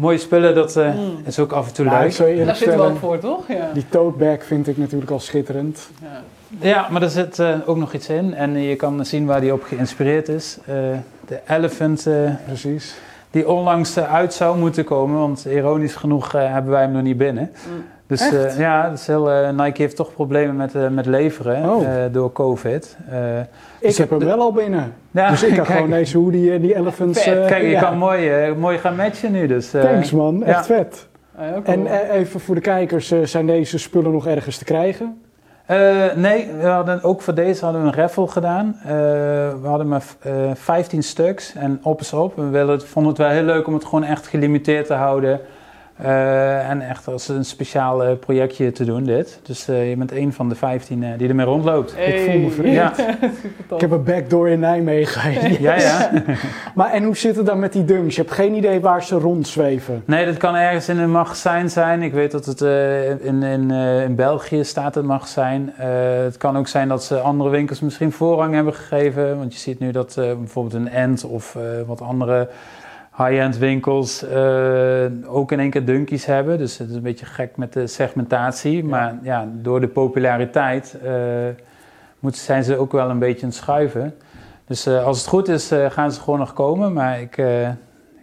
[0.00, 1.16] Mooie spullen, dat eh, Mm.
[1.24, 2.16] is ook af en toe leuk.
[2.16, 3.48] Daar eerlijk zitten we ook voor, toch?
[3.48, 3.70] Ja.
[3.72, 5.88] die tote bag vind ik natuurlijk al schitterend.
[6.02, 6.20] Ja.
[6.68, 8.34] Ja, maar er zit eh, ook nog iets in.
[8.34, 10.58] En je kan zien waar die op geïnspireerd is.
[10.66, 10.74] Eh,
[11.28, 12.08] de elephant
[12.46, 12.94] Precies.
[13.30, 15.18] die onlangs uit zou moeten komen.
[15.18, 17.50] Want ironisch genoeg eh, hebben wij hem nog niet binnen.
[17.74, 17.84] Mm.
[18.06, 21.70] Dus eh, ja, dat is heel, eh, Nike heeft toch problemen met, eh, met leveren
[21.70, 21.84] Oh.
[22.04, 22.96] eh, door COVID.
[23.84, 24.94] Eh, Ik heb hem wel al binnen.
[25.10, 27.24] ja, dus ik kan kijk, gewoon deze hoodie en die elephants...
[27.26, 27.80] Eh, Kijk, je ja.
[27.80, 29.46] kan mooi, eh, mooi gaan matchen nu.
[29.46, 30.44] Dus, eh, Thanks man, ja.
[30.44, 31.08] echt vet.
[31.36, 31.62] Cool.
[31.64, 35.18] En eh, even voor de kijkers, eh, zijn deze spullen nog ergens te krijgen?
[35.66, 35.76] Eh,
[36.16, 38.76] nee, we hadden, ook voor deze hadden we een raffle gedaan.
[38.82, 38.88] Eh,
[39.62, 42.36] we hadden maar eh 15 stuks en op is op.
[42.36, 45.40] We vonden het wel heel leuk om het gewoon echt gelimiteerd te houden.
[45.96, 49.40] Eh, en echt als een speciaal eh, projectje te doen dit.
[49.42, 51.94] Dus eh, je bent een van de 15 eh, die ermee rondloopt.
[51.98, 52.74] Ik voel me vreemd.
[52.74, 52.92] Ja.
[53.74, 55.62] Ik heb een backdoor in Nijmegen.
[55.62, 56.10] Ja, ja.
[56.74, 58.14] Maar en hoe zit het dan met die dunks?
[58.14, 60.02] Je hebt geen idee waar ze rondzweven.
[60.04, 62.02] Nee, dat kan ergens in een magazijn zijn.
[62.02, 65.72] Ik weet dat het eh, in, in, eh, in België staat het magazijn.
[65.76, 65.88] Eh,
[66.24, 69.38] het kan ook zijn dat ze andere winkels misschien voorrang hebben gegeven.
[69.38, 72.48] Want je ziet nu dat eh, bijvoorbeeld een End of eh, wat andere
[73.16, 76.58] high-end winkels eh, ook in één keer dunkies hebben.
[76.58, 78.84] Dus het is een beetje gek met de segmentatie.
[78.84, 81.12] Maar ja, door de populariteit eh,
[82.18, 84.14] moeten, zijn ze ook wel een beetje aan het schuiven.
[84.66, 86.92] Dus eh, als het goed is, eh, gaan ze gewoon nog komen.
[86.92, 87.68] Maar ik, eh,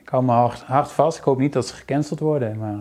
[0.02, 1.18] ik hou me hard, hard vast.
[1.18, 2.58] Ik hoop niet dat ze gecanceld worden.
[2.58, 2.76] Maar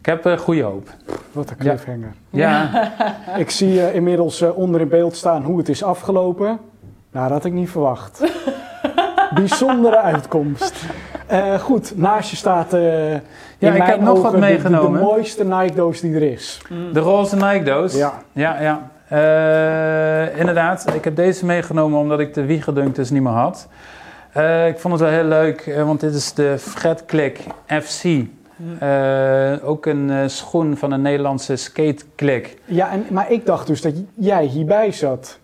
[0.00, 0.88] ik heb eh, goede hoop.
[1.32, 2.12] Wat een cliffhanger.
[2.30, 2.92] Ja,
[3.36, 6.46] Ik zie eh, inmiddels onder in beeld staan hoe het is afgelopen.
[7.10, 8.20] Nou, dat had ik niet verwacht.
[9.34, 10.84] Bijzondere uitkomst.
[11.26, 13.20] Eh, goed, naast je staat eh in
[13.58, 15.00] Ja, ik mijn heb nog wat ogen de- de- meegenomen.
[15.00, 16.60] De, mooiste Nike-doos die er is.
[16.68, 16.92] Mm.
[16.92, 17.94] de roze Nike doos.
[17.94, 18.12] Ja.
[18.32, 18.90] Ja, ja.
[19.08, 23.68] Eh, inderdaad, ik heb deze meegenomen omdat ik de Wiegerdunk dus niet meer had.
[24.32, 28.04] Eh, ik vond het wel heel leuk, eh, want dit is de Fred Click FC.
[28.78, 32.56] Eh, ook een eh, schoen van een Nederlandse skate click.
[32.64, 35.38] Ja, en, maar ik dacht dus dat jij hierbij zat.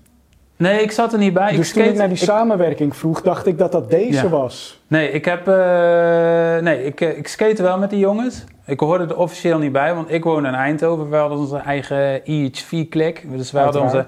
[0.57, 1.53] Nee, ik zat er niet bij.
[1.57, 4.29] Dus ik toen ik naar die ik- samenwerking vroeg, dacht ik dat dat deze Ja.
[4.29, 4.81] was.
[4.87, 5.49] Nee, ik heb.
[5.49, 8.45] eh, nee, ik, eh, ik skate wel met die jongens.
[8.67, 11.11] Ik hoorde er officieel niet bij, want ik woon in Eindhoven.
[11.11, 13.25] We hadden onze eigen IHV-klik.
[13.37, 14.05] Dus we hadden onze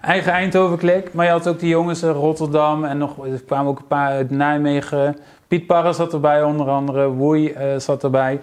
[0.00, 1.12] eigen Eindhoven-klik.
[1.14, 4.10] Maar je had ook die jongens in Rotterdam en nog, er kwamen ook een paar
[4.10, 5.16] uit Nijmegen.
[5.48, 7.06] Piet Parra zat erbij, onder andere.
[7.08, 8.40] Woei eh, zat erbij.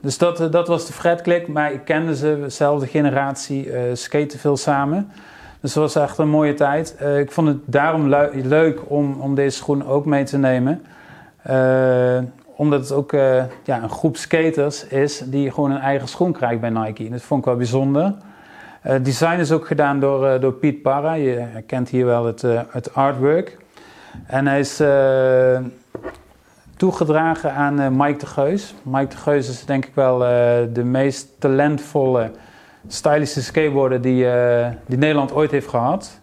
[0.00, 1.48] Dus dat, dat was de Fred-klik.
[1.48, 5.10] Maar ik kende ze, dezelfde generatie, eh skaten veel samen.
[5.60, 6.96] Dus dat was echt een mooie tijd.
[6.96, 10.82] Eh, ik vond het daarom leuk om, om deze schoen ook mee te nemen.
[11.42, 12.18] Eh,
[12.56, 16.60] omdat het ook eh, ja, een groep skaters is die gewoon een eigen schoen krijgt
[16.60, 17.04] bij Nike.
[17.04, 18.14] En dat vond ik wel bijzonder.
[18.80, 21.12] Het design is ook gedaan door, door Piet Parra.
[21.12, 23.56] Je herkent hier wel het, het artwork.
[24.26, 24.82] En hij is
[26.76, 28.74] toegedragen aan Mike de Geus.
[28.82, 30.18] Mike de Geus is denk ik wel
[30.72, 32.30] de meest talentvolle
[32.86, 36.18] stylische skateboarder die, eh, die Nederland ooit heeft gehad.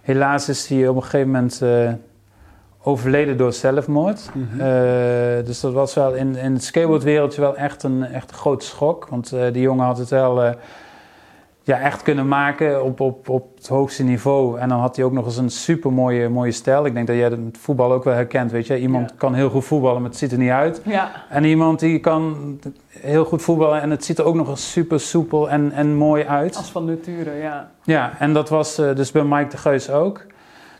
[0.00, 1.92] Helaas is hij op een gegeven moment eh,
[2.82, 4.30] overleden door zelfmoord.
[4.32, 4.60] Mhm.
[4.60, 8.64] Eh, dus dat was wel in, in het skateboardwereldje wel echt een, echt een grote
[8.64, 9.08] schok.
[9.08, 10.54] Want die jongen had het wel
[11.66, 14.58] ja, echt kunnen maken op, op, op het hoogste niveau.
[14.58, 16.84] En dan had hij ook nog eens een super mooie, mooie stijl.
[16.86, 18.50] Ik denk dat jij dat met voetbal ook wel herkent.
[18.50, 18.78] Weet je?
[18.80, 19.14] Iemand Ja.
[19.18, 20.80] kan heel goed voetballen, maar het ziet er niet uit.
[20.84, 22.36] Ja, En iemand die kan
[22.88, 26.24] heel goed voetballen en het ziet er ook nog eens super soepel en, en mooi
[26.24, 26.56] uit.
[26.56, 27.70] als van nature, ja.
[27.82, 30.26] Ja, en dat was eh, dus bij Mike de Geus ook.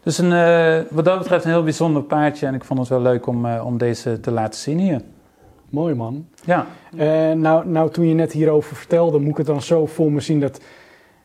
[0.03, 2.47] Dus een, eh, wat dat betreft een heel bijzonder paardje.
[2.47, 5.01] En ik vond het wel leuk om, eh, om deze te laten zien hier.
[5.75, 6.27] Mooi man.
[6.45, 10.13] Ja, Eh, nou, nou, toen je net hierover vertelde, moet ik het dan zo voor
[10.13, 10.61] me zien dat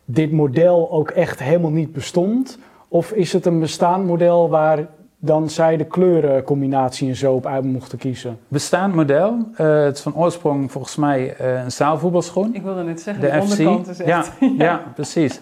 [0.06, 2.58] dit model ook echt helemaal niet bestond?
[2.88, 4.88] Of is het een bestaand model waar
[5.20, 8.38] dan zij de kleurencombinatie en zo op uit mochten kiezen?
[8.48, 9.38] bestaand model.
[9.56, 12.56] Eh, het is van oorsprong volgens mij eh, een zaalvoetbalschoen.
[12.56, 13.42] Ik wilde net zeggen, De de, FC.
[13.52, 14.32] onderkant is echt...
[14.40, 14.84] Ja, ja.
[14.96, 15.40] precies.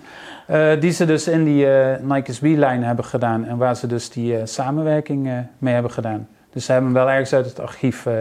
[0.48, 3.46] Eh, die ze dus in die eh Nike SB-lijn hebben gedaan.
[3.46, 6.28] En waar ze dus die eh, samenwerking eh, mee hebben gedaan.
[6.54, 8.14] Dus ze hebben hem wel ergens uit het archief eh,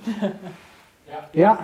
[1.31, 1.59] Ja,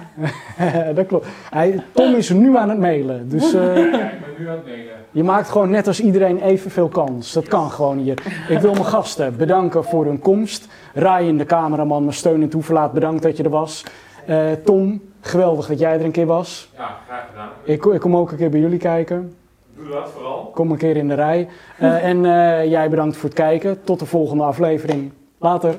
[0.95, 1.27] dat klopt.
[1.51, 3.29] Hij, Tom is nu aan het mailen.
[3.29, 4.95] Dus eh, Ja, ik ben nu aan het mailen.
[5.17, 7.33] Je maakt gewoon net als iedereen evenveel kans.
[7.33, 8.23] Dat kan gewoon hier.
[8.49, 10.69] Ik wil mijn gasten bedanken voor hun komst.
[10.95, 13.85] Ryan, de cameraman, mijn steun en toeverlaat, bedankt dat je er was.
[14.27, 16.71] Eh, Tom, geweldig dat jij er een keer was.
[16.77, 17.49] Ja, graag gedaan.
[17.65, 19.35] Ik, ik kom ook een keer bij jullie kijken.
[19.77, 20.51] Doe dat vooral.
[20.55, 21.49] Kom een keer in de rij.
[21.79, 23.85] Eh, en eh, jij bedankt voor het kijken.
[23.85, 25.13] Tot de volgende aflevering.
[25.39, 25.75] Later.